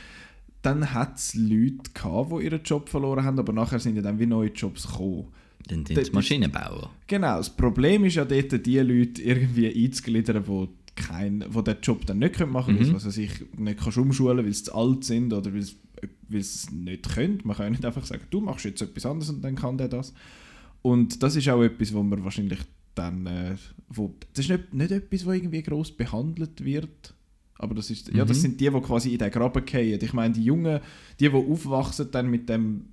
dann 0.65 0.93
hat 0.93 1.17
es 1.19 1.35
Leute 1.35 1.91
gehabt, 1.93 2.33
die 2.33 2.45
ihren 2.45 2.63
Job 2.63 2.89
verloren 2.89 3.25
haben, 3.25 3.39
aber 3.39 3.53
nachher 3.53 3.79
sind 3.79 3.97
ja 3.97 4.03
dann 4.03 4.19
wie 4.19 4.27
neue 4.27 4.51
Jobs 4.51 4.87
gekommen. 4.87 5.27
Dann 5.69 5.85
sind 5.87 5.97
es 5.99 6.13
Maschinenbauer. 6.13 6.91
Genau, 7.07 7.37
das 7.39 7.51
Problem 7.51 8.05
ist 8.05 8.17
ja 8.17 8.25
dort, 8.25 8.67
die 8.67 8.79
Leute 8.79 9.23
irgendwie 9.23 9.85
einzugliedern, 9.85 10.45
die 10.45 10.69
kein, 10.97 11.45
wo 11.49 11.61
den 11.63 11.77
Job 11.83 12.07
dann 12.07 12.19
nicht 12.19 12.39
machen 12.47 12.77
können, 12.77 12.93
Mhm. 12.93 12.99
sie 12.99 13.11
sich 13.11 13.31
nicht 13.57 13.81
kannst 13.81 13.99
umschulen 13.99 14.45
weil 14.45 14.53
sie 14.53 14.65
zu 14.65 14.75
alt 14.75 15.05
sind 15.05 15.33
oder 15.33 15.53
weil 15.53 15.63
sie 15.63 15.77
weil 16.29 16.43
sie 16.43 16.57
es 16.67 16.71
nicht 16.71 17.15
können. 17.15 17.41
Man 17.45 17.57
kann 17.57 17.67
ja 17.67 17.71
nicht 17.71 17.85
einfach 17.85 18.05
sagen, 18.05 18.23
du 18.31 18.41
machst 18.41 18.65
jetzt 18.65 18.83
etwas 18.83 19.07
anderes 19.07 19.31
und 19.31 19.43
dann 19.43 19.55
kann 19.57 19.79
der 19.79 19.89
das. 19.89 20.13
Und 20.83 21.23
das 21.23 21.37
ist 21.37 21.49
auch 21.49 21.63
etwas, 21.63 21.95
wo 21.95 22.03
man 22.03 22.25
wahrscheinlich 22.25 22.59
dann, 22.95 23.27
äh, 23.27 23.57
wo, 23.89 24.15
das 24.35 24.45
ist 24.45 24.51
nicht, 24.51 24.75
nicht 24.75 24.91
etwas, 24.91 25.25
wo 25.25 25.33
irgendwie 25.33 25.63
groß 25.63 25.93
behandelt 25.93 26.63
wird, 26.65 27.15
aber 27.65 27.75
das 27.75 27.91
ist, 27.91 28.09
ja, 28.15 28.25
das 28.25 28.39
Mhm. 28.39 28.43
sind 28.43 28.61
die, 28.61 28.71
die 28.71 28.81
quasi 28.81 29.13
in 29.13 29.19
den 29.19 29.31
Graben 29.31 29.67
fallen. 29.67 29.99
Ich 30.01 30.13
meine, 30.13 30.33
die 30.35 30.45
Jungen, 30.45 30.81
die, 31.19 31.29
die 31.29 31.35
aufwachsen 31.35 32.09
dann 32.13 32.31
mit 32.31 32.49
dem, 32.49 32.85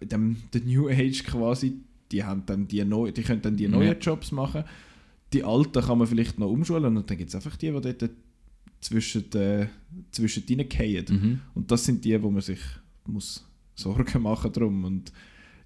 dem 0.00 0.36
der 0.52 0.62
New 0.62 0.88
Age 0.88 1.24
quasi, 1.24 1.74
die 2.10 2.24
haben 2.24 2.44
dann 2.46 2.66
die 2.68 2.84
neu, 2.84 3.10
die 3.12 3.22
können 3.22 3.42
dann 3.42 3.56
die 3.56 3.68
neuen 3.68 3.88
Ja. 3.88 3.98
Jobs 3.98 4.32
machen. 4.32 4.64
Die 5.32 5.44
Alten 5.44 5.82
kann 5.82 5.98
man 5.98 6.06
vielleicht 6.06 6.38
noch 6.38 6.50
umschulen 6.50 6.96
und 6.96 7.08
dann 7.10 7.16
gibt 7.18 7.28
es 7.30 7.34
einfach 7.34 7.56
die, 7.56 7.70
die 7.70 7.80
dort 7.80 8.10
zwischen, 8.80 9.32
äh, 9.32 9.66
zwischen 10.10 10.46
ihnen 10.46 10.70
fallen. 10.70 11.06
Mhm. 11.08 11.40
Und 11.54 11.70
das 11.70 11.84
sind 11.84 12.04
die, 12.04 12.20
wo 12.22 12.30
man 12.30 12.42
sich 12.42 12.60
muss 13.06 13.46
Sorgen 13.74 14.22
machen 14.22 14.52
drum. 14.52 14.84
Und 14.84 15.12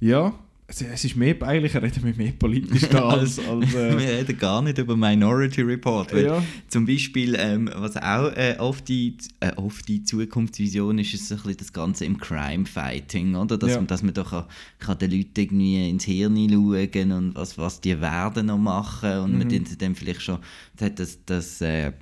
ja, 0.01 0.39
es, 0.69 0.83
es 0.83 1.05
ist 1.05 1.15
mehr, 1.17 1.41
eigentlich 1.43 1.75
reden 1.77 2.03
wir 2.05 2.15
mehr 2.15 2.33
politisch 2.33 2.89
da 2.89 3.09
als, 3.11 3.39
als 3.49 3.73
wir 3.73 3.81
äh, 3.81 4.17
reden 4.19 4.37
gar 4.37 4.61
nicht 4.63 4.79
über 4.79 4.97
Minority 4.97 5.63
Report. 5.63 6.13
Weil 6.13 6.25
ja. 6.25 6.43
Zum 6.69 6.87
Beispiel, 6.87 7.37
ähm, 7.39 7.71
was 7.75 7.97
auch 7.97 8.33
äh, 8.37 8.57
oft, 8.59 8.89
die, 8.89 9.17
äh, 9.41 9.53
oft 9.57 9.87
die 9.87 10.03
Zukunftsvision 10.03 10.99
ist, 10.99 11.15
ist 11.15 11.31
ein 11.31 11.37
bisschen 11.39 11.57
das 11.59 11.73
Ganze 11.73 12.05
im 12.05 12.19
Crime-Fighting, 12.19 13.35
oder? 13.37 13.57
Dass, 13.59 13.71
Ja. 13.71 13.77
man, 13.77 13.87
dass 13.87 14.03
man 14.03 14.15
doch 14.15 14.31
kann, 14.31 14.45
kann 14.81 14.99
den 14.99 15.13
Leuten 15.13 15.31
irgendwie 15.41 15.89
ins 15.89 16.05
Hirn 16.05 16.37
schauen 16.37 17.13
und 17.13 17.35
was, 17.37 17.57
was 17.59 17.81
die 17.81 18.01
werden 18.01 18.47
noch 18.47 18.59
machen 18.59 19.19
und 19.21 19.39
Mhm. 19.39 19.65
tut 19.65 19.81
dann 19.81 19.95
vielleicht 19.95 20.23
schon, 20.23 20.39
das, 20.77 20.87
hat 20.87 20.99
das, 20.99 21.19
das 21.27 21.61
äh, 21.61 21.93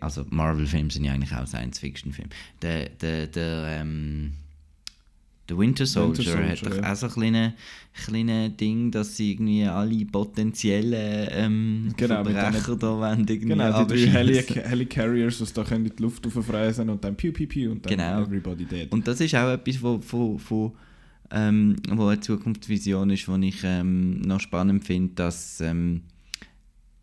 also 0.00 0.24
Marvel-Filme 0.28 0.90
sind 0.90 1.04
ja 1.04 1.12
eigentlich 1.12 1.32
auch 1.34 1.46
Science-Fiction-Filme. 1.46 2.30
Der, 2.62 2.90
der, 2.90 3.26
der, 3.28 3.78
ähm, 3.80 4.32
der 5.50 5.58
Winter 5.58 5.84
Soldier, 5.84 6.24
Soldier, 6.24 6.48
hat 6.50 6.66
doch 6.66 6.76
ja. 6.76 6.92
auch 6.92 6.96
so 6.96 7.06
ein 7.06 7.12
kleines 7.12 7.52
kleine 8.06 8.50
Ding, 8.50 8.90
dass 8.90 9.16
sie 9.16 9.32
irgendwie 9.32 9.64
alle 9.64 10.04
potenziellen 10.06 11.28
ähm, 11.32 11.92
Genau, 11.96 12.24
Verbrecher 12.24 12.76
da 12.76 12.86
wollen 12.98 13.26
irgendwie 13.28 13.48
Genau, 13.48 13.84
die 13.84 13.94
drei. 14.06 14.10
Heli 14.10 14.42
Helicarriers, 14.42 15.38
die 15.38 15.52
da 15.52 15.64
können 15.64 15.86
in 15.86 15.96
die 15.96 16.02
Luft 16.02 16.26
auffräsen 16.26 16.88
und 16.88 17.02
dann 17.04 17.16
piu 17.16 17.32
piu 17.32 17.46
piu 17.46 17.72
und 17.72 17.84
dann 17.84 17.90
Genau. 17.90 18.22
everybody 18.22 18.64
dead. 18.64 18.92
Und 18.92 19.06
das 19.08 19.20
ist 19.20 19.34
auch 19.34 19.50
etwas, 19.50 19.82
wo, 19.82 20.00
wo, 20.08 20.40
wo, 20.48 20.76
ähm, 21.32 21.76
wo 21.90 22.06
eine 22.06 22.20
Zukunftsvision 22.20 23.10
ist, 23.10 23.26
die 23.26 23.48
ich 23.48 23.60
ähm, 23.64 24.20
noch 24.20 24.40
spannend 24.40 24.84
finde, 24.84 25.14
dass, 25.14 25.60
ähm, 25.60 26.02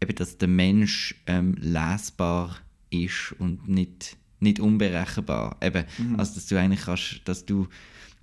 eben, 0.02 0.16
dass 0.16 0.38
der 0.38 0.48
Mensch 0.48 1.16
ähm, 1.28 1.56
lesbar 1.60 2.56
ist 2.90 3.36
und 3.40 3.68
nicht, 3.68 4.16
nicht 4.40 4.60
unberechenbar. 4.60 5.58
Eben, 5.62 5.84
Also 6.18 6.36
dass 6.36 6.48
du 6.48 6.58
eigentlich 6.58 6.82
kannst, 6.86 7.22
dass 7.26 7.46
du 7.46 7.68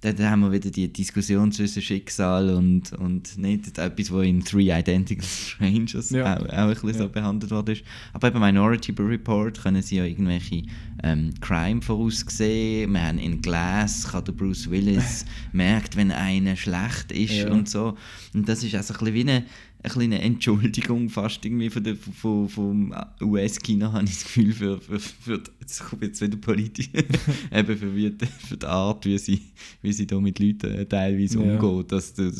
da, 0.05 0.13
da 0.13 0.31
haben 0.31 0.41
wir 0.41 0.53
wieder 0.53 0.71
die 0.71 0.93
Diskussion 0.93 1.51
zwischen 1.51 1.81
Schicksal 1.81 2.51
und, 2.51 2.93
und 2.93 3.39
nicht 3.39 3.79
etwas, 3.79 4.13
was 4.13 4.25
in 4.27 4.45
Three 4.45 4.71
Identical 4.71 5.25
Strangers 5.27 6.11
Ja. 6.11 6.37
auch, 6.37 6.45
auch 6.45 6.51
ein 6.53 6.69
bisschen 6.71 6.93
so 6.93 7.03
Ja. 7.05 7.09
behandelt 7.09 7.51
worden 7.51 7.73
ist. 7.75 7.85
Aber 8.13 8.31
bei 8.31 8.39
Minority 8.39 8.93
Report 8.99 9.63
können 9.63 9.81
sie 9.83 9.97
ja 9.97 10.05
irgendwelche 10.05 10.63
ähm, 11.03 11.33
Crime 11.41 11.81
voraussehen. 11.81 12.93
Wir 12.93 13.03
haben 13.03 13.19
in 13.19 13.41
Glass, 13.41 14.07
kann 14.11 14.25
der 14.25 14.33
Bruce 14.33 14.71
Willis 14.71 15.25
merkt, 15.53 15.97
wenn 15.97 16.11
einer 16.11 16.57
schlecht 16.57 17.11
ist 17.11 17.33
Ja. 17.33 17.51
und 17.51 17.69
so. 17.69 17.97
Und 18.35 18.49
das 18.49 18.63
ist 18.63 18.75
also 18.75 18.93
ein 18.95 18.99
bisschen 19.01 19.15
wie 19.15 19.21
eine 19.23 19.45
kleine 19.91 20.20
Entschuldigung 20.22 21.09
fast 21.09 21.45
irgendwie 21.45 21.70
von 21.70 21.85
der, 21.85 21.97
von, 21.97 22.49
vom 22.49 22.95
US-Kino, 23.22 23.93
habe 23.93 24.05
ich 24.05 24.11
das 24.11 24.24
Gefühl, 24.24 24.53
für, 24.53 24.80
für, 24.80 24.99
für 24.99 25.39
die- 25.39 25.51
jetzt 25.61 25.85
kommt 25.85 26.03
jetzt 26.03 26.20
wieder 26.20 26.37
politisch, 26.37 26.91
eben 27.53 27.76
für, 27.78 27.95
wie, 27.95 28.11
die- 28.11 28.26
für 28.26 28.57
die 28.57 28.66
Art, 28.66 29.05
wie 29.07 29.18
sie, 29.18 29.41
wie 29.82 29.93
sie 29.93 30.07
da 30.07 30.20
mit 30.20 30.39
Leuten 30.39 30.70
äh, 30.72 30.87
teilweise 30.87 31.43
Ja. 31.43 31.55
umgehen, 31.59 31.87
dass 31.89 32.14
du 32.14 32.30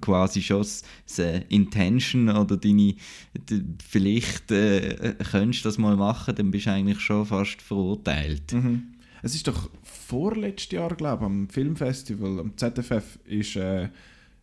quasi 0.00 0.40
schon 0.42 0.58
das, 0.58 0.82
das 1.06 1.18
äh, 1.18 1.42
Intention 1.48 2.28
oder 2.28 2.56
deine, 2.56 2.94
die, 3.48 3.62
vielleicht 3.86 4.50
äh, 4.50 5.14
könntest 5.30 5.64
du 5.64 5.68
das 5.68 5.78
mal 5.78 5.96
machen, 5.96 6.34
dann 6.34 6.50
bist 6.50 6.66
du 6.66 6.70
eigentlich 6.72 7.00
schon 7.00 7.26
fast 7.26 7.60
verurteilt. 7.62 8.52
Mhm. 8.52 8.82
Es 9.24 9.36
ist 9.36 9.46
doch 9.46 9.70
vorletztes 9.84 10.72
Jahr, 10.72 10.94
glaube 10.96 11.22
ich, 11.22 11.26
am 11.26 11.48
Filmfestival, 11.48 12.40
am 12.40 12.56
ZFF, 12.56 13.18
ist, 13.26 13.54
äh, 13.56 13.88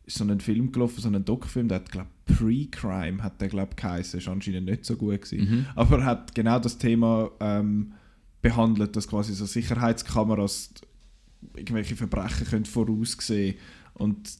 ist 0.09 0.17
so 0.17 0.23
ein 0.23 0.39
Film 0.39 0.71
gelaufen, 0.71 1.01
so 1.01 1.07
ein 1.07 1.23
Doc-Film, 1.23 1.67
der 1.67 1.77
hat, 1.77 1.91
glaube 1.91 2.07
ich, 2.27 2.35
Pre-Crime, 2.35 3.23
hat 3.23 3.39
der, 3.39 3.47
glaube 3.47 3.75
ich. 3.77 4.13
Ist 4.13 4.27
anscheinend 4.27 4.65
nicht 4.65 4.83
so 4.83 4.95
gut 4.95 5.21
gewesen. 5.21 5.67
Aber 5.75 5.99
er 5.99 6.05
hat 6.05 6.35
genau 6.35 6.59
das 6.59 6.77
Thema 6.77 7.29
ähm, 7.39 7.93
behandelt, 8.41 8.95
dass 8.95 9.07
quasi 9.07 9.33
so 9.33 9.45
Sicherheitskameras 9.45 10.73
irgendwelche 11.55 11.95
Verbrechen 11.95 12.47
können 12.47 12.65
voraussehen 12.65 13.55
und 13.93 14.37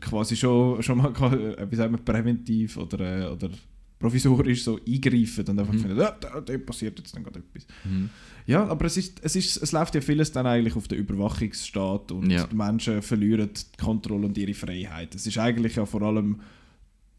quasi 0.00 0.36
schon, 0.36 0.82
schon 0.82 0.98
mal, 0.98 1.12
äh, 1.58 1.70
wie 1.70 1.76
sagen 1.76 1.92
wir, 1.92 1.98
präventiv 1.98 2.78
oder, 2.78 3.00
äh, 3.00 3.30
oder 3.30 3.50
provisorisch 4.00 4.64
so 4.64 4.80
eingreifen 4.88 5.46
und 5.46 5.58
einfach 5.60 5.74
finden, 5.74 6.00
ah, 6.00 6.16
da, 6.20 6.40
da 6.40 6.58
passiert 6.58 6.98
jetzt 6.98 7.14
dann 7.14 7.22
gerade 7.22 7.38
etwas. 7.40 7.66
Ja, 8.46 8.66
aber 8.66 8.86
es, 8.86 8.96
ist, 8.96 9.20
es, 9.22 9.36
ist, 9.36 9.58
es 9.58 9.70
läuft 9.72 9.94
ja 9.94 10.00
vieles 10.00 10.32
dann 10.32 10.46
eigentlich 10.46 10.74
auf 10.74 10.88
den 10.88 10.98
Überwachungsstaat 10.98 12.10
und 12.10 12.28
Ja. 12.30 12.46
die 12.46 12.56
Menschen 12.56 13.02
verlieren 13.02 13.50
die 13.54 13.76
Kontrolle 13.84 14.26
und 14.26 14.36
ihre 14.38 14.54
Freiheit. 14.54 15.14
Es 15.14 15.26
ist 15.26 15.38
eigentlich 15.38 15.76
ja 15.76 15.84
vor 15.86 16.02
allem, 16.02 16.40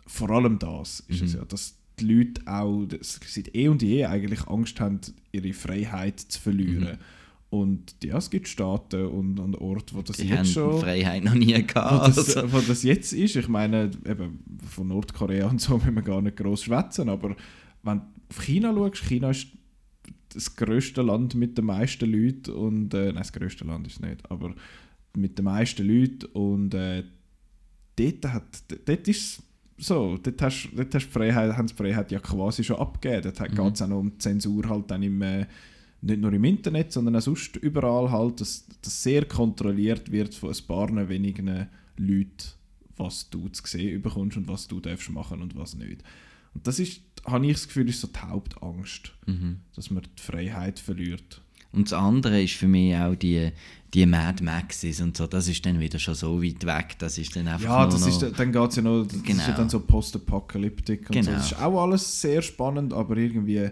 vor 0.08 0.30
allem 0.32 0.60
das, 0.60 1.02
ist 1.08 1.22
es 1.22 1.34
ja, 1.36 1.46
dass 1.46 1.76
die 2.00 2.06
Leute 2.12 2.42
auch 2.48 2.88
seit 3.02 3.56
eh 3.56 3.68
und 3.68 3.82
je 3.84 4.06
eigentlich 4.06 4.48
Angst 4.48 4.80
haben, 4.82 5.00
ihre 5.32 5.54
Freiheit 5.54 6.20
zu 6.20 6.42
verlieren. 6.42 6.98
Und 7.52 7.95
ja, 8.02 8.18
es 8.18 8.30
gibt 8.30 8.47
Staaten 8.47 9.08
und, 9.08 9.38
und 9.38 9.56
Orte, 9.56 9.93
wo 9.93 10.02
das 10.02 10.16
Die 10.16 10.28
jetzt 10.30 10.54
schon 10.54 10.80
Freiheit 10.80 11.26
noch 11.26 11.34
nie 11.34 11.54
wo 11.54 11.62
gehabt. 11.68 12.18
das, 12.18 12.38
also. 12.38 12.54
wo 12.54 12.60
das 12.62 12.82
jetzt 12.84 13.12
ist, 13.12 13.36
ich 13.36 13.49
meine, 13.49 13.91
eben 14.06 14.39
von 14.70 14.88
Nordkorea 14.88 15.49
und 15.49 15.60
so 15.60 15.74
müssen 15.78 15.95
wir 15.95 16.02
gar 16.02 16.22
nicht 16.22 16.38
groß 16.38 16.64
schwätzen, 16.64 17.10
aber 17.10 17.36
wenn 17.84 17.97
du 17.99 18.04
auf 18.30 18.41
China 18.41 18.74
schaust, 18.74 19.04
China 19.04 19.32
ist 19.32 19.47
das 20.34 20.56
grösste 20.56 21.02
Land 21.02 21.36
mit 21.36 21.58
den 21.58 21.66
meisten 21.66 22.10
Leuten 22.10 22.52
und, 22.54 22.93
äh, 22.93 23.08
nein, 23.08 23.16
das 23.16 23.34
grösste 23.34 23.66
Land 23.66 23.86
ist 23.86 23.95
es 23.95 23.99
nicht, 23.99 24.32
aber 24.32 24.56
mit 25.18 25.38
den 25.38 25.43
meisten 25.43 25.86
Leuten 25.86 26.28
und 26.32 26.74
äh, 26.74 27.04
dort, 27.97 28.32
hat, 28.32 28.64
dort 28.86 29.08
ist 29.10 29.43
so, 29.78 30.18
dort 30.24 30.41
hast, 30.41 30.70
dort 30.74 30.95
hast 30.95 31.08
Freiheit, 31.12 31.58
haben 31.58 31.68
sie 31.68 31.74
die 31.76 31.84
Freiheit 31.84 32.14
ja 32.14 32.20
quasi 32.20 32.64
schon 32.64 32.78
abgegeben, 32.78 33.24
dort 33.24 33.52
Mhm. 33.52 33.56
geht 33.56 33.74
es 33.76 33.82
auch 33.82 33.88
noch 33.89 33.99
um 33.99 34.12
die 34.12 34.18
Zensur 34.20 34.70
halt 34.70 34.89
dann 34.89 35.04
im, 35.04 35.22
äh, 35.22 35.45
nicht 36.02 36.20
nur 36.22 36.34
im 36.34 36.43
Internet, 36.43 36.91
sondern 36.91 37.16
auch 37.16 37.22
sonst 37.22 37.56
überall 37.58 38.12
halt, 38.12 38.41
dass, 38.41 38.66
dass 38.82 39.04
sehr 39.04 39.26
kontrolliert 39.26 40.12
wird 40.12 40.34
von 40.34 40.49
ein 40.52 40.68
paar 40.68 41.10
wenigen 41.10 41.68
Leuten, 41.97 42.36
was 42.97 43.30
du 43.30 43.47
zu 43.49 43.64
sehen 43.66 44.02
bekommst 44.02 44.38
und 44.38 44.47
was 44.47 44.68
du 44.68 44.80
darfst 44.80 45.10
machen 45.10 45.41
und 45.41 45.56
was 45.56 45.76
nicht. 45.76 46.04
Und 46.54 46.68
das 46.68 46.80
ist, 46.80 47.02
habe 47.26 47.45
ich 47.45 47.54
das 47.54 47.68
Gefühl, 47.68 47.88
ist 47.89 48.02
so 48.02 48.08
die 48.08 48.20
Hauptangst, 48.20 49.14
Mhm. 49.28 49.58
dass 49.76 49.89
man 49.91 50.04
die 50.04 50.22
Freiheit 50.22 50.80
verliert. 50.80 51.41
Und 51.72 51.86
das 51.89 51.93
andere 51.93 52.41
ist 52.43 52.56
für 52.56 52.68
mich 52.68 52.93
auch 52.97 53.16
die, 53.16 53.52
die 53.93 54.06
Mad 54.06 54.43
Maxes 54.43 54.99
und 54.99 55.16
so, 55.16 55.26
das 55.28 55.47
ist 55.47 55.66
dann 55.66 55.80
wieder 55.80 55.99
schon 55.99 56.16
so 56.16 56.43
weit 56.43 56.66
weg, 56.66 56.95
das 56.99 57.18
ist 57.18 57.34
dann 57.36 57.47
einfach 57.47 57.64
Ja, 57.64 57.86
das 57.88 58.06
ist, 58.06 58.20
dann 58.38 58.52
geht 58.52 58.70
es 58.70 58.76
ja 58.76 58.82
noch, 58.82 59.04
das 59.06 59.14
ist 59.16 59.24
Genau. 59.26 59.43
ja 59.43 59.52
dann 59.54 59.70
so 59.70 59.80
Postapokalyptik 59.80 61.10
und 61.10 61.14
so. 61.16 61.20
Genau. 61.22 61.32
Das 61.32 61.52
ist 61.52 61.62
auch 61.62 61.82
alles 61.82 62.22
sehr 62.22 62.41
spannend, 62.41 62.91
aber 62.93 63.16
irgendwie 63.18 63.70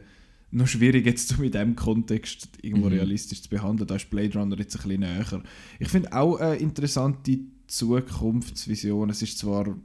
noch 0.51 0.67
schwierig 0.67 1.05
jetzt 1.05 1.27
so 1.29 1.41
mit 1.41 1.53
dem 1.53 1.75
Kontext 1.75 2.49
irgendwo 2.61 2.87
Mhm. 2.87 2.93
realistisch 2.95 3.41
zu 3.43 3.49
behandeln. 3.49 3.87
Da 3.87 3.95
ist 3.95 4.09
Blade 4.09 4.37
Runner 4.37 4.57
jetzt 4.57 4.75
ein 4.75 4.81
bisschen 4.83 4.99
näher. 5.01 5.43
Ich 5.79 5.87
finde 5.89 6.11
auch 6.13 6.37
eine 6.37 6.55
interessante 6.55 7.39
Zukunftsvision. 7.67 9.09
Es 9.09 9.21
ist 9.21 9.37
zwar 9.37 9.75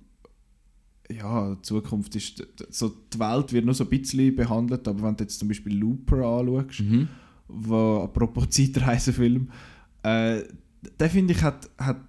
ja, 1.10 1.56
Zukunft 1.60 2.16
ist, 2.16 2.46
so 2.70 2.88
die 3.12 3.18
Welt 3.18 3.52
wird 3.52 3.66
nur 3.66 3.74
so 3.74 3.84
ein 3.84 3.90
bisschen 3.90 4.34
behandelt, 4.34 4.88
aber 4.88 5.02
wenn 5.02 5.16
du 5.16 5.24
jetzt 5.24 5.38
zum 5.38 5.48
Beispiel 5.48 5.76
Looper 5.76 6.24
anschaust, 6.24 6.80
Mhm. 6.80 7.08
wo, 7.46 8.00
apropos 8.04 8.48
Zeitreisefilm, 8.50 9.50
äh, 10.02 10.40
der 10.98 11.10
finde 11.10 11.34
ich 11.34 11.42
hat, 11.42 11.68
hat 11.76 12.00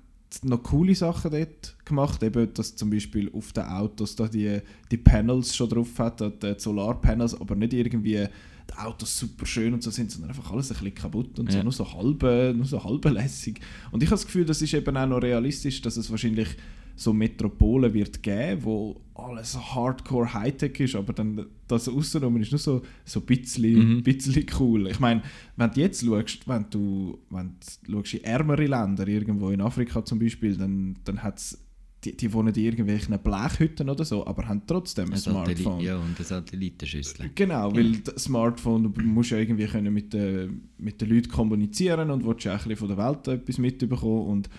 noch 0.44 0.64
coole 0.64 0.96
Sachen 0.96 1.32
dort 1.32 1.76
gemacht, 1.86 2.22
eben, 2.24 2.54
dass 2.54 2.76
zum 2.76 2.90
Beispiel 2.90 3.32
auf 3.34 3.54
den 3.54 3.64
Autos 3.64 4.16
da 4.16 4.28
die, 4.28 4.60
die 4.92 4.98
Panels 4.98 5.56
schon 5.56 5.70
drauf 5.70 5.98
hat, 6.00 6.22
die 6.22 6.54
Solarpanels, 6.58 7.40
aber 7.40 7.56
nicht 7.56 7.74
irgendwie 7.74 8.28
die 8.70 8.78
Autos 8.78 9.18
super 9.18 9.46
schön 9.46 9.74
und 9.74 9.84
so 9.84 9.92
sind, 9.92 10.12
sondern 10.12 10.32
einfach 10.32 10.52
alles 10.52 10.72
ein 10.72 10.78
bisschen 10.78 10.96
kaputt 10.96 11.38
und 11.40 11.52
Ja. 11.52 11.60
so, 11.60 11.64
nur 11.64 11.72
so 11.72 11.94
halbe, 11.94 12.54
nur 12.56 12.66
so 12.66 12.84
halbe 12.84 13.10
lässig. 13.10 13.60
Und 13.92 14.02
ich 14.02 14.08
habe 14.10 14.16
das 14.18 14.26
Gefühl, 14.26 14.46
das 14.46 14.62
ist 14.62 14.74
eben 14.74 14.98
auch 14.98 15.08
noch 15.08 15.22
realistisch, 15.22 15.82
dass 15.82 15.98
es 15.98 16.10
wahrscheinlich 16.10 16.48
so 16.96 17.14
Metropolen 17.14 17.94
wird 17.94 18.24
geben, 18.24 18.64
wo 18.64 19.02
alles 19.16 19.58
Hardcore 19.58 20.34
Hightech 20.34 20.80
ist, 20.80 20.96
aber 20.96 21.14
dann 21.14 21.46
das 21.68 21.88
Aussenrum 21.90 22.38
ist 22.38 22.52
nur 22.52 22.60
so, 22.60 22.82
so 23.06 23.20
ein 23.22 23.26
bisschen, 23.26 23.96
Mhm. 23.98 24.04
bisschen 24.04 24.46
cool. 24.60 24.88
Ich 24.88 25.00
meine, 25.00 25.22
wenn 25.58 25.72
du 25.72 25.80
jetzt 25.82 26.06
schaust, 26.06 26.48
wenn 26.48 26.66
du, 26.70 27.18
wenn 27.30 27.56
du 27.86 27.92
schaust 27.94 28.14
in 28.14 28.24
ärmere 28.24 28.66
Länder, 28.68 29.08
irgendwo 29.08 29.50
in 29.50 29.62
Afrika 29.62 30.04
zum 30.06 30.20
Beispiel, 30.20 30.56
dann, 30.58 30.96
dann 31.06 31.22
hat's 31.24 31.62
die, 32.04 32.16
die 32.16 32.32
wohnen 32.34 32.54
in 32.54 32.64
irgendwelchen 32.64 33.18
Blechhütten 33.18 33.90
oder 33.90 34.06
so, 34.06 34.28
aber 34.28 34.48
haben 34.48 34.62
trotzdem 34.68 35.06
ein 35.08 35.14
Ein 35.14 35.18
Smartphone. 35.20 35.80
Ja, 35.80 35.96
und 35.98 36.16
eine 36.16 36.26
Satellitenschüssel. 36.26 37.32
Genau, 37.34 37.74
weil 37.76 37.94
das 37.98 38.26
Smartphone, 38.26 38.94
du 38.94 39.02
musst 39.02 39.32
ja 39.32 39.38
irgendwie 39.40 39.66
können 39.66 39.92
mit, 39.94 40.14
den, 40.14 40.70
mit 40.78 41.02
den 41.02 41.10
Leuten 41.10 41.30
kommunizieren 41.30 42.12
und 42.12 42.24
willst 42.26 42.44
ja 42.46 42.52
auch 42.56 42.60
ein 42.60 42.70
bisschen 42.70 42.78
von 42.78 42.88
der 42.90 42.98
Welt 42.98 43.28
etwas 43.28 43.58
mitbekommen 43.58 44.28
und 44.28 44.50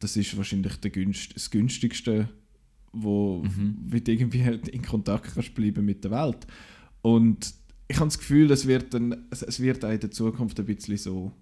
das 0.00 0.16
ist 0.16 0.36
wahrscheinlich 0.36 0.76
der 0.76 0.90
günst, 0.90 1.36
das 1.36 1.50
günstigste, 1.50 2.28
wo 2.92 3.44
wie 3.86 4.00
du 4.00 4.12
irgendwie 4.12 4.40
in 4.72 4.82
Kontakt 4.82 5.34
kannst 5.34 5.54
bleiben 5.54 5.84
mit 5.84 6.02
der 6.02 6.10
Welt. 6.10 6.46
Und 7.02 7.54
ich 7.86 7.96
habe 7.96 8.06
das 8.06 8.18
Gefühl, 8.18 8.50
es 8.50 8.66
wird, 8.66 8.92
dann, 8.94 9.26
es, 9.30 9.42
es 9.42 9.60
wird 9.60 9.84
auch 9.84 9.90
in 9.90 10.00
der 10.00 10.10
Zukunft 10.10 10.58
ein 10.58 10.66
bisschen 10.66 10.96
so, 10.96 11.32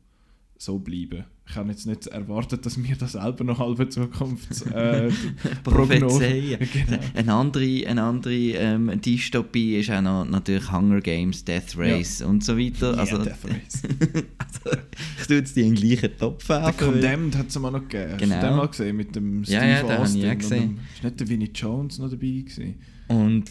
so 0.61 0.79
bleiben. 0.79 1.25
Ich 1.49 1.57
habe 1.57 1.71
jetzt 1.71 1.87
nicht 1.87 2.07
erwartet, 2.09 2.67
dass 2.67 2.83
wir 2.83 2.95
das 2.97 3.13
selber 3.13 3.43
noch 3.45 3.59
halbe 3.59 3.89
Zukunft 3.89 4.67
äh, 4.67 5.09
Prophezeien. 5.65 6.59
Genau. 6.59 6.99
Eine 7.15 7.33
andere, 7.33 7.87
eine 7.87 8.03
andere 8.03 8.35
ähm, 8.35 9.01
Dystopie 9.01 9.77
ist 9.77 9.91
auch 9.91 10.03
noch 10.03 10.25
natürlich 10.27 10.71
Hunger 10.71 11.01
Games, 11.01 11.45
Death 11.45 11.75
Race 11.79 12.21
und 12.21 12.45
so 12.45 12.59
weiter. 12.59 12.99
Also, 12.99 13.17
Ja, 13.19 13.25
Death 13.25 13.45
Race. 13.45 13.83
also, 14.39 14.79
ich 15.21 15.27
tue 15.27 15.37
jetzt 15.37 15.57
die 15.57 15.63
in 15.63 15.75
den 15.75 15.83
gleichen 15.89 16.19
Topf 16.19 16.47
Der 16.49 16.63
werfen. 16.63 16.81
weil- 16.81 16.93
Condemned 16.93 17.37
hat 17.39 17.49
es 17.49 17.59
mal 17.59 17.71
noch 17.71 17.89
gegeben. 17.89 18.13
Hast 18.13 18.21
Genau. 18.21 18.41
du 18.41 18.47
den 18.47 18.57
mal 18.57 18.69
gesehen 18.69 18.97
mit 18.97 19.17
dem 19.17 19.45
Steve 19.45 19.57
Ja, 19.59 19.67
ja, 19.89 19.99
Austin? 19.99 20.29
und 20.31 20.39
gesehen. 20.39 20.61
dem- 20.77 20.79
Ist 20.97 21.05
nicht 21.05 21.21
der 21.21 21.29
Winnie 21.31 21.51
Jones 21.55 21.99
noch 21.99 22.11
dabei 22.11 22.27
gewesen? 22.27 22.75
Und 23.09 23.45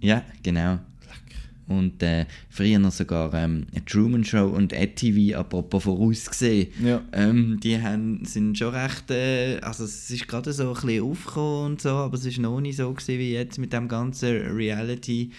ja, 0.00 0.22
genau. 0.42 0.78
Und 1.66 2.02
äh, 2.02 2.26
früher 2.50 2.78
noch 2.78 2.92
sogar 2.92 3.32
ähm, 3.32 3.66
eine 3.72 3.84
Truman 3.84 4.24
Show 4.24 4.48
und 4.48 4.72
ETV, 4.72 5.34
apropos 5.36 5.84
vorausgesehen. 5.84 6.68
Ja. 6.84 7.02
Ähm, 7.12 7.58
die 7.62 7.80
haben, 7.80 8.24
sind 8.24 8.58
schon 8.58 8.74
recht, 8.74 9.10
äh, 9.10 9.58
also 9.60 9.84
es 9.84 10.10
ist 10.10 10.28
gerade 10.28 10.52
so 10.52 10.68
ein 10.68 10.74
bisschen 10.74 11.02
aufgekommen 11.02 11.72
und 11.72 11.80
so, 11.80 11.90
aber 11.90 12.16
es 12.16 12.26
ist 12.26 12.38
noch 12.38 12.60
nicht 12.60 12.76
so 12.76 12.92
gewesen 12.92 13.18
wie 13.18 13.32
jetzt 13.32 13.58
mit 13.58 13.72
dem 13.72 13.88
ganzen 13.88 14.54
Reality-TV. 14.54 15.30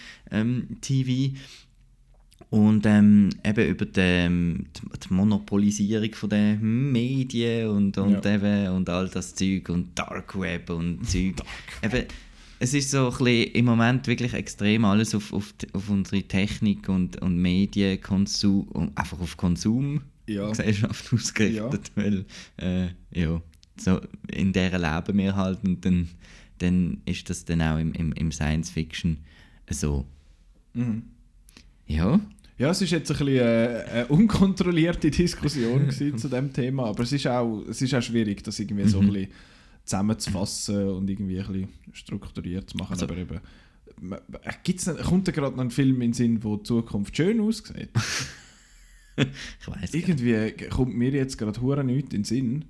und 2.50 2.86
ähm, 2.86 3.30
eben 3.44 3.68
über 3.68 3.84
die, 3.86 4.00
ähm, 4.00 4.66
die, 4.74 5.12
Monopolisierung 5.14 6.12
von 6.12 6.30
den 6.30 6.92
Medien 6.92 7.68
und, 7.68 7.98
und, 7.98 8.24
Ja. 8.24 8.34
eben, 8.34 8.68
und 8.74 8.88
all 8.88 9.08
das 9.08 9.34
Zeug 9.34 9.68
und 9.68 9.96
Dark 9.98 10.38
Web 10.38 10.70
und 10.70 11.08
Zeug. 11.08 11.36
Eben, 11.82 12.04
es 12.58 12.74
ist 12.74 12.90
so 12.90 13.10
ein 13.10 13.10
bisschen 13.10 13.52
im 13.52 13.64
Moment 13.64 14.06
wirklich 14.06 14.32
extrem 14.32 14.84
alles 14.84 15.14
auf, 15.14 15.32
auf, 15.32 15.54
auf 15.72 15.88
unsere 15.90 16.22
Technik 16.22 16.88
und, 16.88 17.20
und 17.22 17.38
Medienkonsum, 17.38 18.68
und 18.68 18.96
einfach 18.96 19.20
auf 19.20 19.36
Konsum 19.36 20.02
Ja. 20.26 20.46
Ausgerichtet, 21.12 21.92
weil 21.94 22.24
äh, 22.56 22.88
ja, 23.12 23.40
so 23.78 24.00
in 24.28 24.52
der 24.52 24.78
leben 24.78 25.18
wir 25.18 25.36
halt 25.36 25.62
und 25.64 25.84
dann, 25.84 26.08
dann 26.58 27.02
ist 27.04 27.28
das 27.28 27.44
dann 27.44 27.60
auch 27.60 27.78
im, 27.78 27.92
im, 27.92 28.12
im 28.12 28.32
Science 28.32 28.70
Fiction 28.70 29.18
so. 29.70 30.06
Mhm. 30.72 31.02
Ja, 31.86 32.20
Ja, 32.58 32.70
es 32.70 32.80
ist 32.80 32.90
jetzt 32.90 33.10
ein 33.10 33.18
bisschen 33.18 33.36
äh, 33.38 33.84
eine 33.90 34.06
unkontrollierte 34.06 35.10
Diskussion 35.10 35.90
zu 36.16 36.28
dem 36.28 36.52
Thema, 36.52 36.86
aber 36.86 37.02
es 37.02 37.12
ist 37.12 37.26
auch, 37.26 37.62
es 37.68 37.82
ist 37.82 37.94
auch 37.94 38.02
schwierig, 38.02 38.42
das 38.42 38.58
irgendwie 38.58 38.88
so 38.88 39.00
ein 39.00 39.12
bisschen 39.12 39.28
zusammenzufassen 39.86 40.88
und 40.90 41.08
irgendwie 41.08 41.40
ein 41.40 41.46
bisschen 41.46 41.68
strukturiert 41.92 42.68
zu 42.70 42.76
machen. 42.76 42.92
Also- 42.92 43.06
aber 43.06 43.16
eben, 43.16 43.40
gibt's 44.62 44.84
denn, 44.84 44.96
kommt 44.98 45.26
da 45.28 45.32
gerade 45.32 45.56
noch 45.56 45.64
ein 45.64 45.70
Film 45.70 45.96
in 46.02 46.10
den 46.10 46.12
Sinn, 46.12 46.44
wo 46.44 46.56
die 46.56 46.64
Zukunft 46.64 47.16
schön 47.16 47.40
aussieht? 47.40 47.88
ich 49.16 49.66
weiß 49.68 49.92
nicht. 49.92 49.94
Irgendwie 49.94 50.52
kommt 50.68 50.94
mir 50.94 51.10
jetzt 51.10 51.38
gerade 51.38 51.60
hure 51.60 51.82
nichts 51.84 52.12
in 52.12 52.20
den 52.22 52.24
Sinn, 52.24 52.64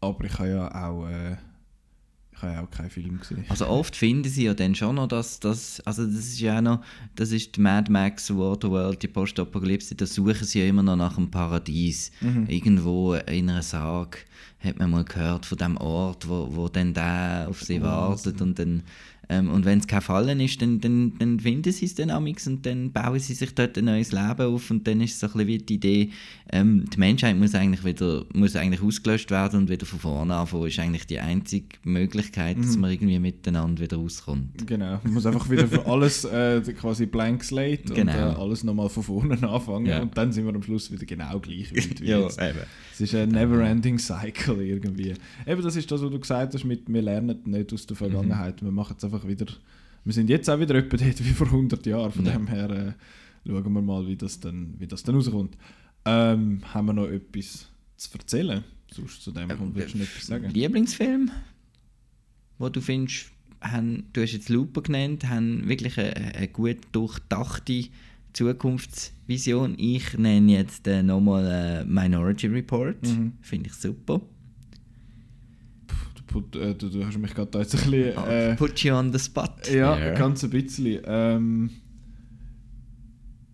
aber 0.00 0.24
ich 0.24 0.38
habe 0.38 0.48
ja 0.48 0.88
auch, 0.88 1.06
äh, 1.08 1.36
ich 2.34 2.42
habe 2.42 2.52
ja 2.52 2.62
auch 2.62 2.70
keinen 2.70 2.90
Film 2.90 3.18
gesehen. 3.20 3.44
Also 3.48 3.66
oft 3.68 3.94
finden 3.94 4.28
sie 4.28 4.44
ja 4.44 4.54
dann 4.54 4.74
schon 4.74 4.96
noch, 4.96 5.06
dass 5.06 5.40
das, 5.40 5.80
also 5.84 6.04
das 6.04 6.14
ist 6.14 6.40
ja 6.40 6.58
auch 6.58 6.62
noch, 6.62 6.84
das 7.14 7.30
ist 7.30 7.56
die 7.56 7.60
Mad 7.60 7.90
Max 7.90 8.34
Waterworld, 8.34 9.02
die 9.02 9.08
Postapokalypse, 9.08 9.94
da 9.94 10.06
suchen 10.06 10.44
sie 10.44 10.60
ja 10.60 10.66
immer 10.66 10.82
noch 10.82 10.96
nach 10.96 11.16
einem 11.16 11.30
Paradies. 11.30 12.10
Irgendwo 12.48 13.14
in 13.14 13.48
einer 13.50 13.62
Sage 13.62 14.18
hat 14.60 14.78
man 14.78 14.90
mal 14.90 15.04
gehört 15.04 15.46
von 15.46 15.58
dem 15.58 15.76
Ort, 15.76 16.28
wo, 16.28 16.48
wo 16.50 16.68
dann 16.68 16.94
der 16.94 17.46
auf 17.48 17.62
sie 17.62 17.82
wartet 17.82 18.40
und 18.40 18.58
dann 18.58 18.82
ähm, 19.28 19.50
und 19.50 19.64
wenn 19.64 19.78
es 19.78 19.86
kein 19.86 20.00
Fallen 20.02 20.40
ist, 20.40 20.60
dann, 20.62 20.80
dann, 20.80 21.12
dann 21.18 21.40
finden 21.40 21.72
sie 21.72 21.86
es 21.86 21.94
dann 21.94 22.10
amix 22.10 22.46
und 22.46 22.64
dann 22.66 22.92
bauen 22.92 23.18
sie 23.18 23.34
sich 23.34 23.54
dort 23.54 23.76
ein 23.78 23.86
neues 23.86 24.12
Leben 24.12 24.40
auf 24.54 24.70
und 24.70 24.86
dann 24.86 25.00
ist 25.00 25.14
es 25.14 25.20
so 25.20 25.26
ein 25.26 25.32
bisschen 25.32 25.46
wie 25.48 25.58
die 25.58 25.74
Idee, 25.74 26.10
ähm, 26.52 26.84
die 26.92 26.98
Menschheit 26.98 27.36
muss 27.36 27.54
eigentlich 27.54 27.84
wieder 27.84 28.24
muss 28.34 28.56
eigentlich 28.56 28.82
ausgelöscht 28.82 29.30
werden 29.30 29.60
und 29.60 29.70
wieder 29.70 29.86
von 29.86 29.98
vorne 29.98 30.34
anfangen, 30.34 30.66
ist 30.66 30.78
eigentlich 30.78 31.06
die 31.06 31.20
einzige 31.20 31.66
Möglichkeit, 31.84 32.58
dass 32.58 32.76
man 32.76 32.90
irgendwie 32.90 33.18
miteinander 33.18 33.82
wieder 33.82 33.96
rauskommt. 33.96 34.66
Genau, 34.66 35.00
man 35.02 35.12
muss 35.14 35.26
einfach 35.26 35.48
wieder 35.50 35.66
für 35.66 35.86
alles 35.86 36.24
äh, 36.24 36.60
quasi 36.78 37.06
blank 37.06 37.42
slate 37.44 37.92
Genau. 37.94 38.12
und 38.12 38.36
äh, 38.36 38.40
alles 38.40 38.64
nochmal 38.64 38.88
von 38.88 39.02
vorne 39.02 39.34
anfangen 39.48 39.86
Ja. 39.86 40.02
und 40.02 40.16
dann 40.16 40.32
sind 40.32 40.46
wir 40.46 40.54
am 40.54 40.62
Schluss 40.62 40.90
wieder 40.90 41.06
genau 41.06 41.38
gleich 41.40 41.72
wie, 41.74 42.04
Ja, 42.04 42.20
jetzt. 42.20 42.40
eben. 42.40 42.58
Es 42.92 43.00
ist 43.00 43.14
ein 43.14 43.30
never-ending 43.30 43.98
cycle 43.98 44.60
irgendwie. 44.62 45.14
Eben, 45.46 45.62
das 45.62 45.74
ist 45.76 45.90
das, 45.90 46.00
was 46.02 46.10
du 46.10 46.18
gesagt 46.20 46.54
hast 46.54 46.64
mit 46.64 46.82
«Wir 46.92 47.02
lernen 47.02 47.38
nicht 47.44 47.72
aus 47.72 47.86
der 47.86 47.96
Vergangenheit, 47.96 48.62
wir 48.62 48.70
machen 48.70 48.94
es 48.96 49.04
einfach 49.04 49.13
wieder...» 49.26 49.46
Wir 50.06 50.12
sind 50.12 50.28
jetzt 50.28 50.50
auch 50.50 50.60
wieder 50.60 50.74
etwa 50.74 50.96
dort 50.98 51.24
wie 51.24 51.30
vor 51.30 51.46
100 51.46 51.86
Jahren, 51.86 52.12
von 52.12 52.26
Ja. 52.26 52.32
dem 52.32 52.46
her 52.48 52.70
äh, 52.70 52.92
schauen 53.48 53.72
wir 53.72 53.80
mal, 53.82 54.06
wie 54.06 54.16
das 54.16 54.38
dann, 54.40 54.74
wie 54.78 54.86
das 54.86 55.02
dann 55.02 55.14
rauskommt. 55.14 55.56
Ähm, 56.04 56.60
haben 56.74 56.86
wir 56.86 56.92
noch 56.92 57.06
etwas 57.08 57.68
zu 57.96 58.10
erzählen? 58.18 58.62
Sonst 58.92 59.22
zu 59.22 59.32
dem 59.32 59.48
kommt, 59.48 59.74
willst 59.74 59.94
du 59.94 59.98
noch 59.98 60.04
etwas 60.04 60.26
sagen? 60.26 60.50
Lieblingsfilm, 60.50 61.30
wo 62.58 62.68
du 62.68 62.80
findest, 62.82 63.30
haben, 63.62 64.04
du 64.12 64.20
hast 64.20 64.32
jetzt 64.32 64.50
Lupe 64.50 64.82
genannt, 64.82 65.26
haben 65.26 65.66
wirklich 65.68 65.98
eine, 65.98 66.14
eine 66.34 66.48
gut 66.48 66.76
durchdachte 66.92 67.84
Zukunftsvision. 68.34 69.74
Ich 69.78 70.16
nenne 70.18 70.52
jetzt 70.52 70.86
äh, 70.86 71.02
nochmal 71.02 71.46
äh, 71.46 71.84
Minority 71.84 72.46
Report. 72.48 73.02
Mhm. 73.02 73.32
Finde 73.40 73.68
ich 73.68 73.74
super. 73.74 74.20
Du, 76.34 76.40
put- 76.40 76.56
äh, 76.56 76.74
du, 76.74 76.88
du 76.88 77.06
hast 77.06 77.16
mich 77.18 77.32
gerade 77.34 77.50
da 77.50 77.60
jetzt 77.60 77.74
ein 77.74 77.90
bisschen... 77.90 78.16
Äh, 78.26 78.56
Put 78.56 78.78
you 78.82 78.92
on 78.94 79.12
the 79.12 79.18
spot. 79.18 79.50
Ja, 79.72 79.94
there. 79.96 80.14
ganz 80.18 80.42
ein 80.42 80.50
bisschen. 80.50 81.00
Ähm, 81.06 81.70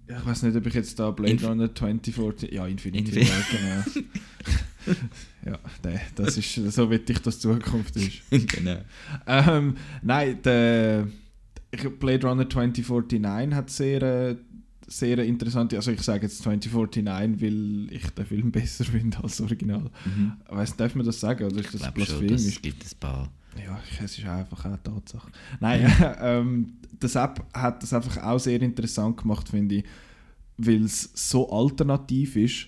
ich 0.09 0.27
weiß 0.27 0.43
nicht, 0.45 0.57
ob 0.57 0.67
ich 0.67 0.75
jetzt 0.75 0.99
da 0.99 1.11
Blade 1.11 1.35
Inf- 1.35 1.47
Runner 1.47 1.73
2040. 1.75 2.51
Ja, 2.53 2.67
Infinity 2.67 3.21
Infi- 3.21 3.27
genau. 4.87 4.97
ja, 5.47 5.59
nee, 5.85 6.01
das 6.17 6.37
ist 6.37 6.55
so, 6.73 6.91
wie 6.91 6.97
ich 6.97 7.19
das 7.21 7.39
Zukunft 7.39 7.95
ist. 7.97 8.23
genau. 8.31 8.79
Ähm, 9.27 9.77
nein, 10.03 10.39
der 10.43 11.07
Blade 12.01 12.27
Runner 12.27 12.49
2049 12.49 13.55
hat 13.55 13.71
sehr, 13.71 14.03
äh, 14.03 14.37
sehr 14.93 15.19
interessante. 15.19 15.77
Also, 15.77 15.93
ich 15.93 16.03
sage 16.03 16.23
jetzt 16.27 16.43
2049, 16.43 17.41
weil 17.41 17.93
ich 17.93 18.11
den 18.11 18.27
Film 18.27 18.53
besser 18.53 18.85
finde 18.85 19.19
als 19.23 19.37
das 19.37 19.41
Original. 19.43 19.91
Mhm. 20.05 20.33
Weiss, 20.49 20.77
darf 20.77 20.95
man 20.95 21.07
das 21.07 21.21
sagen? 21.21 21.45
Oder 21.45 21.61
ist 21.61 21.67
Ich 21.67 21.73
das 21.73 21.85
schon, 21.85 21.95
blasphemisch? 21.95 22.33
es 22.47 22.63
gibt 22.63 22.85
ein 22.85 22.99
paar. 22.99 23.33
Ja, 23.65 23.81
es 24.03 24.19
ist 24.19 24.25
einfach 24.27 24.65
eine 24.65 24.83
Tatsache. 24.83 25.31
Nein, 25.61 25.93
ähm, 26.21 26.73
das 26.99 27.15
App 27.17 27.45
hat 27.53 27.83
das 27.83 27.93
einfach 27.93 28.23
auch 28.23 28.39
sehr 28.39 28.61
interessant 28.63 29.17
gemacht, 29.17 29.49
finde 29.49 29.77
ich, 29.77 29.85
weil 30.57 30.85
es 30.85 31.11
so 31.15 31.51
alternativ 31.51 32.37
ist, 32.37 32.67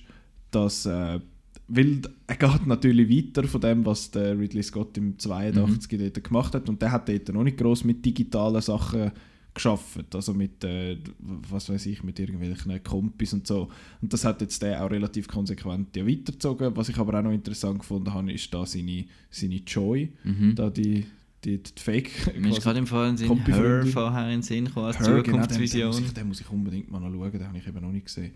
dass 0.50 0.86
äh, 0.86 1.20
weil 1.68 2.02
er 2.26 2.36
geht 2.36 2.66
natürlich 2.66 3.08
weiter 3.08 3.46
von 3.48 3.60
dem, 3.60 3.86
was 3.86 4.10
der 4.10 4.38
Ridley 4.38 4.62
Scott 4.62 4.98
im 4.98 5.18
82 5.18 5.98
dort 5.98 6.24
gemacht 6.24 6.54
hat 6.54 6.68
und 6.68 6.82
der 6.82 6.90
hat 6.92 7.08
dort 7.08 7.28
noch 7.32 7.44
nicht 7.44 7.56
groß 7.56 7.84
mit 7.84 8.04
digitalen 8.04 8.60
Sachen 8.60 9.12
geschaffen, 9.54 10.06
also 10.14 10.32
mit 10.32 10.64
äh, 10.64 10.96
was 11.18 11.68
weiß 11.68 11.86
ich, 11.86 12.02
mit 12.02 12.18
irgendwelchen 12.18 12.82
Kompis 12.82 13.32
und 13.34 13.46
so. 13.46 13.68
Und 14.00 14.12
das 14.12 14.24
hat 14.24 14.40
jetzt 14.40 14.62
der 14.62 14.84
auch 14.84 14.90
relativ 14.90 15.28
konsequent 15.28 15.94
ja 15.94 16.06
weitergezogen. 16.06 16.74
Was 16.76 16.88
ich 16.88 16.96
aber 16.96 17.18
auch 17.18 17.22
noch 17.22 17.32
interessant 17.32 17.80
gefunden 17.80 18.12
habe, 18.12 18.32
ist 18.32 18.52
da 18.52 18.64
seine, 18.64 19.04
seine 19.30 19.56
Joy, 19.56 20.12
da 20.54 20.70
die, 20.70 21.06
die, 21.44 21.62
die 21.62 21.80
Fake. 21.80 22.36
Mir 22.38 22.50
ist 22.50 22.62
gerade 22.62 22.78
im 22.78 22.86
Fall 22.86 23.16
Sinn 23.18 23.44
Her 23.44 23.86
vorher 23.86 24.24
in 24.26 24.30
den 24.30 24.42
Sinn 24.42 24.64
gekommen 24.64 24.86
als 24.86 24.98
Her, 24.98 25.06
genau, 25.06 25.16
den, 25.16 25.24
den, 25.24 25.32
Zukunftsvision. 25.32 25.88
muss 25.88 26.00
ich, 26.00 26.12
den 26.12 26.28
muss 26.28 26.40
ich 26.40 26.50
unbedingt 26.50 26.90
mal 26.90 27.00
noch 27.00 27.10
schauen, 27.10 27.32
den 27.32 27.46
habe 27.46 27.58
ich 27.58 27.66
eben 27.66 27.80
noch 27.80 27.92
nicht 27.92 28.06
gesehen. 28.06 28.32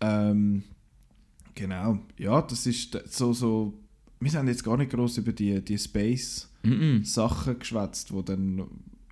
Ähm, 0.00 0.62
genau, 1.54 1.98
ja, 2.18 2.40
das 2.42 2.66
ist 2.66 2.98
so, 3.06 3.32
so 3.32 3.74
wir 4.20 4.32
haben 4.32 4.48
jetzt 4.48 4.62
gar 4.62 4.76
nicht 4.76 4.92
groß 4.92 5.18
über 5.18 5.32
die, 5.32 5.60
die 5.60 5.78
Space-Sachen 5.78 7.58
geschwätzt, 7.58 8.12
wo 8.12 8.22
dann, 8.22 8.62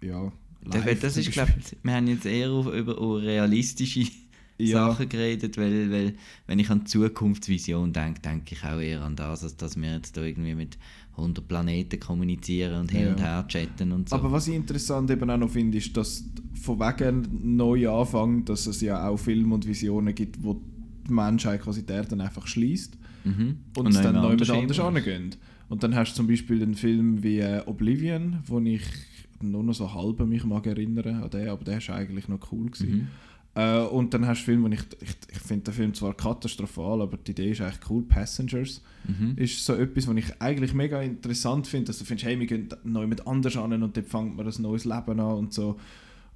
ja, 0.01 0.33
Das, 0.65 0.85
live 0.85 1.01
das 1.01 1.15
zum 1.15 1.21
ist, 1.23 1.35
Beispiel- 1.37 1.63
glaub, 1.63 1.85
wir 1.85 1.93
haben 1.95 2.07
jetzt 2.09 2.27
eher 2.27 2.49
über, 2.51 3.23
realistische 3.23 4.07
Ja. 4.59 4.89
Sachen 4.91 5.09
geredet, 5.09 5.57
weil, 5.57 5.91
weil 5.91 6.15
wenn 6.47 6.59
ich 6.59 6.69
an 6.69 6.81
die 6.81 6.85
Zukunftsvision 6.85 7.93
denke, 7.95 8.21
denke 8.21 8.55
ich 8.55 8.63
auch 8.65 8.79
eher 8.79 9.01
an 9.03 9.17
das, 9.17 9.43
als 9.43 9.57
dass 9.57 9.81
wir 9.81 9.95
jetzt 9.95 10.17
da 10.19 10.23
irgendwie 10.23 10.55
mit 10.55 10.77
100 11.17 11.47
Planeten 11.49 11.99
kommunizieren 11.99 12.81
und 12.81 12.91
hin 12.91 13.03
Ja. 13.07 13.11
und 13.13 13.21
her 13.21 13.45
chatten 13.49 13.93
und 13.93 14.09
so. 14.11 14.17
Aber 14.17 14.31
was 14.33 14.49
ich 14.49 14.55
interessant 14.55 15.11
eben 15.11 15.31
auch 15.31 15.39
noch 15.39 15.51
finde, 15.51 15.79
ist, 15.79 15.97
dass 15.97 16.25
von 16.61 16.79
wegen 16.79 17.57
Neuanfang, 17.57 18.45
dass 18.45 18.67
es 18.67 18.81
ja 18.83 19.09
auch 19.09 19.17
Filme 19.17 19.55
und 19.55 19.67
Visionen 19.67 20.15
gibt, 20.15 20.43
wo 20.43 20.61
die 21.09 21.13
Menschheit 21.13 21.63
quasi 21.63 21.85
die 21.85 21.93
Erde 21.93 22.23
einfach 22.23 22.47
schließt 22.47 22.99
mhm. 23.25 23.57
und, 23.77 23.87
Und 23.87 23.95
es 23.95 24.03
dann 24.03 24.15
neu 24.15 24.33
anders 24.33 24.51
anders 24.51 24.79
angehen. 24.79 25.31
Und 25.71 25.83
dann 25.83 25.95
hast 25.95 26.13
du 26.13 26.17
zum 26.17 26.27
Beispiel 26.27 26.63
einen 26.63 26.75
Film 26.75 27.23
wie 27.23 27.39
äh, 27.39 27.63
Oblivion, 27.65 28.41
wo 28.47 28.59
ich 28.61 28.83
nur 29.43 29.63
noch 29.63 29.75
so 29.75 29.93
halb 29.93 30.21
mich 30.27 30.45
mag 30.45 30.67
erinnern 30.67 31.23
an 31.23 31.31
den, 31.31 31.49
aber 31.49 31.65
der 31.65 31.79
ist 31.79 31.91
eigentlich 31.91 32.29
noch 32.29 32.53
cool 32.53 32.65
Mhm. 32.67 32.71
gewesen. 32.73 33.09
Äh, 33.57 33.81
und 33.81 34.15
dann 34.15 34.27
hast 34.29 34.43
du 34.43 34.45
Film, 34.45 34.63
wo 34.63 34.69
ich, 34.69 34.81
ich, 35.01 35.17
ich 35.33 35.39
finde 35.41 35.65
den 35.65 35.75
Film 35.75 35.93
zwar 35.95 36.15
katastrophal, 36.15 37.03
aber 37.03 37.17
die 37.17 37.33
Idee 37.33 37.51
ist 37.51 37.61
eigentlich 37.61 37.91
cool. 37.91 38.03
Passengers 38.05 38.81
Mhm. 39.09 39.33
ist 39.37 39.65
so 39.65 39.75
etwas, 39.75 40.07
was 40.07 40.17
ich 40.17 40.41
eigentlich 40.41 40.73
mega 40.73 41.03
interessant 41.03 41.67
finde, 41.67 41.87
dass 41.87 41.99
du 41.99 42.05
findest, 42.05 42.27
hey, 42.29 42.39
wir 42.39 42.47
gehen 42.47 42.69
neu 42.85 43.07
mit 43.09 43.27
anders 43.27 43.57
an 43.57 43.73
und 43.83 43.97
dann 43.97 44.05
fängt 44.05 44.37
man 44.37 44.47
ein 44.47 44.63
neues 44.63 44.85
Leben 44.85 45.19
an 45.19 45.37
und 45.39 45.53
so. 45.53 45.81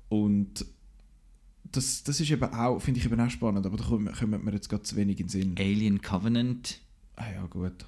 Und 0.09 0.67
das, 1.71 2.03
das 2.05 2.21
ist 2.21 2.31
eben 2.31 2.43
auch, 2.53 2.79
finde 2.81 2.99
ich 3.01 3.07
eben 3.07 3.21
auch 3.21 3.31
spannend, 3.31 3.65
aber 3.67 3.77
da 3.77 3.85
kommen, 3.85 4.13
kommen 4.13 4.45
mir 4.45 4.53
jetzt 4.53 4.69
gerade 4.69 4.83
zu 4.83 4.97
wenig 4.97 5.21
in 5.21 5.27
den 5.27 5.31
Sinn. 5.31 5.55
Alien 5.59 6.01
Covenant, 6.03 6.81
Ah 7.17 7.31
ja, 7.33 7.47
gut. 7.47 7.85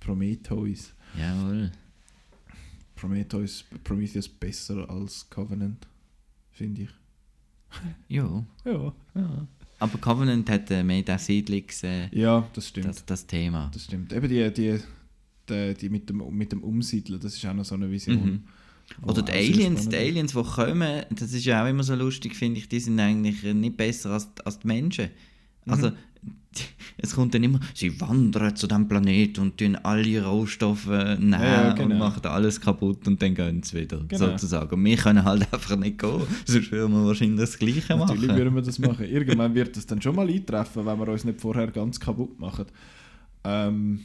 Prometheus. 0.00 0.92
jawohl. 1.18 1.70
Prometheus, 3.04 3.64
Prometheus 3.84 4.28
besser 4.28 4.88
als 4.88 5.28
Covenant, 5.28 5.86
finde 6.52 6.82
ich. 6.82 6.88
Ja. 8.08 8.42
Ja. 8.64 8.94
ja. 9.14 9.46
Aber 9.78 9.98
Covenant 9.98 10.48
hat 10.48 10.70
äh, 10.70 10.82
mehr 10.82 11.02
das 11.02 11.26
Siedlungs... 11.26 11.82
Äh, 11.82 12.08
Ja, 12.12 12.48
das 12.54 12.68
stimmt. 12.68 12.86
das, 12.86 13.04
das 13.04 13.26
Thema. 13.26 13.70
Das 13.74 13.84
stimmt. 13.84 14.10
Eben 14.14 14.28
die, 14.28 14.50
die, 14.54 14.78
die, 15.48 15.74
die 15.74 15.88
mit, 15.90 16.08
dem, 16.08 16.22
mit 16.34 16.52
dem 16.52 16.62
Umsiedeln, 16.62 17.20
das 17.20 17.34
ist 17.34 17.44
auch 17.44 17.52
noch 17.52 17.66
so 17.66 17.74
eine 17.74 17.90
Vision. 17.90 18.24
Mhm. 18.24 18.44
Oder 19.06 19.20
die 19.22 19.32
Aliens, 19.32 19.86
die. 19.88 19.96
Aliens, 19.96 20.32
die 20.32 20.42
kommen, 20.42 21.04
das 21.10 21.32
ist 21.34 21.44
ja 21.44 21.62
auch 21.62 21.68
immer 21.68 21.82
so 21.82 21.94
lustig, 21.94 22.34
finde 22.36 22.58
ich, 22.60 22.68
die 22.70 22.80
sind 22.80 22.98
eigentlich 23.00 23.42
nicht 23.42 23.76
besser 23.76 24.12
als, 24.12 24.28
als 24.44 24.60
die 24.60 24.66
Menschen. 24.66 25.10
Also, 25.66 25.90
Mhm. 25.90 25.96
es 26.98 27.14
kommt 27.14 27.34
dann 27.34 27.42
immer, 27.42 27.58
sie 27.74 28.00
wandern 28.00 28.54
zu 28.54 28.66
diesem 28.68 28.86
Planet 28.86 29.38
und 29.40 29.58
tun 29.58 29.76
alle 29.76 30.24
Rohstoffe 30.24 30.86
nehmen 30.86 31.32
ja, 31.32 31.72
genau. 31.72 31.90
und 31.92 31.98
machen 31.98 32.24
alles 32.26 32.60
kaputt 32.60 33.06
und 33.08 33.20
dann 33.20 33.34
gehen 33.34 33.62
sie 33.62 33.80
wieder, 33.80 33.98
Genau. 34.06 34.26
sozusagen. 34.26 34.72
Und 34.74 34.84
wir 34.84 34.96
können 34.96 35.24
halt 35.24 35.42
einfach 35.52 35.76
nicht 35.76 35.98
gehen, 35.98 36.22
sonst 36.44 36.70
würden 36.70 36.92
wir 36.92 37.06
wahrscheinlich 37.06 37.40
das 37.40 37.58
Gleiche 37.58 37.96
machen. 37.96 38.14
Natürlich 38.14 38.36
würden 38.36 38.54
wir 38.54 38.62
das 38.62 38.78
machen. 38.78 39.04
Irgendwann 39.10 39.54
wird 39.54 39.76
das 39.76 39.86
dann 39.86 40.00
schon 40.00 40.14
mal 40.14 40.28
eintreffen, 40.28 40.86
wenn 40.86 40.98
wir 40.98 41.08
uns 41.08 41.24
nicht 41.24 41.40
vorher 41.40 41.66
ganz 41.72 41.98
kaputt 41.98 42.38
machen. 42.38 42.66
Ähm, 43.42 44.00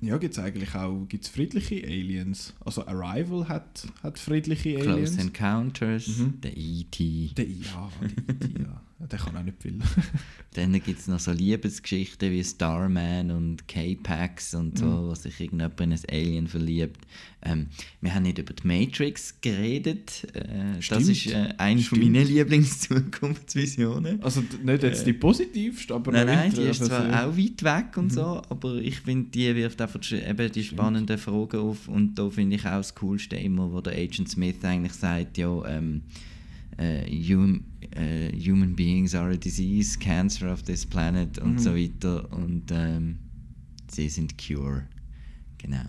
ja, 0.00 0.16
gibt 0.16 0.32
es 0.34 0.38
eigentlich 0.38 0.74
auch 0.74 1.06
gibt's 1.08 1.28
friedliche 1.28 1.82
Aliens? 1.84 2.54
Also 2.64 2.86
Arrival 2.86 3.48
hat, 3.48 3.86
hat 4.02 4.18
friedliche 4.18 4.78
Aliens. 4.78 5.14
Close 5.16 5.20
Encounters, 5.20 6.06
Mhm. 6.18 6.40
der 6.40 6.56
E.T. 6.56 7.32
Der, 7.36 7.44
ja, 7.46 7.90
die, 8.28 8.48
die, 8.48 8.62
ja. 8.62 8.80
Der 9.06 9.18
kann 9.18 9.36
auch 9.36 9.42
nicht 9.44 9.62
viel. 9.62 9.78
Dann 10.54 10.72
gibt 10.72 10.98
es 10.98 11.06
noch 11.06 11.20
so 11.20 11.30
Liebesgeschichten 11.30 12.32
wie 12.32 12.42
Starman 12.42 13.30
und 13.30 13.68
K-Pax 13.68 14.54
und 14.54 14.76
so, 14.78 14.86
Mhm. 14.86 15.08
wo 15.08 15.14
sich 15.14 15.38
irgendjemand 15.40 15.80
in 15.80 15.92
ein 15.92 16.00
Alien 16.10 16.48
verliebt. 16.48 17.06
Ähm, 17.42 17.68
wir 18.00 18.12
haben 18.14 18.24
nicht 18.24 18.38
über 18.38 18.52
die 18.52 18.66
Matrix 18.66 19.40
geredet. 19.40 20.26
Äh, 20.34 20.80
das 20.88 21.06
ist 21.08 21.26
äh, 21.26 21.50
eine 21.58 21.80
von 21.80 21.98
Stimmt. 21.98 22.12
meinen 22.12 22.26
Lieblingszukunftsvisionen. 22.26 24.22
Also 24.22 24.42
nicht 24.64 24.82
jetzt 24.82 25.06
die 25.06 25.12
positivste, 25.12 25.94
aber 25.94 26.12
Nein, 26.12 26.26
nein, 26.26 26.52
die 26.52 26.62
ist 26.62 26.84
zwar 26.84 27.06
auch 27.08 27.36
weit 27.36 27.62
weg 27.62 27.96
und 27.96 28.12
so, 28.12 28.42
aber 28.48 28.76
ich 28.76 29.00
finde, 29.00 29.30
die 29.30 29.54
wirft 29.54 29.80
einfach 29.80 30.00
eben 30.12 30.52
die 30.52 30.64
spannenden 30.64 31.18
Fragen 31.18 31.58
auf 31.60 31.88
und 31.88 32.14
da 32.18 32.28
finde 32.30 32.56
ich 32.56 32.66
auch 32.66 32.78
das 32.78 32.94
Coolste 32.96 33.36
immer, 33.36 33.70
wo 33.72 33.80
der 33.80 33.92
Agent 33.94 34.28
Smith 34.28 34.56
eigentlich 34.64 34.94
sagt, 34.94 35.38
ja, 35.38 35.64
ähm, 35.66 36.02
äh, 36.06 36.37
hum, 36.78 37.64
äh, 37.94 38.30
human 38.38 38.74
beings 38.76 39.14
are 39.14 39.32
a 39.32 39.36
disease, 39.36 39.98
cancer 39.98 40.52
of 40.52 40.62
this 40.62 40.86
planet 40.86 41.38
und 41.38 41.58
so 41.60 41.74
weiter 41.74 42.30
und 42.32 42.64
ähm, 42.70 43.18
sie 43.90 44.08
sind 44.08 44.34
Cure. 44.38 44.84
Genau. 45.58 45.84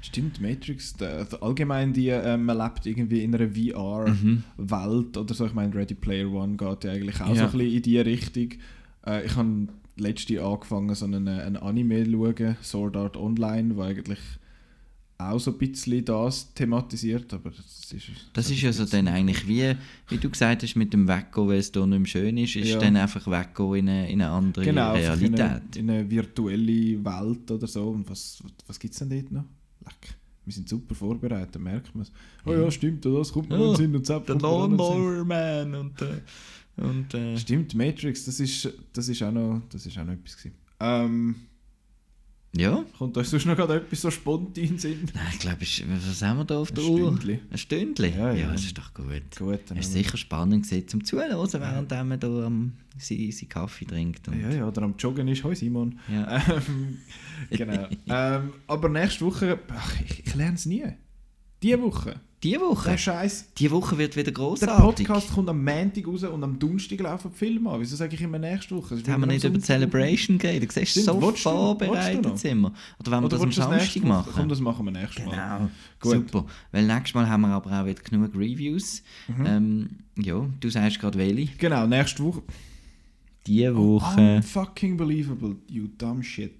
Stimmt, 0.00 0.40
Matrix, 0.40 0.94
der, 0.94 1.24
der 1.26 1.42
allgemein 1.42 1.92
die, 1.92 2.08
äh, 2.08 2.36
man 2.36 2.58
lebt 2.58 2.86
irgendwie 2.86 3.22
in 3.22 3.34
einer 3.34 3.48
VR-Welt 3.48 5.16
oder 5.16 5.34
so. 5.34 5.46
Ich 5.46 5.54
meine, 5.54 5.74
Ready 5.74 5.94
Player 5.94 6.28
One 6.30 6.56
geht 6.56 6.84
ja 6.84 6.92
eigentlich 6.92 7.20
auch 7.20 7.28
so 7.28 7.34
Ja. 7.34 7.44
ein 7.46 7.52
bisschen 7.52 7.72
in 7.76 7.82
die 7.82 7.98
Richtung. 7.98 8.48
Äh, 9.06 9.26
ich 9.26 9.36
habe 9.36 9.68
letztes 9.96 10.30
Jahr 10.30 10.52
angefangen, 10.52 10.94
so 10.94 11.04
einen, 11.04 11.28
einen 11.28 11.56
Anime 11.56 12.04
zu 12.04 12.10
schauen, 12.12 12.56
Sword 12.62 12.96
Art 12.96 13.16
Online, 13.16 13.76
wo 13.76 13.82
eigentlich 13.82 14.18
auch 15.30 15.38
so 15.38 15.50
ein 15.52 15.58
bisschen 15.58 16.04
das 16.04 16.52
thematisiert, 16.54 17.32
aber 17.34 17.50
das 17.50 17.92
ist... 17.92 18.10
Das 18.32 18.50
ist 18.50 18.60
ja 18.62 18.72
so 18.72 18.84
dann 18.84 19.06
eigentlich 19.08 19.46
wie, 19.46 19.74
wie 20.08 20.16
du 20.18 20.30
gesagt 20.30 20.62
hast, 20.62 20.74
mit 20.76 20.92
dem 20.92 21.06
Weggehen, 21.06 21.48
weil 21.48 21.58
es 21.58 21.70
hier 21.72 21.86
nicht 21.86 21.98
mehr 21.98 22.06
schön 22.06 22.36
ist, 22.38 22.56
ist 22.56 22.68
Ja. 22.70 22.78
dann 22.78 22.96
einfach 22.96 23.26
Weggehen 23.26 23.74
in 23.76 23.88
eine, 23.88 24.10
in 24.10 24.22
eine 24.22 24.30
andere 24.30 24.64
Genau, 24.64 24.94
in 24.94 25.00
Realität. 25.00 25.40
eine, 25.40 25.62
in 25.76 25.90
eine 25.90 26.10
virtuelle 26.10 27.04
Welt 27.04 27.50
oder 27.50 27.66
so. 27.66 27.88
Und 27.90 28.08
was, 28.08 28.42
was 28.66 28.78
gibt 28.78 28.94
es 28.94 28.98
denn 29.00 29.10
dort 29.10 29.30
noch? 29.32 29.44
Leck. 29.84 30.16
Wir 30.44 30.52
sind 30.52 30.68
super 30.68 30.94
vorbereitet, 30.94 31.60
merkt 31.62 31.94
man 31.94 32.02
es. 32.02 32.12
Oh 32.44 32.52
ja, 32.52 32.68
stimmt, 32.70 33.04
das 33.04 33.30
kommt 33.32 33.48
mir 33.48 33.58
Ja, 33.60 33.70
in 33.70 33.76
Sinn 33.76 33.94
und 33.94 34.04
zapp, 34.06 34.26
Der 34.26 34.34
in. 34.34 34.40
Lawnmower 34.40 35.24
Man 35.24 35.74
und, 35.74 36.02
äh, 36.02 36.20
und 36.78 37.14
äh, 37.14 37.36
Stimmt, 37.38 37.74
Matrix, 37.74 38.24
das 38.24 38.40
ist, 38.40 38.68
das 38.92 39.08
ist, 39.08 39.22
auch, 39.22 39.30
noch, 39.30 39.62
das 39.70 39.86
ist 39.86 39.96
auch 39.98 40.04
noch 40.04 40.14
etwas 40.14 40.36
gewesen. 40.36 40.56
Ähm, 40.80 41.34
ja. 42.56 42.84
kommt 42.98 43.16
euch 43.16 43.28
sonst 43.28 43.46
noch 43.46 43.56
gerade 43.56 43.76
etwas 43.76 44.00
so 44.00 44.10
spontan 44.10 44.78
Sinn? 44.78 45.08
Nein, 45.14 45.24
ich 45.32 45.38
glaube, 45.38 45.60
was 45.60 46.22
haben 46.22 46.38
wir 46.38 46.44
da 46.44 46.58
auf 46.58 46.72
der 46.72 46.84
Ein 46.84 46.90
Uhr? 46.90 46.98
Stündli. 47.12 47.40
Ein 47.50 47.58
Stündli? 47.58 48.08
Ja, 48.10 48.32
ja. 48.32 48.52
das 48.52 48.64
ist 48.64 48.76
doch 48.78 48.92
gut. 48.94 49.36
Gut, 49.38 49.60
dann 49.68 49.78
Es 49.78 49.86
ist 49.86 49.92
sicher 49.92 50.16
spannend 50.16 50.64
gewesen, 50.64 50.88
zum 50.88 51.04
Zuhören, 51.04 51.30
während 51.30 51.90
man 51.90 52.20
da 52.20 52.46
am, 52.46 52.72
seinen 52.98 53.32
seinen 53.32 53.48
Kaffee 53.48 53.84
trinkt. 53.84 54.26
Ja, 54.28 54.50
ja, 54.50 54.68
oder 54.68 54.82
am 54.82 54.94
Joggen 54.98 55.28
ist. 55.28 55.44
Hoi 55.44 55.54
Simon. 55.54 55.98
Ja. 56.10 56.42
Ähm, 56.52 56.98
genau. 57.50 57.88
ähm, 58.06 58.52
aber 58.68 58.88
nächste 58.88 59.24
Woche, 59.24 59.58
ach, 59.68 60.00
ich, 60.00 60.26
ich 60.26 60.34
lerne 60.34 60.54
es 60.54 60.66
nie. 60.66 60.84
Diese 61.62 61.80
Woche. 61.80 62.16
Die 62.42 62.58
Woche? 62.58 62.90
Der 62.90 62.98
Scheiß. 62.98 63.52
Die 63.56 63.70
Woche 63.70 63.96
wird 63.98 64.16
wieder 64.16 64.24
Der 64.24 64.32
grossartig. 64.32 65.06
Podcast 65.06 65.32
kommt 65.32 65.48
am 65.48 65.62
Montag 65.62 66.04
raus 66.08 66.24
und 66.24 66.42
am 66.42 66.58
Donnerstag 66.58 66.98
laufen 66.98 67.30
die 67.32 67.38
Filme 67.38 67.70
an. 67.70 67.80
Wieso 67.80 67.94
sage 67.94 68.16
ich 68.16 68.20
immer 68.20 68.40
nächste 68.40 68.74
Woche? 68.74 68.96
Jetzt 68.96 69.08
haben 69.08 69.20
wir 69.20 69.28
nicht 69.28 69.44
über 69.44 69.56
die 69.58 69.62
Celebration 69.64 70.38
geredet. 70.38 70.68
Du 70.70 70.74
siehst, 70.74 70.90
Stimmt, 70.90 71.06
so 71.06 71.22
willst 71.22 71.44
du- 71.46 71.50
du 71.50 71.54
vorbereitet 71.56 72.24
noch? 72.24 72.36
sind 72.36 72.60
wir. 72.62 72.72
Oder 72.98 73.12
wollen 73.12 73.22
wir 73.22 73.28
das 73.28 73.40
am 73.42 73.50
du 73.50 73.54
Samstag 73.54 73.94
Woche? 73.94 74.00
Komm, 74.00 74.08
machen? 74.08 74.48
das 74.48 74.60
machen 74.60 74.84
wir 74.86 74.90
nächstes 74.90 75.24
Mal. 75.24 75.30
Genau. 75.30 75.70
Gut. 76.00 76.12
Super. 76.32 76.46
Weil 76.72 76.84
nächstes 76.86 77.14
Mal 77.14 77.28
haben 77.28 77.42
wir 77.42 77.48
aber 77.50 77.80
auch 77.80 77.86
wieder 77.86 78.02
genug 78.02 78.34
Reviews. 78.34 79.04
Mhm. 79.28 79.46
Ähm, 79.46 79.88
ja, 80.18 80.44
du 80.58 80.68
sagst 80.68 80.98
gerade 80.98 81.16
welche. 81.20 81.56
Genau, 81.58 81.86
nächste 81.86 82.24
Woche. 82.24 82.42
Die 83.46 83.72
Woche. 83.72 84.36
Unfucking 84.38 84.96
believable, 84.96 85.54
you 85.68 85.86
dumb 85.96 86.24
shit. 86.24 86.54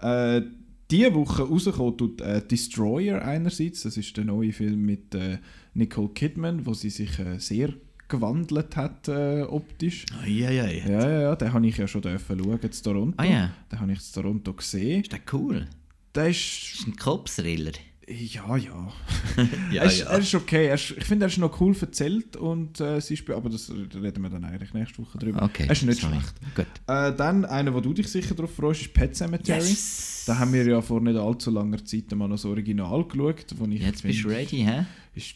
Äh, 0.00 0.42
diese 0.90 1.14
Woche 1.14 1.42
rausgekommen 1.42 1.96
tut 1.96 2.20
äh, 2.20 2.46
Destroyer 2.46 3.22
einerseits. 3.22 3.82
Das 3.82 3.96
ist 3.96 4.16
der 4.16 4.24
neue 4.24 4.52
Film 4.52 4.84
mit 4.84 5.14
äh, 5.14 5.38
Nicole 5.74 6.10
Kidman, 6.10 6.66
wo 6.66 6.74
sie 6.74 6.90
sich 6.90 7.18
äh, 7.18 7.38
sehr 7.38 7.72
gewandelt 8.08 8.76
hat 8.76 9.08
äh, 9.08 9.42
optisch. 9.42 10.04
Eieiei. 10.22 10.82
Ja, 10.86 11.08
ja, 11.08 11.20
ja, 11.22 11.36
den 11.36 11.52
habe 11.52 11.66
ich 11.66 11.76
ja 11.78 11.88
schon 11.88 12.02
dürfen 12.02 12.38
schauen 12.38 12.60
in 12.60 12.70
Toronto. 12.70 13.14
Ah 13.16 13.24
ja. 13.24 13.54
Den 13.72 13.80
habe 13.80 13.92
ich 13.92 13.98
in 13.98 14.22
Toronto 14.22 14.52
gesehen. 14.52 15.02
Ist 15.02 15.12
das 15.12 15.20
cool? 15.32 15.66
Der 16.14 16.28
Das 16.28 16.36
ist... 16.36 16.74
ist 16.80 16.86
ein 16.86 16.96
Kopfsriller. 16.96 17.72
Ja, 18.08 18.56
ja. 18.56 18.92
Ja, 19.72 19.82
er, 19.82 19.86
ist, 19.86 20.00
er 20.02 20.18
ist 20.18 20.34
okay. 20.34 20.66
Er 20.66 20.74
ist, 20.74 20.90
ich 20.96 21.04
finde, 21.04 21.24
er 21.24 21.28
ist 21.28 21.38
noch 21.38 21.60
cool 21.60 21.74
erzählt 21.80 22.36
und 22.36 22.78
äh, 22.80 23.00
sie 23.00 23.14
ist, 23.14 23.28
aber 23.30 23.48
das 23.48 23.70
reden 23.70 24.22
wir 24.22 24.30
dann 24.30 24.44
eigentlich 24.44 24.72
nächste 24.74 24.98
Woche 24.98 25.18
drüber. 25.18 25.42
Okay. 25.42 25.64
Er 25.66 25.72
ist 25.72 25.82
nicht 25.82 26.00
sorry. 26.00 26.14
schlecht. 26.14 26.34
Gut. 26.54 26.66
Äh, 26.86 27.14
dann 27.16 27.44
einer, 27.44 27.72
wo 27.74 27.80
du 27.80 27.92
dich 27.94 28.06
sicher 28.08 28.34
darauf 28.34 28.54
freust, 28.54 28.82
ist 28.82 28.92
Pet 28.94 29.16
Cemetery. 29.16 29.58
Yes! 29.58 30.24
Da 30.26 30.38
haben 30.38 30.52
wir 30.52 30.64
ja 30.66 30.80
vor 30.82 31.00
nicht 31.00 31.16
allzu 31.16 31.50
langer 31.50 31.84
Zeit 31.84 32.10
mal 32.12 32.28
noch 32.28 32.36
das 32.36 32.44
Original 32.44 33.04
geschaut, 33.04 33.46
wo 33.56 33.66
ich 33.66 33.80
Jetzt 33.82 34.02
bist 34.02 34.22
du 34.24 34.28
ready, 34.28 34.58
hä? 34.58 34.84
Ist, 35.14 35.34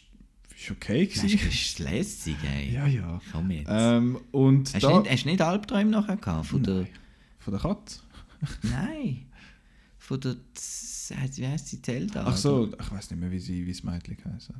ist 0.55 0.71
okay 0.71 1.07
Das 1.07 1.23
gewesen. 1.23 1.49
ist 1.49 1.79
lässig, 1.79 2.35
ey. 2.55 2.73
Ja, 2.73 2.87
ja. 2.87 3.19
Komm 3.31 3.51
jetzt. 3.51 3.67
Ähm, 3.69 4.19
und 4.31 4.73
hast, 4.73 4.83
da... 4.83 4.89
du 4.91 4.99
nicht, 4.99 5.11
hast 5.11 5.23
du 5.25 5.29
nicht 5.29 5.41
Albträume 5.41 5.89
nachher 5.91 6.17
gehabt? 6.17 6.45
Von 6.47 6.63
der, 6.63 6.75
Nein. 6.75 6.87
Von 7.39 7.53
der 7.53 7.61
Katze? 7.61 7.99
nein. 8.63 9.25
Von 9.97 10.19
der... 10.21 10.35
Z- 10.53 10.88
Wie 11.09 11.47
heisst 11.47 11.67
sie? 11.67 11.81
Zelda? 11.81 12.23
Ach 12.25 12.37
so, 12.37 12.69
ich 12.79 12.91
weiß 12.91 13.11
nicht 13.11 13.19
mehr, 13.19 13.31
wie 13.31 13.39
sie 13.39 13.65
wie 13.65 13.71
das 13.71 13.83
Mädchen 13.83 14.17
heisst. 14.33 14.51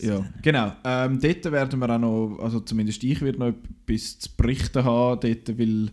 Ja, 0.00 0.24
genau. 0.40 0.72
Ähm, 0.84 1.20
dort 1.20 1.44
werden 1.44 1.80
wir 1.80 1.90
auch 1.90 1.98
noch, 1.98 2.38
also 2.40 2.60
zumindest 2.60 3.02
ich 3.04 3.20
werde 3.20 3.38
noch 3.38 3.54
etwas 3.86 4.18
zu 4.18 4.30
berichten 4.36 4.84
haben, 4.84 5.20
dort, 5.20 5.58
weil 5.58 5.90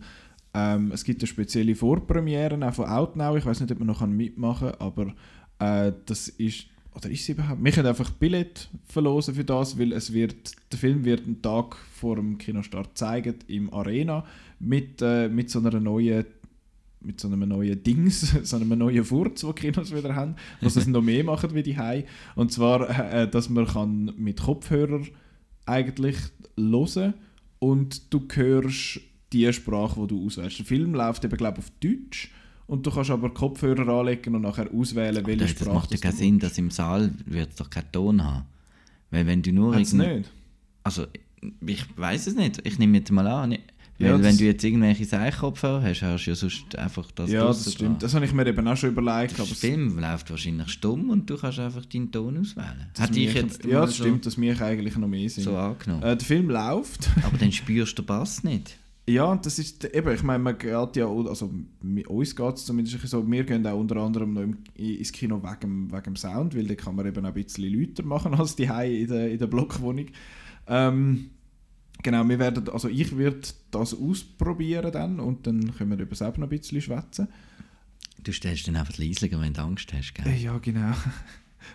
ähm, 0.54 0.92
es 0.92 1.04
gibt 1.04 1.20
eine 1.20 1.26
spezielle 1.26 1.74
Vorpremiere 1.74 2.66
auch 2.66 2.74
von 2.74 2.86
Outnow. 2.86 3.36
Ich 3.36 3.44
weiß 3.44 3.60
nicht, 3.60 3.72
ob 3.72 3.78
man 3.78 3.88
noch 3.88 4.06
mitmachen 4.06 4.70
kann, 4.70 4.80
aber 4.80 5.14
äh, 5.58 5.92
das 6.06 6.28
ist 6.28 6.66
oder 6.96 7.10
ist 7.10 7.20
es 7.20 7.28
überhaupt? 7.28 7.62
Wir 7.62 7.72
können 7.72 7.88
einfach 7.88 8.08
Billett 8.08 8.70
verlosen 8.86 9.34
für 9.34 9.44
das, 9.44 9.78
weil 9.78 9.92
es 9.92 10.14
wird, 10.14 10.52
der 10.72 10.78
Film 10.78 11.04
wird 11.04 11.26
einen 11.26 11.42
Tag 11.42 11.76
vor 11.76 12.16
dem 12.16 12.38
Kinostart 12.38 12.96
zeigen 12.96 13.34
im 13.48 13.70
Arena 13.72 14.24
mit, 14.60 15.02
äh, 15.02 15.28
mit 15.28 15.50
so 15.50 15.58
einer 15.58 15.78
neuen 15.78 16.24
mit 17.06 17.20
so 17.20 17.28
einem 17.28 17.48
neuen 17.48 17.82
Dings, 17.82 18.20
so 18.42 18.56
einem 18.56 18.76
neuen 18.76 19.04
Furz, 19.04 19.40
den 19.40 19.54
Kinos 19.54 19.94
wieder 19.94 20.14
haben, 20.14 20.34
dass 20.60 20.76
es 20.76 20.86
noch 20.86 21.02
mehr 21.02 21.24
machen 21.24 21.54
wie 21.54 21.62
die 21.62 21.76
Hai. 21.76 22.04
Und 22.34 22.52
zwar, 22.52 22.88
äh, 23.12 23.30
dass 23.30 23.48
man 23.48 23.66
kann 23.66 24.12
mit 24.16 24.40
Kopfhörer 24.40 25.02
eigentlich 25.64 26.16
hören 26.58 27.14
und 27.58 28.12
du 28.12 28.26
hörst 28.32 29.00
die 29.32 29.52
Sprache, 29.52 30.00
die 30.00 30.06
du 30.08 30.26
auswählst. 30.26 30.58
Der 30.58 30.66
Film 30.66 30.94
läuft 30.94 31.24
eben, 31.24 31.36
glaube 31.36 31.58
auf 31.58 31.70
Deutsch 31.80 32.30
und 32.66 32.86
du 32.86 32.90
kannst 32.90 33.10
aber 33.10 33.32
Kopfhörer 33.32 33.88
anlegen 33.88 34.34
und 34.34 34.42
nachher 34.42 34.68
auswählen, 34.72 35.24
welche 35.26 35.40
das, 35.40 35.50
Sprache 35.50 35.64
das 35.66 35.74
macht 35.74 35.92
ja 35.92 35.98
keinen 35.98 36.16
Sinn, 36.16 36.38
dass 36.38 36.58
im 36.58 36.70
Saal 36.70 37.12
wird 37.24 37.50
es 37.50 37.56
doch 37.56 37.70
keinen 37.70 37.92
Ton 37.92 38.24
haben. 38.24 38.46
Weil 39.10 39.26
wenn 39.26 39.42
du 39.42 39.52
nur 39.52 39.74
Hat's 39.74 39.92
nicht? 39.92 40.30
Also, 40.82 41.06
ich 41.64 41.84
weiß 41.96 42.26
es 42.26 42.34
nicht. 42.34 42.60
Ich 42.64 42.78
nehme 42.78 42.98
jetzt 42.98 43.10
mal 43.10 43.26
an. 43.26 43.56
Ja, 43.98 44.12
Weil 44.12 44.22
wenn 44.22 44.36
du 44.36 44.44
jetzt 44.44 44.62
irgendwelche 44.62 45.06
Seichkopfhörer 45.06 45.82
hast, 45.82 46.02
hast 46.02 46.26
du 46.26 46.30
ja 46.30 46.36
sonst 46.36 46.76
einfach 46.76 47.10
das 47.12 47.30
Ja, 47.30 47.46
das 47.46 47.72
stimmt. 47.72 47.80
dran. 47.80 47.98
Das 48.00 48.14
habe 48.14 48.26
ich 48.26 48.32
mir 48.34 48.46
eben 48.46 48.68
auch 48.68 48.76
schon 48.76 48.90
überlegt. 48.90 49.38
Der 49.38 49.46
Film 49.46 49.98
läuft 49.98 50.30
wahrscheinlich 50.30 50.68
stumm 50.68 51.08
und 51.08 51.30
du 51.30 51.36
kannst 51.38 51.58
einfach 51.58 51.86
deinen 51.86 52.12
Ton 52.12 52.38
auswählen. 52.38 52.90
das 52.92 53.08
Hätte 53.08 53.20
ich 53.20 53.32
jetzt 53.34 53.64
ja, 53.64 53.80
das 53.80 53.96
stimmt, 53.96 54.26
dass 54.26 54.36
mich 54.36 54.60
eigentlich 54.60 54.96
noch 54.96 55.08
mehr 55.08 55.28
so, 55.30 55.34
sind. 55.36 55.44
so 55.44 55.56
angenommen. 55.56 56.02
Äh, 56.02 56.16
der 56.16 56.26
Film 56.26 56.50
läuft. 56.50 57.08
Aber 57.22 57.38
dann 57.38 57.52
spürst 57.52 57.98
du 57.98 58.02
den 58.02 58.06
Bass 58.06 58.44
nicht. 58.44 58.76
Ja, 59.08 59.24
und 59.26 59.46
das 59.46 59.58
ist 59.60 59.84
eben, 59.84 60.12
ich 60.12 60.22
meine, 60.24 60.42
man 60.42 60.58
geht 60.58 60.96
ja, 60.96 61.06
also 61.08 61.54
uns 62.08 62.34
geht 62.36 62.54
es 62.56 62.64
zumindest 62.66 63.06
so, 63.06 63.30
wir 63.30 63.44
gehen 63.44 63.64
auch 63.66 63.78
unter 63.78 63.96
anderem 63.98 64.32
noch 64.32 64.42
im, 64.42 64.58
ins 64.74 65.12
Kino 65.12 65.40
wegen, 65.42 65.92
wegen 65.92 66.02
dem 66.02 66.16
Sound, 66.16 66.56
weil 66.56 66.66
da 66.66 66.74
kann 66.74 66.96
man 66.96 67.06
eben 67.06 67.24
auch 67.24 67.28
ein 67.28 67.34
bisschen 67.42 67.72
lauter 67.72 68.02
machen 68.04 68.34
als 68.34 68.56
die 68.56 68.64
in 68.64 69.06
der, 69.06 69.30
in 69.30 69.38
der 69.38 69.46
Blockwohnung. 69.46 70.06
Ähm, 70.66 71.30
genau, 72.02 72.28
wir 72.28 72.38
werden, 72.38 72.68
also 72.70 72.88
ich 72.88 73.16
werde 73.16 73.40
das 73.70 73.94
ausprobieren 73.94 74.90
dann 74.92 75.20
und 75.20 75.46
dann 75.46 75.74
können 75.74 75.90
wir 75.90 75.98
über 75.98 76.10
das 76.10 76.22
auch 76.22 76.36
noch 76.36 76.46
ein 76.46 76.50
bisschen 76.50 76.80
schwätzen. 76.80 77.28
Du 78.22 78.32
stellst 78.32 78.66
dann 78.66 78.76
einfach 78.76 78.96
leislicher, 78.98 79.40
wenn 79.40 79.52
du 79.52 79.60
Angst 79.62 79.92
hast. 79.92 80.14
Gell? 80.14 80.26
Äh, 80.26 80.36
Ja, 80.42 80.58
genau. 80.58 80.92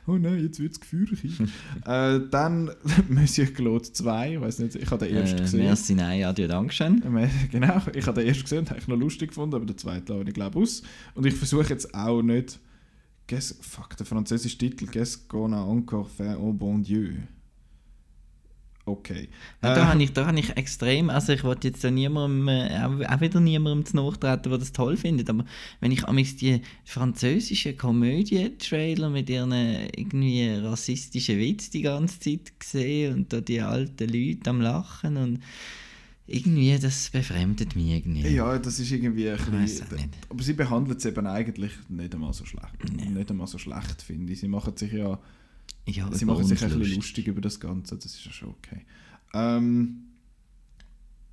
Oh 0.08 0.14
nein, 0.18 0.40
jetzt 0.42 0.58
wird 0.62 0.72
es 0.72 0.80
gefährlich. 0.80 1.20
äh, 1.86 2.20
dann 2.32 2.72
Monsieur 3.10 3.48
Claude 3.48 3.84
2, 3.92 4.36
ich 4.36 4.40
weiß 4.42 4.60
nicht, 4.60 4.76
ich 4.76 4.90
habe 4.90 5.06
den 5.06 5.18
ersten 5.18 5.40
Äh, 5.40 5.42
gesehen. 5.42 5.60
merci, 5.66 5.96
nein, 5.96 6.24
adieu, 6.24 6.48
Dankeschön. 6.48 7.02
Ähm, 7.06 7.30
Genau, 7.52 7.82
ich 7.94 8.08
habe 8.08 8.22
den 8.22 8.28
ersten 8.30 8.44
gesehen 8.44 8.60
und 8.60 8.70
habe 8.70 8.80
ich 8.80 8.88
noch 8.88 8.96
lustig 8.96 9.30
gefunden, 9.30 9.54
aber 9.56 9.66
den 9.66 9.78
zweiten 9.78 10.14
lasse 10.14 10.30
ich 10.30 10.34
glaube 10.34 10.60
aus. 10.60 10.82
Und 11.14 11.26
ich 11.26 11.34
versuche 11.34 11.68
jetzt 11.70 11.94
auch 11.94 12.22
nicht. 12.22 12.58
Qu'est-ce- 13.28 13.62
Fuck, 13.62 13.98
der 13.98 14.06
französische 14.06 14.58
Titel 14.58 14.86
Qu'est-ce 14.86 15.28
qu'on 15.28 15.52
a 15.54 15.62
encore 15.62 16.10
fait 16.10 16.36
au 16.38 16.54
bon 16.54 16.80
Dieu? 16.82 17.16
Okay. 18.86 19.30
Ja, 19.62 19.74
Äh, 19.74 19.76
da 19.76 19.88
habe 19.88 20.04
ich, 20.04 20.14
da 20.14 20.34
ich 20.34 20.58
extrem, 20.58 21.10
also 21.10 21.34
ich 21.34 21.44
wollte 21.44 21.68
jetzt 21.68 21.84
da 21.84 21.92
niemandem, 21.92 22.48
äh, 22.48 23.06
auch, 23.08 23.22
wieder 23.22 23.40
niemandem 23.40 23.86
zu 23.86 23.96
nachtreten, 23.96 24.50
der 24.50 24.58
das 24.58 24.72
toll 24.72 24.98
findet, 24.98 25.30
aber 25.30 25.46
wenn 25.80 25.92
ich 25.92 26.08
amigs 26.08 26.36
die 26.36 26.62
französischen 26.84 27.78
Komödien-Trailer 27.78 29.10
mit 29.10 29.30
ihren 29.30 29.52
äh, 29.52 29.88
irgendwie 29.96 30.50
rassistischen 30.50 31.38
Witz 31.38 31.70
die 31.70 31.84
ganze 31.84 32.20
Zeit 32.20 32.52
sehe 32.64 33.14
und 33.14 33.32
da 33.32 33.42
die 33.42 33.62
alten 33.62 34.10
Leute 34.10 34.50
am 34.50 34.62
Lachen 34.62 35.18
und 35.18 35.40
irgendwie, 36.28 36.78
das 36.80 37.10
befremdet 37.10 37.76
mich 37.76 37.88
irgendwie. 37.88 38.28
ja, 38.30 38.58
das 38.58 38.80
ist 38.80 38.92
irgendwie 38.92 39.30
ein 39.30 39.36
Ich 39.36 39.46
bisschen. 39.46 40.12
Aber 40.30 40.42
sie 40.42 40.54
behandelt 40.54 41.00
es 41.00 41.06
eben 41.06 41.28
eigentlich 41.28 41.74
nicht 41.90 42.14
einmal 42.14 42.34
so 42.34 42.46
schlecht. 42.46 42.94
Nicht 42.94 43.30
einmal 43.30 43.48
so 43.48 43.58
schlecht, 43.58 44.02
finde 44.02 44.32
ich. 44.32 44.40
Sie 44.40 44.48
machen 44.48 44.78
sich 44.78 44.94
ja 44.94 45.20
ja 45.88 46.10
Sie 46.12 46.26
machen 46.26 46.44
sich 46.46 46.62
ein 46.62 46.68
bisschen 46.70 46.80
lustig. 46.80 46.96
lustig 46.98 47.28
über 47.28 47.42
das 47.42 47.60
Ganze, 47.60 47.96
das 47.96 48.06
ist 48.06 48.26
ja 48.26 48.32
schon 48.32 48.50
okay. 48.50 48.82
Ähm, 49.34 50.04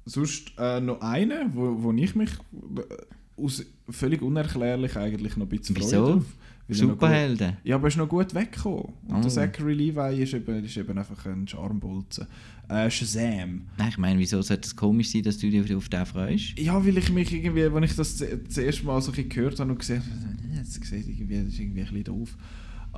sonst 0.04 0.52
äh, 0.58 0.80
noch 0.80 1.00
eine, 1.00 1.50
wo, 1.54 1.82
wo 1.82 1.92
ich 1.92 2.14
mich 2.14 2.30
äh, 2.30 3.42
aus, 3.42 3.64
völlig 3.88 4.22
unerklärlich 4.22 4.96
eigentlich 4.96 5.36
noch 5.36 5.46
ein 5.46 5.50
bisschen 5.50 5.76
Wieso? 5.76 6.16
noch 6.16 6.24
Superhelden. 6.70 7.48
Gut, 7.52 7.56
ja, 7.64 7.76
aber 7.76 7.84
er 7.84 7.88
ist 7.88 7.96
noch 7.96 8.08
gut 8.10 8.34
weggekommen. 8.34 8.92
Und 9.06 9.14
Oh. 9.16 9.20
der 9.22 9.30
Zachary 9.30 9.72
Levi 9.72 10.22
ist 10.22 10.34
eben, 10.34 10.62
ist 10.64 10.76
eben 10.76 10.98
einfach 10.98 11.24
ein 11.24 11.48
Charmbolzen. 11.48 12.26
Äh, 12.68 12.90
Shazam. 12.90 13.62
Nein, 13.78 13.88
ich 13.88 13.96
meine, 13.96 14.18
wieso 14.20 14.42
sollte 14.42 14.66
es 14.66 14.76
komisch 14.76 15.08
sein, 15.10 15.22
dass 15.22 15.38
du 15.38 15.48
dich 15.50 15.74
auf 15.74 15.88
den 15.88 16.04
freust? 16.04 16.58
Ja, 16.58 16.84
weil 16.84 16.98
ich 16.98 17.10
mich 17.10 17.32
irgendwie, 17.32 17.72
wenn 17.72 17.82
ich 17.84 17.96
das 17.96 18.18
z- 18.18 18.46
das 18.46 18.58
erste 18.58 18.84
Mal 18.84 19.00
so 19.00 19.10
ein 19.10 19.14
bisschen 19.14 19.30
gehört 19.30 19.58
habe 19.60 19.70
und 19.72 19.78
gesehen 19.78 20.02
habe, 20.02 20.58
das 20.58 20.74
sieht 20.74 21.08
irgendwie, 21.08 21.36
das 21.42 21.46
ist 21.54 21.58
irgendwie 21.58 21.80
ein 21.80 21.86
bisschen 21.86 22.04
doof. 22.04 22.36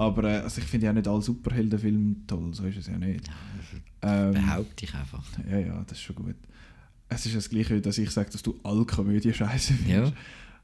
Aber 0.01 0.24
äh, 0.24 0.38
also 0.38 0.62
ich 0.62 0.66
finde 0.66 0.86
ja 0.86 0.94
nicht 0.94 1.07
alle 1.07 1.20
Superheldenfilme 1.20 2.16
toll, 2.26 2.55
so 2.55 2.64
ist 2.64 2.78
es 2.78 2.86
ja 2.86 2.96
nicht. 2.96 3.28
Ähm, 4.01 4.32
Behaupte 4.32 4.86
ich 4.86 4.94
einfach. 4.94 5.22
Ja, 5.46 5.59
ja, 5.59 5.84
das 5.86 5.98
ist 5.98 6.05
schon 6.05 6.16
gut. 6.16 6.36
Es 7.11 7.26
ist 7.26 7.36
das 7.36 7.51
Gleiche, 7.51 7.82
dass 7.82 7.98
ich 7.98 8.11
sage, 8.11 8.30
dass 8.30 8.42
du 8.42 8.59
alle 8.62 8.86
Komödien 8.86 9.34
scheiße 9.34 9.74
findest. 9.74 10.14
Ja. 10.14 10.18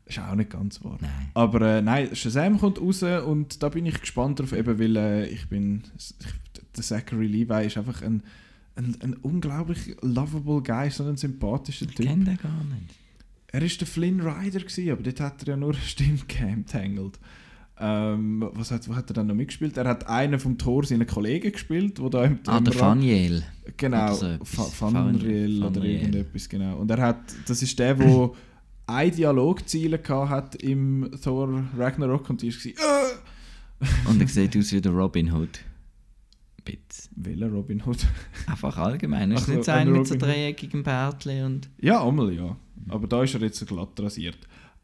Ist 0.07 0.19
auch 0.21 0.35
nicht 0.37 0.49
ganz 0.49 0.83
wahr. 0.83 0.97
Nein. 1.03 1.11
Aber 1.35 1.61
äh, 1.61 1.83
nein, 1.83 2.17
Shazam 2.17 2.59
kommt 2.59 2.81
raus 2.81 3.03
und 3.03 3.63
da 3.63 3.69
bin 3.69 3.85
ich 3.85 4.01
gespannt 4.01 4.41
drauf, 4.41 4.53
eben 4.53 4.79
weil 4.79 4.97
äh, 4.97 5.27
ich 5.27 5.49
bin. 5.49 5.83
Ich, 5.99 6.15
der 6.75 6.83
Zachary 6.83 7.27
Levi 7.27 7.67
ist 7.67 7.77
einfach 7.77 8.01
ein, 8.01 8.23
ein, 8.75 8.97
ein 9.03 9.15
unglaublich 9.15 9.97
lovable 10.01 10.63
Guy, 10.63 10.91
so 10.91 11.05
ein 11.05 11.19
sympathischer 11.19 11.87
Ich 11.87 11.95
Typ. 11.95 12.07
kenne 12.07 12.25
den 12.25 12.39
gar 12.39 12.65
nicht. 12.65 12.95
Er 13.49 13.61
war 13.61 13.69
der 13.69 13.87
Flynn 13.87 14.21
Rider, 14.21 14.61
gewesen, 14.61 14.91
aber 14.91 15.03
dort 15.03 15.21
hat 15.21 15.43
er 15.43 15.49
ja 15.49 15.57
nur 15.57 15.75
eine 15.75 15.83
Stimme 15.83 16.21
Tangled. 16.67 17.19
Ähm, 17.79 18.49
was 18.55 18.71
hat, 18.71 18.89
was 18.89 18.97
hat 18.97 19.11
er 19.11 19.15
dann 19.15 19.27
noch 19.27 19.35
mitgespielt? 19.35 19.77
Er 19.77 19.87
hat 19.87 20.07
einen 20.09 20.39
vom 20.41 20.57
Tor 20.57 20.85
seinen 20.85 21.07
Kollegen 21.07 21.53
gespielt, 21.53 22.01
wo 22.01 22.09
da 22.09 22.25
im 22.25 22.39
Ah, 22.47 22.61
der 22.61 22.73
Faniel. 22.73 23.43
Genau, 23.77 24.05
Oder 24.07 24.15
so 24.15 24.27
etwas. 24.27 24.49
Fa- 24.49 24.63
Fanriel 24.91 25.63
oder 25.63 25.83
irgendetwas, 25.83 26.49
genau. 26.49 26.77
Und 26.79 26.91
er 26.91 26.99
hat, 27.03 27.19
das 27.47 27.61
ist 27.63 27.79
der, 27.79 27.95
der 27.95 28.31
ein 28.87 29.11
Dialogziele 29.15 30.01
hat 30.09 30.55
im 30.57 31.11
Thor 31.23 31.65
Ragnarok 31.77 32.31
und 32.31 32.41
die 32.41 32.51
war, 32.53 32.67
äh! 33.83 34.09
Und 34.09 34.23
er 34.23 34.29
sieht 34.29 34.57
aus 34.57 34.73
wie 34.73 34.81
der 34.81 34.93
Robin 34.93 35.31
Hood. 35.33 35.61
Bitz. 36.65 37.11
Welcher 37.15 37.49
Robin 37.51 37.83
Hood? 37.85 37.99
Einfach 38.47 38.77
allgemein. 38.79 39.33
Ist 39.33 39.47
so, 39.47 39.53
nicht 39.53 39.65
so 39.65 39.73
ein 39.73 39.93
mit 39.93 40.07
so 40.07 40.17
dreieckigem 40.17 40.83
Bärtchen 40.83 41.45
und... 41.45 41.69
ja, 41.81 42.03
einmal 42.03 42.33
ja. 42.33 42.57
Aber 42.89 43.07
da 43.07 43.23
ist 43.23 43.35
er 43.35 43.41
jetzt 43.43 43.59
so 43.59 43.67
glatt 43.67 43.91
rasiert. 43.99 44.39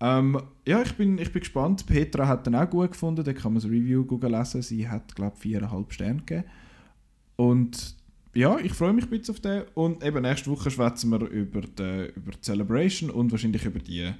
Ähm, 0.04 0.42
ja, 0.66 0.82
ich 0.82 0.94
bin, 0.94 1.16
ich 1.18 1.32
bin 1.32 1.40
gespannt. 1.40 1.86
Petra 1.86 2.26
hat 2.26 2.44
den 2.44 2.56
auch 2.56 2.68
gut 2.68 2.90
gefunden, 2.90 3.22
da 3.22 3.32
kann 3.32 3.52
man 3.52 3.62
das 3.62 3.70
Review 3.70 4.04
googeln 4.04 4.32
lesen. 4.32 4.60
Sie 4.60 4.88
hat, 4.88 5.14
glaube 5.14 5.34
ich, 5.36 5.42
viereinhalb 5.42 5.92
Sterne 5.92 6.22
gegeben. 6.26 6.44
Und 7.36 7.94
ja, 8.34 8.58
ich 8.58 8.72
freue 8.72 8.92
mich 8.92 9.04
ein 9.04 9.10
bisschen 9.10 9.34
auf 9.34 9.40
den. 9.40 9.62
Und 9.74 10.04
eben 10.04 10.22
nächste 10.22 10.50
Woche 10.50 10.72
schwätzen 10.72 11.10
wir 11.10 11.20
über 11.28 11.60
die, 11.60 12.12
über 12.16 12.32
die 12.32 12.40
Celebration 12.40 13.10
und 13.10 13.30
wahrscheinlich 13.30 13.64
über 13.64 13.78
die 13.78 14.12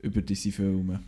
über 0.00 0.22
diese 0.22 0.52
Filme. 0.52 1.00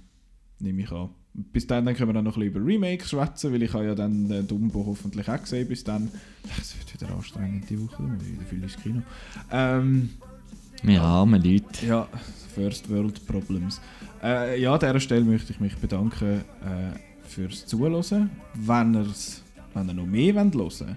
Nehme 0.59 0.83
ich 0.83 0.91
an. 0.91 1.11
Bis 1.33 1.69
dann, 1.69 1.87
dann 1.87 1.95
können 1.95 2.09
wir 2.09 2.15
dann 2.15 2.25
noch 2.25 2.37
ein 2.37 2.41
bisschen 2.41 2.57
über 2.57 2.67
Remakes 2.67 3.11
schwätzen, 3.11 3.53
weil 3.53 3.63
ich 3.63 3.73
habe 3.73 3.85
ja 3.85 3.95
dann 3.95 4.29
äh, 4.33 4.43
Dumbo 4.43 4.85
hoffentlich 4.85 5.29
auch 5.29 5.41
gesehen 5.41 5.69
bis 5.69 5.85
dann. 5.85 6.11
Es 6.61 6.77
wird 6.77 7.01
wieder 7.01 7.15
anstrengend 7.15 7.71
die 7.71 7.81
Woche, 7.81 8.03
wieder 8.03 8.45
viel 8.45 8.63
ins 8.63 8.77
Kino. 8.77 9.03
Ähm, 9.53 10.11
Wir 10.83 11.03
armen 11.03 11.43
Leute. 11.43 11.87
ja, 11.87 12.09
First 12.55 12.89
World 12.89 13.27
Problems. 13.27 13.81
Äh, 14.23 14.61
ja, 14.61 14.73
an 14.73 14.81
dieser 14.81 15.01
Stelle 15.01 15.25
möchte 15.25 15.53
ich 15.53 15.61
mich 15.61 15.77
bedanken 15.77 16.41
äh, 16.41 16.99
fürs 17.29 17.67
Zuhören. 17.67 18.31
Wenn, 18.55 18.95
ihr's, 18.95 19.43
wenn 19.75 19.89
ihr 19.89 19.95
noch 19.95 20.07
mehr 20.07 20.35
wollt 20.35 20.55
hören 20.55 20.97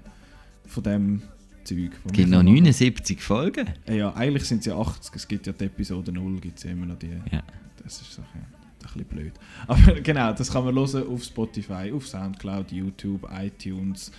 von 0.65 0.83
dem 0.83 1.21
Zeug. 1.63 1.91
Es 2.05 2.11
gibt 2.11 2.29
noch 2.29 2.43
79 2.43 3.21
Folgen. 3.21 3.69
Äh, 3.87 3.97
ja, 3.97 4.13
eigentlich 4.13 4.45
sind 4.45 4.59
es 4.59 4.65
ja 4.65 4.77
80. 4.77 5.15
Es 5.15 5.27
gibt 5.27 5.47
ja 5.47 5.53
die 5.53 5.65
Episode 5.65 6.11
0, 6.11 6.39
gibt 6.39 6.59
es 6.59 6.65
immer 6.65 6.85
noch 6.85 6.97
die. 6.99 7.11
Ja. 7.31 7.43
Das 7.83 8.01
ist 8.01 8.13
so 8.13 8.21
ein, 8.21 8.27
ein 8.39 8.45
bisschen 8.79 9.05
blöd. 9.05 9.33
Aber 9.67 9.99
genau, 9.99 10.31
das 10.33 10.51
kann 10.51 10.63
man 10.63 10.75
hören 10.75 11.07
auf 11.07 11.23
Spotify, 11.23 11.91
auf 11.93 12.07
Soundcloud, 12.07 12.71
YouTube, 12.71 13.27
iTunes, 13.31 14.11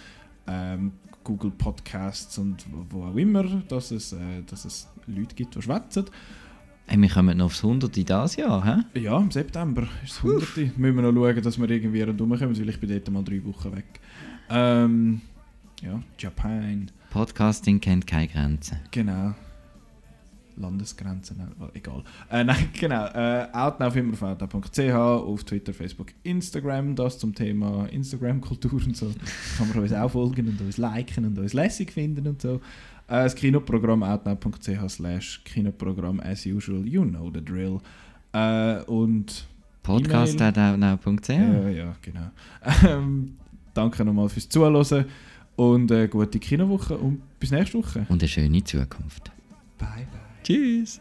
ähm, 0.47 0.93
Google 1.25 1.51
Podcasts 1.51 2.39
und 2.39 2.65
wo 2.91 3.05
auch 3.05 3.17
immer, 3.17 3.45
dass 3.69 3.91
es, 3.91 4.13
äh, 4.13 4.43
dass 4.47 4.65
es 4.65 4.89
Leute 5.07 5.35
gibt, 5.35 5.57
die 5.57 5.63
schwätzen. 5.63 6.05
Hey, 6.87 7.01
wir 7.01 7.09
kommen 7.09 7.39
noch 7.39 7.47
aufs 7.47 7.65
100 7.65 7.97
in 7.97 8.05
dieses 8.05 8.37
Jahr, 8.37 8.65
hä? 8.65 9.01
Ja, 9.01 9.19
im 9.19 9.31
September 9.31 9.83
ist 10.05 10.13
es 10.13 10.19
100. 10.19 10.79
Müssen 10.79 10.97
wir 10.97 11.11
noch 11.11 11.13
schauen, 11.15 11.43
dass 11.43 11.59
wir 11.59 11.71
irgendwie 11.71 12.03
rundherum 12.03 12.39
kommen, 12.39 12.59
weil 12.59 12.69
ich 12.69 12.79
bin 12.79 12.91
dort 12.91 13.11
mal 13.11 13.25
drei 13.25 13.43
Wochen 13.45 13.75
weg. 13.75 14.01
Ähm, 14.51 15.23
ja, 15.83 16.03
Japan. 16.19 16.91
Podcasting 17.11 17.81
kennt 17.81 18.07
keine 18.07 18.29
Grenzen. 18.29 18.79
Genau. 18.91 19.35
Landesgrenzen, 20.57 21.41
äh, 21.41 21.79
egal. 21.79 22.05
Äh, 22.31 22.45
nein, 22.45 22.69
genau. 22.81 23.07
Äh, 23.07 23.49
outnowfimmerfounder.ch 23.53 24.95
auf 24.95 25.45
Twitter, 25.45 25.73
Facebook, 25.73 26.09
Instagram. 26.23 26.95
Das 26.95 27.19
zum 27.19 27.35
Thema 27.35 27.87
Instagram-Kultur 27.87 28.75
und 28.75 28.97
so. 28.97 29.07
Kann 29.59 29.69
man 29.69 29.79
uns 29.79 29.93
auch 29.93 30.11
folgen 30.11 30.49
und 30.49 30.61
uns 30.61 30.79
liken 30.79 31.25
und 31.27 31.39
uns 31.39 31.53
lässig 31.53 31.93
finden 31.93 32.27
und 32.27 32.41
so. 32.41 32.55
Äh, 33.09 33.25
das 33.25 33.35
Kinoprogramm 33.35 34.03
outnow.ch 34.03 34.89
slash 34.89 35.43
Kinoprogramm 35.45 36.21
as 36.21 36.47
usual, 36.47 36.87
you 36.87 37.05
know 37.05 37.31
the 37.33 37.45
drill. 37.45 37.81
Äh, 38.33 38.83
und. 38.85 39.47
Podcast.outnow.ch 39.83 41.29
Ja, 41.29 41.69
ja, 41.69 41.97
genau. 42.01 42.31
Ähm, 42.89 43.37
danke 43.75 44.05
nochmal 44.05 44.31
fürs 44.31 44.49
Zuhören 44.49 45.07
und 45.57 45.91
äh, 45.91 46.09
gute 46.09 46.39
Kinowoche 46.39 46.97
und 46.97 47.23
bis 47.39 47.51
nächste 47.51 47.79
Woche. 47.79 48.07
Und 48.09 48.23
eine 48.23 48.29
schöne 48.29 48.65
Zukunft. 48.65 49.31
Bye, 49.79 50.07
bye. 50.11 50.24
Tschüss. 50.45 51.01